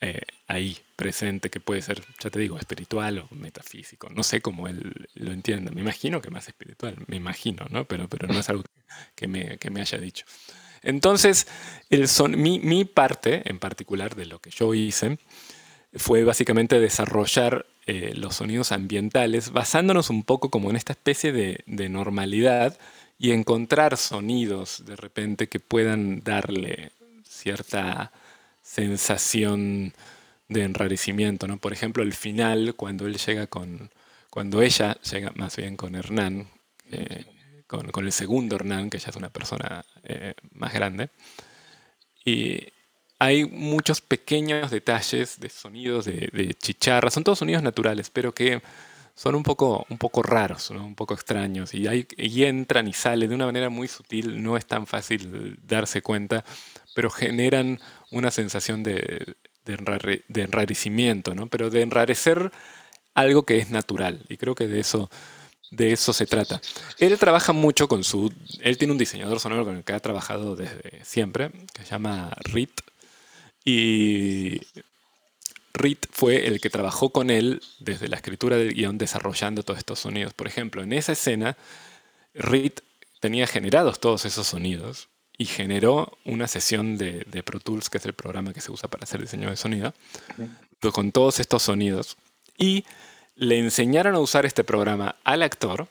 eh, 0.01 0.21
ahí 0.47 0.77
presente, 1.01 1.49
que 1.49 1.59
puede 1.59 1.81
ser, 1.81 2.03
ya 2.19 2.29
te 2.29 2.39
digo, 2.39 2.59
espiritual 2.59 3.17
o 3.17 3.35
metafísico. 3.35 4.07
No 4.11 4.21
sé 4.21 4.39
cómo 4.39 4.67
él 4.67 5.07
lo 5.15 5.31
entienda. 5.31 5.71
Me 5.71 5.81
imagino 5.81 6.21
que 6.21 6.29
más 6.29 6.47
espiritual, 6.47 6.95
me 7.07 7.15
imagino, 7.15 7.65
¿no? 7.71 7.85
Pero, 7.85 8.07
pero 8.07 8.27
no 8.27 8.39
es 8.39 8.47
algo 8.49 8.63
que 9.15 9.27
me, 9.27 9.57
que 9.57 9.71
me 9.71 9.81
haya 9.81 9.97
dicho. 9.97 10.25
Entonces, 10.83 11.47
el 11.89 12.07
son, 12.07 12.39
mi, 12.39 12.59
mi, 12.59 12.85
parte 12.85 13.49
en 13.49 13.57
particular 13.57 14.15
de 14.15 14.27
lo 14.27 14.37
que 14.39 14.51
yo 14.51 14.75
hice 14.75 15.17
fue 15.95 16.23
básicamente 16.23 16.79
desarrollar 16.79 17.65
eh, 17.87 18.13
los 18.15 18.35
sonidos 18.35 18.71
ambientales 18.71 19.49
basándonos 19.49 20.11
un 20.11 20.21
poco 20.21 20.51
como 20.51 20.69
en 20.69 20.75
esta 20.75 20.93
especie 20.93 21.31
de, 21.31 21.63
de 21.65 21.89
normalidad 21.89 22.77
y 23.17 23.31
encontrar 23.31 23.97
sonidos 23.97 24.83
de 24.85 24.95
repente 24.95 25.49
que 25.49 25.59
puedan 25.59 26.19
darle 26.19 26.91
cierta 27.23 28.11
sensación 28.61 29.93
de 30.51 30.63
enrarecimiento, 30.63 31.47
¿no? 31.47 31.57
Por 31.57 31.73
ejemplo, 31.73 32.03
el 32.03 32.13
final, 32.13 32.75
cuando 32.75 33.07
él 33.07 33.17
llega 33.17 33.47
con, 33.47 33.89
cuando 34.29 34.61
ella 34.61 34.97
llega 35.01 35.31
más 35.35 35.55
bien 35.55 35.77
con 35.77 35.95
Hernán, 35.95 36.49
eh, 36.91 37.25
con, 37.67 37.89
con, 37.91 38.05
el 38.05 38.11
segundo 38.11 38.57
Hernán, 38.57 38.89
que 38.89 38.99
ya 38.99 39.09
es 39.09 39.15
una 39.15 39.29
persona 39.29 39.85
eh, 40.03 40.33
más 40.53 40.73
grande, 40.73 41.09
y 42.25 42.59
hay 43.17 43.45
muchos 43.45 44.01
pequeños 44.01 44.71
detalles 44.71 45.39
de 45.39 45.49
sonidos, 45.49 46.05
de, 46.05 46.29
de 46.33 46.53
chicharras, 46.53 47.13
son 47.13 47.23
todos 47.23 47.39
sonidos 47.39 47.63
naturales, 47.63 48.09
pero 48.09 48.33
que 48.33 48.61
son 49.15 49.35
un 49.35 49.43
poco, 49.43 49.85
un 49.89 49.97
poco 49.97 50.21
raros, 50.21 50.71
¿no? 50.71 50.85
un 50.85 50.95
poco 50.95 51.13
extraños, 51.13 51.73
y, 51.73 51.87
hay, 51.87 52.07
y 52.17 52.43
entran 52.43 52.87
y 52.87 52.93
salen 52.93 53.29
de 53.29 53.35
una 53.35 53.45
manera 53.45 53.69
muy 53.69 53.87
sutil, 53.87 54.43
no 54.43 54.57
es 54.57 54.65
tan 54.65 54.85
fácil 54.85 55.57
darse 55.65 56.01
cuenta, 56.01 56.43
pero 56.93 57.09
generan 57.09 57.79
una 58.09 58.31
sensación 58.31 58.83
de, 58.83 59.35
de, 59.65 59.73
enrare, 59.73 60.23
enrarecimiento, 60.33 61.35
¿no? 61.35 61.47
pero 61.47 61.69
de 61.69 61.81
enrarecer 61.81 62.51
algo 63.13 63.43
que 63.43 63.57
es 63.57 63.69
natural. 63.69 64.25
Y 64.29 64.37
creo 64.37 64.55
que 64.55 64.67
de 64.67 64.79
eso, 64.79 65.09
de 65.71 65.91
eso 65.91 66.13
se 66.13 66.25
trata. 66.25 66.61
Él 66.97 67.17
trabaja 67.17 67.53
mucho 67.53 67.87
con 67.87 68.03
su... 68.03 68.33
Él 68.61 68.77
tiene 68.77 68.93
un 68.93 68.97
diseñador 68.97 69.39
sonoro 69.39 69.65
con 69.65 69.77
el 69.77 69.83
que 69.83 69.93
ha 69.93 69.99
trabajado 69.99 70.55
desde 70.55 71.03
siempre, 71.03 71.51
que 71.73 71.83
se 71.83 71.89
llama 71.89 72.31
Rit. 72.43 72.81
Y 73.63 74.61
Rit 75.73 76.05
fue 76.11 76.47
el 76.47 76.59
que 76.59 76.69
trabajó 76.69 77.09
con 77.09 77.29
él 77.29 77.61
desde 77.79 78.07
la 78.07 78.17
escritura 78.17 78.57
del 78.57 78.73
guion 78.73 78.97
desarrollando 78.97 79.63
todos 79.63 79.79
estos 79.79 79.99
sonidos. 79.99 80.33
Por 80.33 80.47
ejemplo, 80.47 80.81
en 80.83 80.93
esa 80.93 81.11
escena, 81.11 81.57
Rit 82.33 82.81
tenía 83.19 83.47
generados 83.47 83.99
todos 83.99 84.25
esos 84.25 84.47
sonidos 84.47 85.09
y 85.37 85.45
generó 85.45 86.17
una 86.25 86.47
sesión 86.47 86.97
de, 86.97 87.25
de, 87.27 87.43
Pro 87.43 87.59
Tools, 87.59 87.89
que 87.89 87.97
es 87.97 88.05
el 88.05 88.13
programa 88.13 88.53
que 88.53 88.61
se 88.61 88.71
usa 88.71 88.89
para 88.89 89.03
hacer 89.03 89.21
diseño 89.21 89.49
de 89.49 89.57
sonido, 89.57 89.93
con 90.93 91.11
todos 91.11 91.39
estos 91.39 91.63
sonidos. 91.63 92.17
Y 92.57 92.85
le 93.35 93.59
enseñaron 93.59 94.15
a 94.15 94.19
usar 94.19 94.45
este 94.45 94.63
programa 94.63 95.15
al 95.23 95.41
actor 95.41 95.87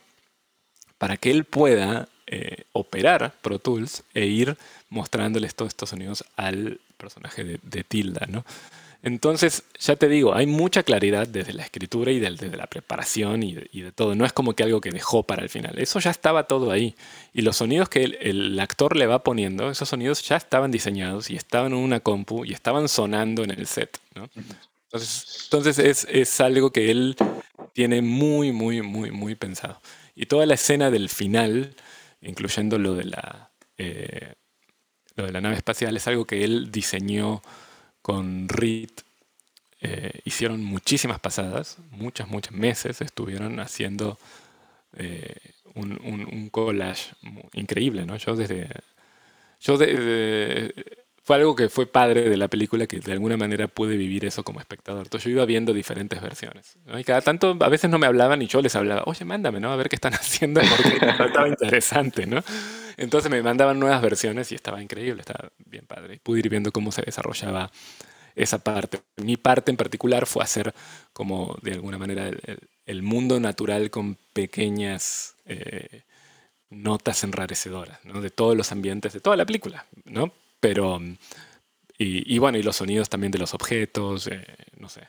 para 0.99 1.17
que 1.17 1.31
él 1.31 1.45
pueda 1.45 2.09
eh, 2.27 2.65
operar 2.73 3.35
Pro 3.41 3.59
Tools 3.59 4.05
e 4.15 4.27
ir 4.27 4.57
mostrándoles 4.89 5.55
todos 5.55 5.71
estos 5.71 5.91
sonidos 5.91 6.25
al 6.37 6.81
personaje 6.97 7.43
de, 7.43 7.61
de 7.63 7.83
Tilda, 7.83 8.27
¿no? 8.29 8.45
Entonces, 9.03 9.65
ya 9.79 9.97
te 9.97 10.09
digo, 10.09 10.35
hay 10.35 10.47
mucha 10.47 10.83
claridad 10.83 11.27
desde 11.27 11.55
la 11.55 11.63
escritura 11.63 12.13
y 12.13 12.21
desde 12.21 12.55
la 12.55 12.67
preparación 12.67 13.43
y 13.43 13.55
de, 13.55 13.93
todo. 13.93 14.15
No 14.15 14.27
es 14.27 14.33
como 14.33 14.55
que 14.55 14.63
algo 14.63 14.81
que 14.83 14.91
dejó 14.91 15.23
para 15.23 15.43
el 15.43 15.49
final. 15.49 15.79
Eso 15.79 16.01
ya 16.01 16.11
estaba 16.11 16.45
todo 16.45 16.71
ahí. 16.71 16.95
Y 17.33 17.41
los 17.43 17.57
sonidos 17.57 17.89
que 17.89 18.05
el, 18.05 18.61
actor 18.61 18.97
le 18.97 19.07
va 19.07 19.23
poniendo, 19.23 19.71
esos 19.71 19.89
sonidos 19.89 20.23
ya 20.23 20.37
estaban 20.37 20.71
diseñados 20.71 21.31
y 21.31 21.37
estaban 21.37 21.73
en 21.73 21.79
una 21.79 22.01
compu 22.01 22.45
y 22.45 22.53
estaban 22.53 22.89
sonando 22.89 23.43
en 23.43 23.53
el 23.53 23.67
set. 23.67 23.99
Entonces, 24.93 26.07
es, 26.09 26.41
algo 26.41 26.71
que 26.71 26.91
él 26.91 27.17
tiene 27.73 28.03
muy, 28.03 28.53
muy, 28.53 28.83
muy, 28.83 29.11
muy 29.11 29.35
pensado. 29.35 29.81
Y 30.15 30.27
toda 30.27 30.45
la 30.45 30.55
escena 30.55 30.91
del 30.91 31.09
final, 31.09 31.75
incluyendo 32.21 32.79
lo 32.79 32.95
de 32.95 33.05
la, 33.05 33.51
eh, 33.79 34.35
lo 35.17 35.25
de 35.25 35.33
la 35.33 35.41
nave 35.41 35.57
espacial, 35.57 35.97
es 35.97 36.07
algo 36.07 36.27
que 36.27 36.45
él 36.45 36.71
diseñó 36.71 37.41
con 38.11 38.49
Reed 38.49 38.91
eh, 39.81 40.21
hicieron 40.25 40.65
muchísimas 40.65 41.21
pasadas, 41.21 41.79
muchas, 41.93 42.27
muchos 42.27 42.53
meses 42.53 43.01
estuvieron 43.01 43.61
haciendo 43.61 44.19
eh, 44.97 45.37
un, 45.75 46.49
collage 46.51 47.13
increíble, 47.53 48.05
¿no? 48.07 48.17
Yo 48.17 48.35
desde... 48.35 48.69
Yo 49.61 49.79
de- 49.79 50.75
fue 51.23 51.37
algo 51.37 51.55
que 51.55 51.69
fue 51.69 51.87
padre 51.87 52.29
de 52.29 52.37
la 52.37 52.49
película 52.49 52.89
que 52.89 52.99
de 52.99 53.13
alguna 53.13 53.37
manera 53.37 53.69
pude 53.69 53.97
vivir 53.97 54.25
eso 54.25 54.43
como 54.43 54.59
espectador. 54.59 55.07
Entonces 55.07 55.27
yo 55.27 55.31
iba 55.31 55.45
viendo 55.45 55.73
diferentes 55.73 56.21
versiones. 56.21 56.77
Y 56.99 57.05
cada 57.05 57.21
tanto, 57.21 57.57
a 57.61 57.69
veces 57.69 57.89
no 57.91 58.01
me 58.01 58.07
hablaban 58.09 58.43
y 58.43 58.49
yo 58.49 58.61
les 58.61 58.75
hablaba, 58.75 59.05
oye, 59.07 59.25
mándame, 59.25 59.61
¿no? 59.61 59.71
A 59.71 59.77
ver 59.77 59.89
qué 59.89 59.95
están 59.95 60.15
haciendo 60.15 60.61
porque 60.63 60.97
estaba 60.97 61.47
interesante, 61.47 62.27
¿no? 62.27 62.43
Entonces 63.01 63.31
me 63.31 63.43
mandaban 63.43 63.81
nuevas 63.81 64.03
versiones 64.03 64.53
y 64.53 64.57
estaba 64.57 64.83
increíble, 64.83 65.21
estaba 65.23 65.51
bien 65.59 65.87
padre. 65.87 66.21
Pude 66.23 66.41
ir 66.41 66.49
viendo 66.51 66.73
cómo 66.73 66.93
se 66.93 67.03
desarrollaba 67.03 67.71
esa 68.37 68.59
parte. 68.59 69.01
Mi 69.17 69.37
parte 69.37 69.71
en 69.71 69.77
particular 69.79 70.27
fue 70.27 70.45
hacer 70.45 70.75
como 71.13 71.57
de 71.63 71.73
alguna 71.75 71.99
manera 71.99 72.29
el, 72.29 72.41
el- 72.87 73.03
mundo 73.03 73.41
natural 73.41 73.91
con 73.91 74.17
pequeñas 74.35 75.37
eh, 75.47 76.03
notas 76.71 77.25
enrarecedoras, 77.25 78.05
¿no? 78.05 78.21
De 78.23 78.31
todos 78.31 78.57
los 78.57 78.73
ambientes, 78.73 79.13
de 79.15 79.21
toda 79.21 79.37
la 79.37 79.47
película, 79.47 79.87
¿no? 80.07 80.33
Pero, 80.61 81.01
y, 81.99 82.35
y 82.35 82.39
bueno, 82.39 82.59
y 82.59 82.63
los 82.63 82.77
sonidos 82.77 83.09
también 83.09 83.31
de 83.33 83.39
los 83.39 83.55
objetos, 83.55 84.27
eh, 84.29 84.45
no 84.79 84.89
sé, 84.89 85.03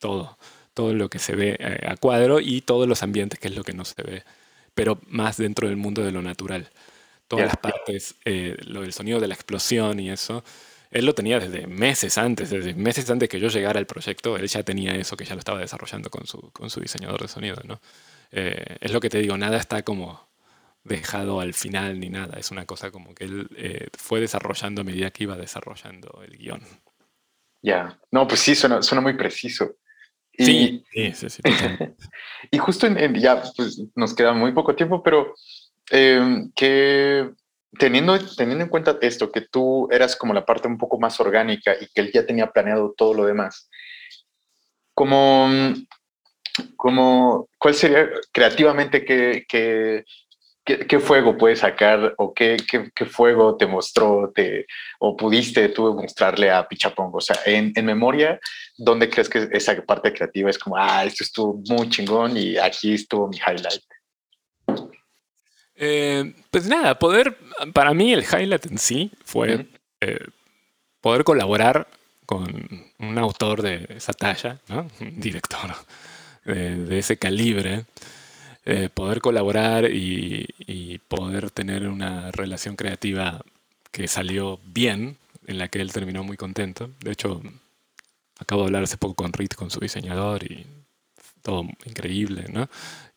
todo, 0.00 0.38
todo 0.74 0.94
lo 0.94 1.10
que 1.10 1.18
se 1.20 1.36
ve 1.36 1.56
eh, 1.60 1.86
a 1.88 1.96
cuadro 1.96 2.40
y 2.40 2.62
todos 2.62 2.88
los 2.88 3.02
ambientes, 3.02 3.40
que 3.40 3.48
es 3.48 3.56
lo 3.56 3.64
que 3.64 3.74
no 3.74 3.84
se 3.84 4.02
ve, 4.02 4.24
pero 4.74 5.00
más 5.08 5.36
dentro 5.38 5.68
del 5.68 5.76
mundo 5.76 6.04
de 6.04 6.12
lo 6.12 6.22
natural. 6.22 6.70
Todas 7.28 7.46
las 7.46 7.56
partes, 7.56 8.16
eh, 8.24 8.56
lo 8.66 8.82
del 8.82 8.92
sonido 8.92 9.20
de 9.20 9.28
la 9.28 9.34
explosión 9.34 9.98
y 10.00 10.10
eso, 10.10 10.44
él 10.90 11.06
lo 11.06 11.14
tenía 11.14 11.40
desde 11.40 11.66
meses 11.66 12.18
antes, 12.18 12.50
desde 12.50 12.74
meses 12.74 13.08
antes 13.10 13.28
que 13.28 13.40
yo 13.40 13.48
llegara 13.48 13.78
al 13.80 13.86
proyecto, 13.86 14.36
él 14.36 14.46
ya 14.48 14.62
tenía 14.62 14.94
eso 14.94 15.16
que 15.16 15.24
ya 15.24 15.34
lo 15.34 15.40
estaba 15.40 15.58
desarrollando 15.60 16.10
con 16.10 16.26
su, 16.26 16.50
con 16.52 16.70
su 16.70 16.80
diseñador 16.80 17.22
de 17.22 17.28
sonido, 17.28 17.56
¿no? 17.64 17.80
Eh, 18.32 18.76
es 18.80 18.92
lo 18.92 19.00
que 19.00 19.08
te 19.10 19.18
digo, 19.18 19.36
nada 19.38 19.56
está 19.58 19.82
como 19.82 20.28
dejado 20.84 21.40
al 21.40 21.54
final 21.54 21.98
ni 22.00 22.10
nada, 22.10 22.38
es 22.38 22.50
una 22.50 22.66
cosa 22.66 22.90
como 22.90 23.14
que 23.14 23.24
él 23.24 23.48
eh, 23.56 23.88
fue 23.98 24.20
desarrollando 24.20 24.82
a 24.82 24.84
medida 24.84 25.10
que 25.10 25.24
iba 25.24 25.36
desarrollando 25.36 26.22
el 26.24 26.36
guion. 26.38 26.62
Ya. 27.62 27.98
No, 28.10 28.26
pues 28.28 28.40
sí, 28.40 28.54
suena, 28.54 28.82
suena 28.82 29.00
muy 29.00 29.14
preciso. 29.16 29.76
Y, 30.36 30.84
Sí, 30.92 31.12
sí, 31.14 31.14
sí, 31.14 31.28
sí, 31.30 31.42
y 32.50 32.58
justo 32.58 32.86
en, 32.86 32.98
en- 32.98 33.14
ya 33.16 33.42
pues, 33.56 33.82
nos 33.94 34.14
queda 34.14 34.32
muy 34.32 34.52
poco 34.52 34.74
tiempo, 34.76 35.02
pero 35.02 35.34
eh, 35.90 36.44
que 36.54 37.30
teniendo, 37.78 38.18
teniendo 38.36 38.64
en 38.64 38.70
cuenta 38.70 38.98
esto, 39.00 39.30
que 39.30 39.42
tú 39.42 39.88
eras 39.90 40.16
como 40.16 40.34
la 40.34 40.44
parte 40.44 40.68
un 40.68 40.78
poco 40.78 40.98
más 40.98 41.18
orgánica 41.20 41.74
y 41.80 41.86
que 41.88 42.00
él 42.00 42.10
ya 42.12 42.24
tenía 42.26 42.50
planeado 42.50 42.94
todo 42.96 43.14
lo 43.14 43.26
demás, 43.26 43.68
como, 44.94 45.48
como 46.76 47.48
¿cuál 47.58 47.74
sería 47.74 48.08
creativamente 48.32 49.04
qué, 49.04 49.44
qué, 49.48 50.04
qué- 50.64 51.00
fuego 51.00 51.36
puedes 51.36 51.60
sacar 51.60 52.14
o 52.18 52.32
qué, 52.34 52.56
qué, 52.94 53.06
fuego 53.06 53.56
te 53.56 53.66
mostró 53.66 54.32
te, 54.34 54.66
o 55.00 55.16
pudiste 55.16 55.68
tú 55.70 55.94
mostrarle 55.94 56.50
a 56.50 56.66
Pichapong? 56.66 57.10
O 57.14 57.20
sea, 57.20 57.36
en, 57.46 57.72
en 57.74 57.86
memoria, 57.86 58.38
¿dónde 58.78 59.10
crees 59.10 59.28
que 59.28 59.48
esa 59.52 59.74
parte 59.82 60.12
creativa 60.12 60.50
es 60.50 60.58
como, 60.58 60.76
ah, 60.76 61.04
esto 61.04 61.24
estuvo 61.24 61.60
muy 61.68 61.88
chingón 61.90 62.36
y 62.36 62.56
aquí 62.56 62.94
estuvo 62.94 63.28
mi 63.28 63.36
highlight? 63.38 63.82
Eh, 65.76 66.34
pues 66.50 66.66
nada, 66.66 66.98
poder, 66.98 67.36
para 67.72 67.92
mí 67.94 68.12
el 68.12 68.22
highlight 68.24 68.66
en 68.66 68.78
sí 68.78 69.10
fue 69.24 69.56
Ujú. 69.56 69.66
eh, 70.00 70.26
poder 71.00 71.24
colaborar 71.24 71.88
con 72.26 72.46
un 72.98 73.18
autor 73.18 73.60
de 73.62 73.86
esa 73.90 74.12
talla, 74.12 74.60
¿no? 74.68 74.88
un 75.00 75.20
director 75.20 75.74
de, 76.44 76.76
de 76.76 76.98
ese 76.98 77.16
calibre, 77.18 77.84
eh, 78.64 78.88
poder 78.92 79.20
colaborar 79.20 79.90
y, 79.90 80.46
y 80.58 80.98
poder 80.98 81.50
tener 81.50 81.86
una 81.88 82.30
relación 82.30 82.76
creativa 82.76 83.44
que 83.90 84.08
salió 84.08 84.58
bien, 84.64 85.18
en 85.46 85.58
la 85.58 85.68
que 85.68 85.80
él 85.80 85.92
terminó 85.92 86.24
muy 86.24 86.36
contento. 86.38 86.90
De 87.00 87.12
hecho, 87.12 87.42
acabo 88.38 88.62
de 88.62 88.68
hablar 88.68 88.84
hace 88.84 88.96
poco 88.96 89.14
con 89.14 89.32
Rit, 89.32 89.54
con 89.54 89.70
su 89.70 89.80
diseñador, 89.80 90.42
y 90.44 90.66
todo 91.42 91.64
increíble, 91.84 92.46
¿no? 92.50 92.68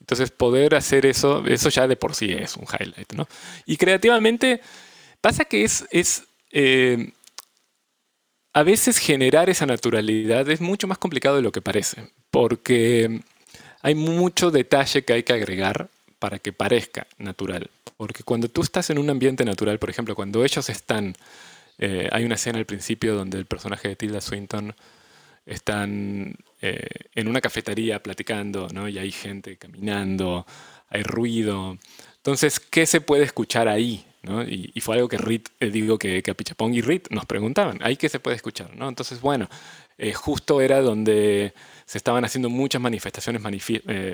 Entonces, 0.08 0.32
poder 0.32 0.74
hacer 0.74 1.06
eso, 1.06 1.44
eso 1.46 1.68
ya 1.68 1.86
de 1.86 1.98
por 1.98 2.16
sí 2.16 2.32
es 2.32 2.56
un 2.56 2.64
highlight, 2.64 3.12
¿no? 3.12 3.28
Y 3.66 3.76
creativamente, 3.76 4.62
pasa 5.20 5.44
que 5.44 5.66
es, 5.66 5.86
es 5.92 6.24
eh, 6.50 7.12
a 8.54 8.64
veces 8.64 9.00
generar 9.00 9.50
esa 9.50 9.66
naturalidad 9.66 10.50
es 10.50 10.62
mucho 10.62 10.88
más 10.88 10.98
complicado 10.98 11.36
de 11.36 11.42
lo 11.42 11.52
que 11.52 11.62
parece, 11.62 12.10
porque 12.32 13.20
hay 13.82 13.96
mucho 13.96 14.50
detalle 14.50 15.04
que 15.04 15.12
hay 15.12 15.24
que 15.24 15.34
agregar 15.34 15.90
para 16.20 16.40
que 16.40 16.54
parezca 16.54 17.06
natural. 17.18 17.70
Porque 17.98 18.24
cuando 18.24 18.48
tú 18.48 18.62
estás 18.62 18.90
en 18.90 19.00
un 19.00 19.10
ambiente 19.10 19.44
natural, 19.44 19.78
por 19.78 19.90
ejemplo, 19.90 20.16
cuando 20.16 20.46
ellos 20.46 20.70
están, 20.70 21.18
eh, 21.80 22.08
hay 22.14 22.24
una 22.24 22.36
escena 22.36 22.60
al 22.60 22.66
principio 22.66 23.14
donde 23.14 23.40
el 23.40 23.46
personaje 23.46 23.90
de 23.90 23.98
Tilda 23.98 24.22
Swinton 24.22 24.74
están 25.48 26.36
eh, 26.62 26.88
en 27.16 27.28
una 27.28 27.42
cafetería 27.42 28.04
platicando, 28.04 28.68
¿no? 28.74 28.88
Y 28.88 29.00
hay 29.00 29.12
gente 29.12 29.58
caminando, 29.58 30.46
hay 30.90 31.04
ruido. 31.04 31.78
Entonces, 32.18 32.60
¿qué 32.60 32.86
se 32.86 33.02
puede 33.02 33.24
escuchar 33.24 33.68
ahí? 33.68 34.06
¿no? 34.24 34.44
Y, 34.44 34.74
fue 34.82 34.96
algo 34.96 35.08
que 35.08 35.18
Rit, 35.18 35.50
eh, 35.62 35.70
digo 35.70 35.98
que, 35.98 36.22
que 36.22 36.36
Pichapong 36.36 36.74
y 36.74 36.82
Rit 36.82 37.08
nos 37.12 37.26
preguntaban, 37.26 37.80
¿ahí 37.82 37.96
qué 37.96 38.10
se 38.10 38.20
puede 38.20 38.36
escuchar? 38.36 38.76
¿no? 38.76 38.90
Entonces, 38.90 39.22
bueno, 39.22 39.48
eh, 39.98 40.12
justo 40.14 40.60
era 40.60 40.82
donde 40.82 41.54
se 41.86 41.98
estaban 41.98 42.26
haciendo 42.26 42.50
muchas 42.50 42.82
manifestaciones 42.82 43.42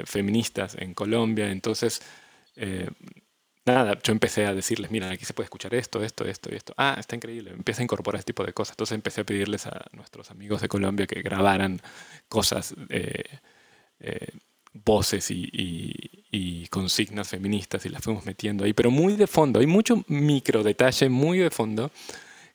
feministas 0.06 0.76
en 0.76 0.94
Colombia, 0.94 1.50
entonces, 1.50 2.02
nada, 3.66 3.98
yo 4.04 4.12
empecé 4.14 4.46
a 4.46 4.54
decirles, 4.54 4.92
mira, 4.92 5.10
aquí 5.12 5.26
se 5.26 5.34
puede 5.34 5.46
escuchar 5.46 5.74
esto, 5.76 6.04
esto, 6.04 6.26
esto 6.26 6.50
y 6.52 6.56
esto. 6.56 6.74
Ah, 6.78 6.96
está 7.00 7.16
increíble, 7.16 7.52
empieza 7.52 7.82
a 7.82 7.84
incorporar 7.84 8.20
este 8.20 8.34
tipo 8.34 8.46
de 8.46 8.54
cosas. 8.54 8.74
Entonces 8.74 8.96
empecé 8.96 9.22
a 9.22 9.26
pedirles 9.26 9.66
a 9.68 9.86
nuestros 9.94 10.32
amigos 10.32 10.62
de 10.62 10.68
Colombia 10.68 11.08
que 11.08 11.22
grabaran 11.22 11.82
cosas, 12.30 12.76
eh, 12.90 13.24
eh, 14.00 14.28
voces 14.74 15.32
y, 15.32 15.50
y- 15.54 16.26
y 16.32 16.68
consignas 16.68 17.30
feministas 17.30 17.86
y 17.86 17.90
las 17.90 18.04
fuimos 18.04 18.26
metiendo 18.26 18.64
ahí, 18.66 18.74
pero 18.74 18.92
muy 18.92 19.16
de 19.16 19.28
fondo. 19.28 19.60
Hay 19.60 19.68
mucho 19.68 20.04
micro 20.08 20.64
detalle 20.64 21.10
muy 21.10 21.40
de 21.40 21.52
fondo 21.52 21.92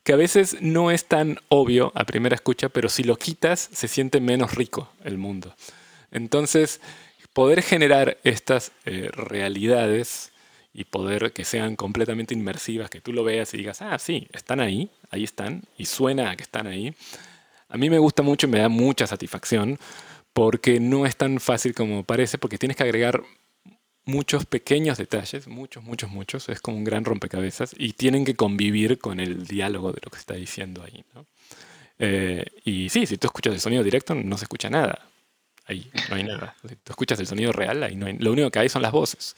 que 0.03 0.13
a 0.13 0.17
veces 0.17 0.57
no 0.61 0.91
es 0.91 1.05
tan 1.07 1.39
obvio 1.49 1.91
a 1.95 2.05
primera 2.05 2.35
escucha, 2.35 2.69
pero 2.69 2.89
si 2.89 3.03
lo 3.03 3.17
quitas 3.17 3.69
se 3.71 3.87
siente 3.87 4.21
menos 4.21 4.55
rico 4.55 4.91
el 5.03 5.17
mundo. 5.17 5.55
Entonces, 6.11 6.81
poder 7.33 7.61
generar 7.61 8.17
estas 8.23 8.71
eh, 8.85 9.09
realidades 9.13 10.28
y 10.73 10.85
poder 10.85 11.31
que 11.33 11.45
sean 11.45 11.75
completamente 11.75 12.33
inmersivas, 12.33 12.89
que 12.89 13.01
tú 13.01 13.13
lo 13.13 13.23
veas 13.23 13.53
y 13.53 13.57
digas, 13.57 13.81
ah, 13.81 13.97
sí, 13.99 14.27
están 14.33 14.59
ahí, 14.59 14.89
ahí 15.09 15.23
están, 15.23 15.63
y 15.77 15.85
suena 15.85 16.31
a 16.31 16.35
que 16.35 16.43
están 16.43 16.67
ahí, 16.67 16.93
a 17.69 17.77
mí 17.77 17.89
me 17.89 17.99
gusta 17.99 18.23
mucho 18.23 18.47
y 18.47 18.49
me 18.49 18.59
da 18.59 18.69
mucha 18.69 19.07
satisfacción 19.07 19.79
porque 20.33 20.79
no 20.79 21.05
es 21.05 21.15
tan 21.15 21.39
fácil 21.39 21.73
como 21.73 22.03
parece, 22.03 22.37
porque 22.37 22.57
tienes 22.57 22.77
que 22.77 22.83
agregar 22.83 23.23
muchos 24.05 24.45
pequeños 24.45 24.97
detalles, 24.97 25.47
muchos, 25.47 25.83
muchos, 25.83 26.09
muchos, 26.09 26.49
es 26.49 26.61
como 26.61 26.77
un 26.77 26.83
gran 26.83 27.05
rompecabezas 27.05 27.75
y 27.77 27.93
tienen 27.93 28.25
que 28.25 28.35
convivir 28.35 28.97
con 28.97 29.19
el 29.19 29.45
diálogo 29.45 29.91
de 29.91 29.99
lo 30.03 30.09
que 30.09 30.17
se 30.17 30.21
está 30.21 30.33
diciendo 30.33 30.83
ahí. 30.83 31.03
¿no? 31.13 31.25
Eh, 31.99 32.45
y 32.65 32.89
sí, 32.89 33.05
si 33.05 33.17
tú 33.17 33.27
escuchas 33.27 33.53
el 33.53 33.59
sonido 33.59 33.83
directo 33.83 34.15
no 34.15 34.37
se 34.37 34.45
escucha 34.45 34.69
nada, 34.69 35.07
ahí 35.65 35.89
no 36.09 36.15
hay 36.15 36.23
nada. 36.23 36.55
Si 36.67 36.75
tú 36.75 36.91
escuchas 36.91 37.19
el 37.19 37.27
sonido 37.27 37.51
real, 37.51 37.83
ahí 37.83 37.95
no 37.95 38.07
hay, 38.07 38.17
lo 38.17 38.31
único 38.31 38.49
que 38.49 38.59
hay 38.59 38.69
son 38.69 38.81
las 38.81 38.91
voces. 38.91 39.35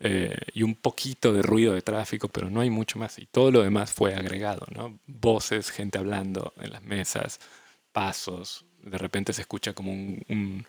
Eh, 0.00 0.36
y 0.52 0.62
un 0.62 0.74
poquito 0.74 1.32
de 1.32 1.42
ruido 1.42 1.72
de 1.74 1.82
tráfico, 1.82 2.28
pero 2.28 2.50
no 2.50 2.60
hay 2.60 2.70
mucho 2.70 2.98
más. 2.98 3.18
Y 3.18 3.26
todo 3.26 3.50
lo 3.50 3.62
demás 3.62 3.92
fue 3.92 4.14
agregado, 4.14 4.66
¿no? 4.74 4.98
Voces, 5.06 5.70
gente 5.70 5.98
hablando 5.98 6.52
en 6.60 6.72
las 6.72 6.82
mesas, 6.82 7.40
pasos. 7.92 8.64
De 8.82 8.98
repente 8.98 9.32
se 9.32 9.42
escucha 9.42 9.72
como 9.72 9.92
un, 9.92 10.22
un- 10.28 10.66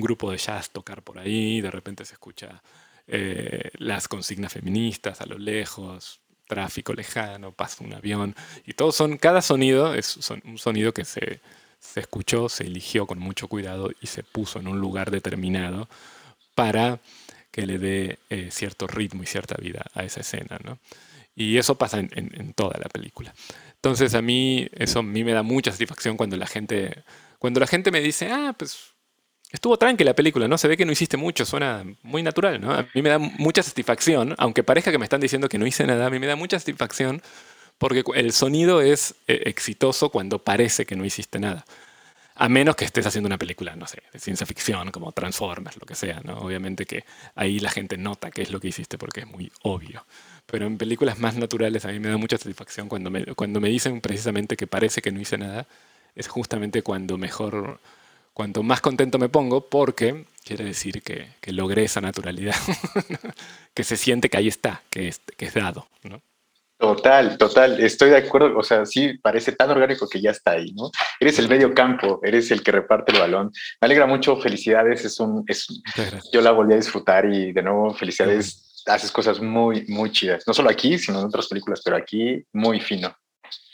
grupo 0.00 0.30
de 0.30 0.38
jazz 0.38 0.70
tocar 0.70 1.02
por 1.02 1.18
ahí, 1.18 1.60
de 1.60 1.70
repente 1.70 2.04
se 2.06 2.14
escucha 2.14 2.62
eh, 3.06 3.70
las 3.74 4.08
consignas 4.08 4.52
feministas 4.52 5.20
a 5.20 5.26
lo 5.26 5.36
lejos, 5.38 6.20
tráfico 6.48 6.94
lejano, 6.94 7.52
pasa 7.52 7.84
un 7.84 7.92
avión. 7.92 8.34
Y 8.64 8.72
todos 8.72 8.96
son, 8.96 9.18
cada 9.18 9.42
sonido 9.42 9.94
es 9.94 10.06
son- 10.06 10.42
un 10.46 10.56
sonido 10.58 10.94
que 10.94 11.04
se, 11.04 11.40
se 11.78 12.00
escuchó, 12.00 12.48
se 12.48 12.64
eligió 12.64 13.06
con 13.06 13.18
mucho 13.18 13.48
cuidado 13.48 13.90
y 14.00 14.06
se 14.06 14.22
puso 14.22 14.58
en 14.60 14.66
un 14.68 14.80
lugar 14.80 15.10
determinado 15.10 15.88
para 16.54 17.00
que 17.52 17.66
le 17.66 17.78
dé 17.78 18.18
eh, 18.30 18.48
cierto 18.50 18.88
ritmo 18.88 19.22
y 19.22 19.26
cierta 19.26 19.54
vida 19.60 19.84
a 19.94 20.02
esa 20.02 20.20
escena, 20.20 20.58
¿no? 20.64 20.80
Y 21.34 21.58
eso 21.58 21.76
pasa 21.76 21.98
en, 21.98 22.52
toda 22.54 22.78
la 22.78 22.88
película. 22.88 23.32
Entonces 23.74 24.14
a 24.14 24.22
mí, 24.22 24.68
eso 24.72 24.98
a 24.98 25.02
mí 25.02 25.24
me 25.24 25.32
da 25.32 25.42
mucha 25.42 25.70
satisfacción 25.70 26.16
cuando 26.16 26.36
la 26.36 26.46
gente, 26.46 27.04
cuando 27.38 27.60
la 27.60 27.66
gente 27.66 27.90
me 27.90 28.00
dice, 28.00 28.30
ah, 28.30 28.54
pues 28.56 28.92
estuvo 29.50 29.78
tranquila 29.78 30.10
la 30.10 30.16
película, 30.16 30.48
¿no? 30.48 30.58
Se 30.58 30.68
ve 30.68 30.76
que 30.76 30.84
no 30.84 30.92
hiciste 30.92 31.16
mucho, 31.16 31.46
suena 31.46 31.84
muy 32.02 32.22
natural, 32.22 32.60
¿no? 32.60 32.72
A 32.72 32.86
mí 32.94 33.02
me 33.02 33.08
da 33.08 33.18
mucha 33.18 33.62
satisfacción, 33.62 34.34
aunque 34.38 34.62
parezca 34.62 34.90
que 34.90 34.98
me 34.98 35.04
están 35.04 35.20
diciendo 35.20 35.48
que 35.48 35.58
no 35.58 35.66
hice 35.66 35.86
nada, 35.86 36.06
a 36.06 36.10
mí 36.10 36.18
me 36.18 36.26
da 36.26 36.36
mucha 36.36 36.58
satisfacción 36.58 37.22
porque 37.78 38.04
el 38.14 38.32
sonido 38.32 38.80
es 38.80 39.14
eh, 39.26 39.42
exitoso 39.46 40.10
cuando 40.10 40.38
parece 40.38 40.86
que 40.86 40.96
no 40.96 41.04
hiciste 41.04 41.38
nada. 41.38 41.64
A 42.34 42.48
menos 42.48 42.76
que 42.76 42.84
estés 42.84 43.06
haciendo 43.06 43.26
una 43.26 43.38
película, 43.38 43.76
no 43.76 43.86
sé, 43.86 44.02
de 44.12 44.18
ciencia 44.18 44.46
ficción, 44.46 44.90
como 44.90 45.12
Transformers, 45.12 45.76
lo 45.76 45.86
que 45.86 45.94
sea, 45.94 46.20
¿no? 46.24 46.38
Obviamente 46.38 46.86
que 46.86 47.04
ahí 47.34 47.60
la 47.60 47.70
gente 47.70 47.96
nota 47.98 48.30
qué 48.30 48.42
es 48.42 48.50
lo 48.50 48.60
que 48.60 48.68
hiciste 48.68 48.96
porque 48.98 49.20
es 49.20 49.26
muy 49.26 49.52
obvio. 49.62 50.06
Pero 50.46 50.66
en 50.66 50.78
películas 50.78 51.18
más 51.18 51.36
naturales 51.36 51.84
a 51.84 51.88
mí 51.88 51.98
me 52.00 52.08
da 52.08 52.16
mucha 52.16 52.38
satisfacción 52.38 52.88
cuando 52.88 53.10
me, 53.10 53.26
cuando 53.34 53.60
me 53.60 53.68
dicen 53.68 54.00
precisamente 54.00 54.56
que 54.56 54.66
parece 54.66 55.02
que 55.02 55.12
no 55.12 55.20
hice 55.20 55.38
nada. 55.38 55.66
Es 56.14 56.28
justamente 56.28 56.82
cuando 56.82 57.18
mejor, 57.18 57.80
cuanto 58.32 58.62
más 58.62 58.80
contento 58.80 59.18
me 59.18 59.28
pongo 59.28 59.68
porque 59.68 60.26
quiere 60.44 60.64
decir 60.64 61.02
que, 61.02 61.28
logré 61.52 61.84
esa 61.84 62.00
naturalidad, 62.00 62.56
que 63.74 63.84
se 63.84 63.96
siente 63.96 64.28
que 64.28 64.38
ahí 64.38 64.48
está, 64.48 64.82
que 64.90 65.08
es, 65.08 65.20
que 65.36 65.46
es 65.46 65.54
dado, 65.54 65.88
¿no? 66.02 66.22
Total, 66.82 67.38
total, 67.38 67.78
estoy 67.78 68.10
de 68.10 68.16
acuerdo, 68.16 68.58
o 68.58 68.62
sea, 68.64 68.84
sí, 68.84 69.16
parece 69.18 69.52
tan 69.52 69.70
orgánico 69.70 70.08
que 70.08 70.20
ya 70.20 70.32
está 70.32 70.50
ahí, 70.50 70.72
¿no? 70.72 70.90
Eres 71.20 71.38
el 71.38 71.48
medio 71.48 71.72
campo, 71.74 72.18
eres 72.24 72.50
el 72.50 72.64
que 72.64 72.72
reparte 72.72 73.12
el 73.12 73.20
balón. 73.20 73.52
Me 73.80 73.86
alegra 73.86 74.04
mucho, 74.04 74.36
felicidades, 74.38 75.04
es 75.04 75.20
un, 75.20 75.44
es, 75.46 75.68
yo 76.32 76.40
la 76.40 76.50
volví 76.50 76.72
a 76.72 76.78
disfrutar 76.78 77.24
y 77.32 77.52
de 77.52 77.62
nuevo, 77.62 77.94
felicidades, 77.94 78.82
haces 78.88 79.12
cosas 79.12 79.40
muy, 79.40 79.86
muy 79.86 80.10
chidas, 80.10 80.42
no 80.44 80.52
solo 80.52 80.70
aquí, 80.70 80.98
sino 80.98 81.20
en 81.20 81.26
otras 81.26 81.46
películas, 81.46 81.82
pero 81.84 81.96
aquí 81.96 82.44
muy 82.52 82.80
fino. 82.80 83.16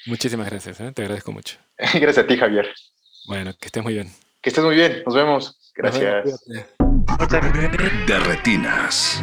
Muchísimas 0.04 0.50
gracias, 0.50 0.78
¿eh? 0.78 0.92
te 0.92 1.00
agradezco 1.00 1.32
mucho. 1.32 1.56
gracias 1.78 2.18
a 2.18 2.26
ti, 2.26 2.36
Javier. 2.36 2.70
Bueno, 3.26 3.54
que 3.59 3.68
estés 3.68 3.82
muy 3.82 3.94
bien. 3.94 4.12
Que 4.42 4.50
estés 4.50 4.64
muy 4.64 4.74
bien, 4.74 5.02
nos 5.06 5.14
vemos. 5.14 5.72
Gracias. 5.74 6.44
De 8.06 8.18
retinas. 8.18 9.22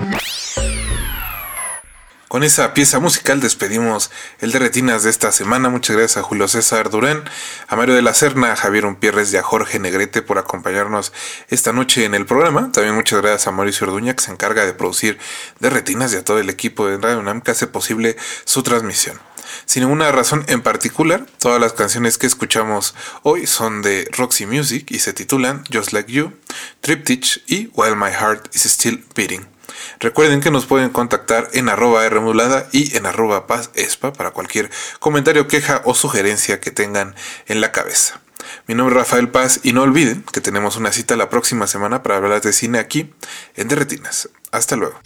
Con 2.27 2.41
esa 2.43 2.73
pieza 2.73 2.99
musical 2.99 3.39
despedimos 3.39 4.09
el 4.39 4.51
de 4.51 4.57
retinas 4.57 5.03
de 5.03 5.11
esta 5.11 5.31
semana. 5.31 5.69
Muchas 5.69 5.95
gracias 5.95 6.17
a 6.17 6.23
Julio 6.23 6.47
César 6.47 6.89
Durán, 6.89 7.23
a 7.67 7.75
Mario 7.75 7.93
de 7.93 8.01
la 8.01 8.15
Serna, 8.15 8.51
a 8.51 8.55
Javier 8.55 8.87
Umpierres 8.87 9.31
y 9.31 9.37
a 9.37 9.43
Jorge 9.43 9.77
Negrete 9.77 10.23
por 10.23 10.39
acompañarnos 10.39 11.13
esta 11.49 11.71
noche 11.71 12.03
en 12.03 12.15
el 12.15 12.25
programa. 12.25 12.71
También 12.71 12.95
muchas 12.95 13.21
gracias 13.21 13.45
a 13.45 13.51
Mauricio 13.51 13.85
Orduña 13.85 14.15
que 14.15 14.23
se 14.23 14.31
encarga 14.31 14.65
de 14.65 14.73
producir 14.73 15.19
de 15.59 15.69
retinas 15.69 16.13
y 16.13 16.17
a 16.17 16.23
todo 16.23 16.39
el 16.39 16.49
equipo 16.49 16.87
de 16.87 16.97
Radio 16.97 17.19
UNAM 17.19 17.41
que 17.41 17.51
hace 17.51 17.67
posible 17.67 18.17
su 18.43 18.63
transmisión. 18.63 19.19
Sin 19.65 19.83
ninguna 19.83 20.11
razón 20.11 20.43
en 20.47 20.63
particular, 20.63 21.27
todas 21.37 21.61
las 21.61 21.73
canciones 21.73 22.17
que 22.17 22.25
escuchamos 22.25 22.95
hoy 23.21 23.45
son 23.45 23.83
de 23.83 24.09
Roxy 24.11 24.47
Music 24.47 24.87
y 24.89 24.97
se 24.97 25.13
titulan 25.13 25.63
Just 25.71 25.93
Like 25.93 26.11
You, 26.11 26.33
Triptych 26.81 27.43
y 27.45 27.69
While 27.73 27.95
My 27.95 28.09
Heart 28.09 28.55
is 28.55 28.65
Still 28.65 29.05
Beating. 29.15 29.54
Recuerden 29.99 30.41
que 30.41 30.51
nos 30.51 30.65
pueden 30.65 30.89
contactar 30.89 31.49
en 31.53 31.69
arroba 31.69 32.07
Rmodulada 32.07 32.67
y 32.71 32.95
en 32.97 33.05
arroba 33.05 33.47
Paz 33.47 33.71
Espa 33.73 34.13
para 34.13 34.31
cualquier 34.31 34.69
comentario, 34.99 35.47
queja 35.47 35.81
o 35.85 35.95
sugerencia 35.95 36.59
que 36.59 36.71
tengan 36.71 37.15
en 37.47 37.61
la 37.61 37.71
cabeza. 37.71 38.21
Mi 38.67 38.75
nombre 38.75 38.95
es 38.95 39.01
Rafael 39.01 39.29
Paz 39.29 39.59
y 39.63 39.73
no 39.73 39.81
olviden 39.81 40.23
que 40.31 40.41
tenemos 40.41 40.77
una 40.77 40.91
cita 40.91 41.15
la 41.15 41.29
próxima 41.29 41.67
semana 41.67 42.03
para 42.03 42.17
hablar 42.17 42.41
de 42.41 42.53
cine 42.53 42.79
aquí 42.79 43.13
en 43.55 43.67
Derretinas. 43.67 44.29
Hasta 44.51 44.75
luego. 44.75 44.99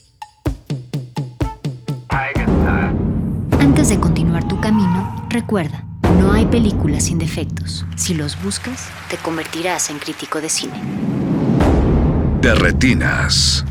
Antes 3.60 3.90
de 3.90 4.00
continuar 4.00 4.48
tu 4.48 4.60
camino, 4.60 5.28
recuerda, 5.30 5.84
no 6.18 6.34
hay 6.34 6.46
películas 6.46 7.06
sin 7.06 7.18
defectos. 7.18 7.86
Si 7.96 8.14
los 8.14 8.42
buscas, 8.42 8.88
te 9.10 9.18
convertirás 9.18 9.90
en 9.90 10.00
crítico 10.00 10.42
de 10.42 10.50
cine. 10.50 10.82
De 12.42 12.56
retinas. 12.56 13.64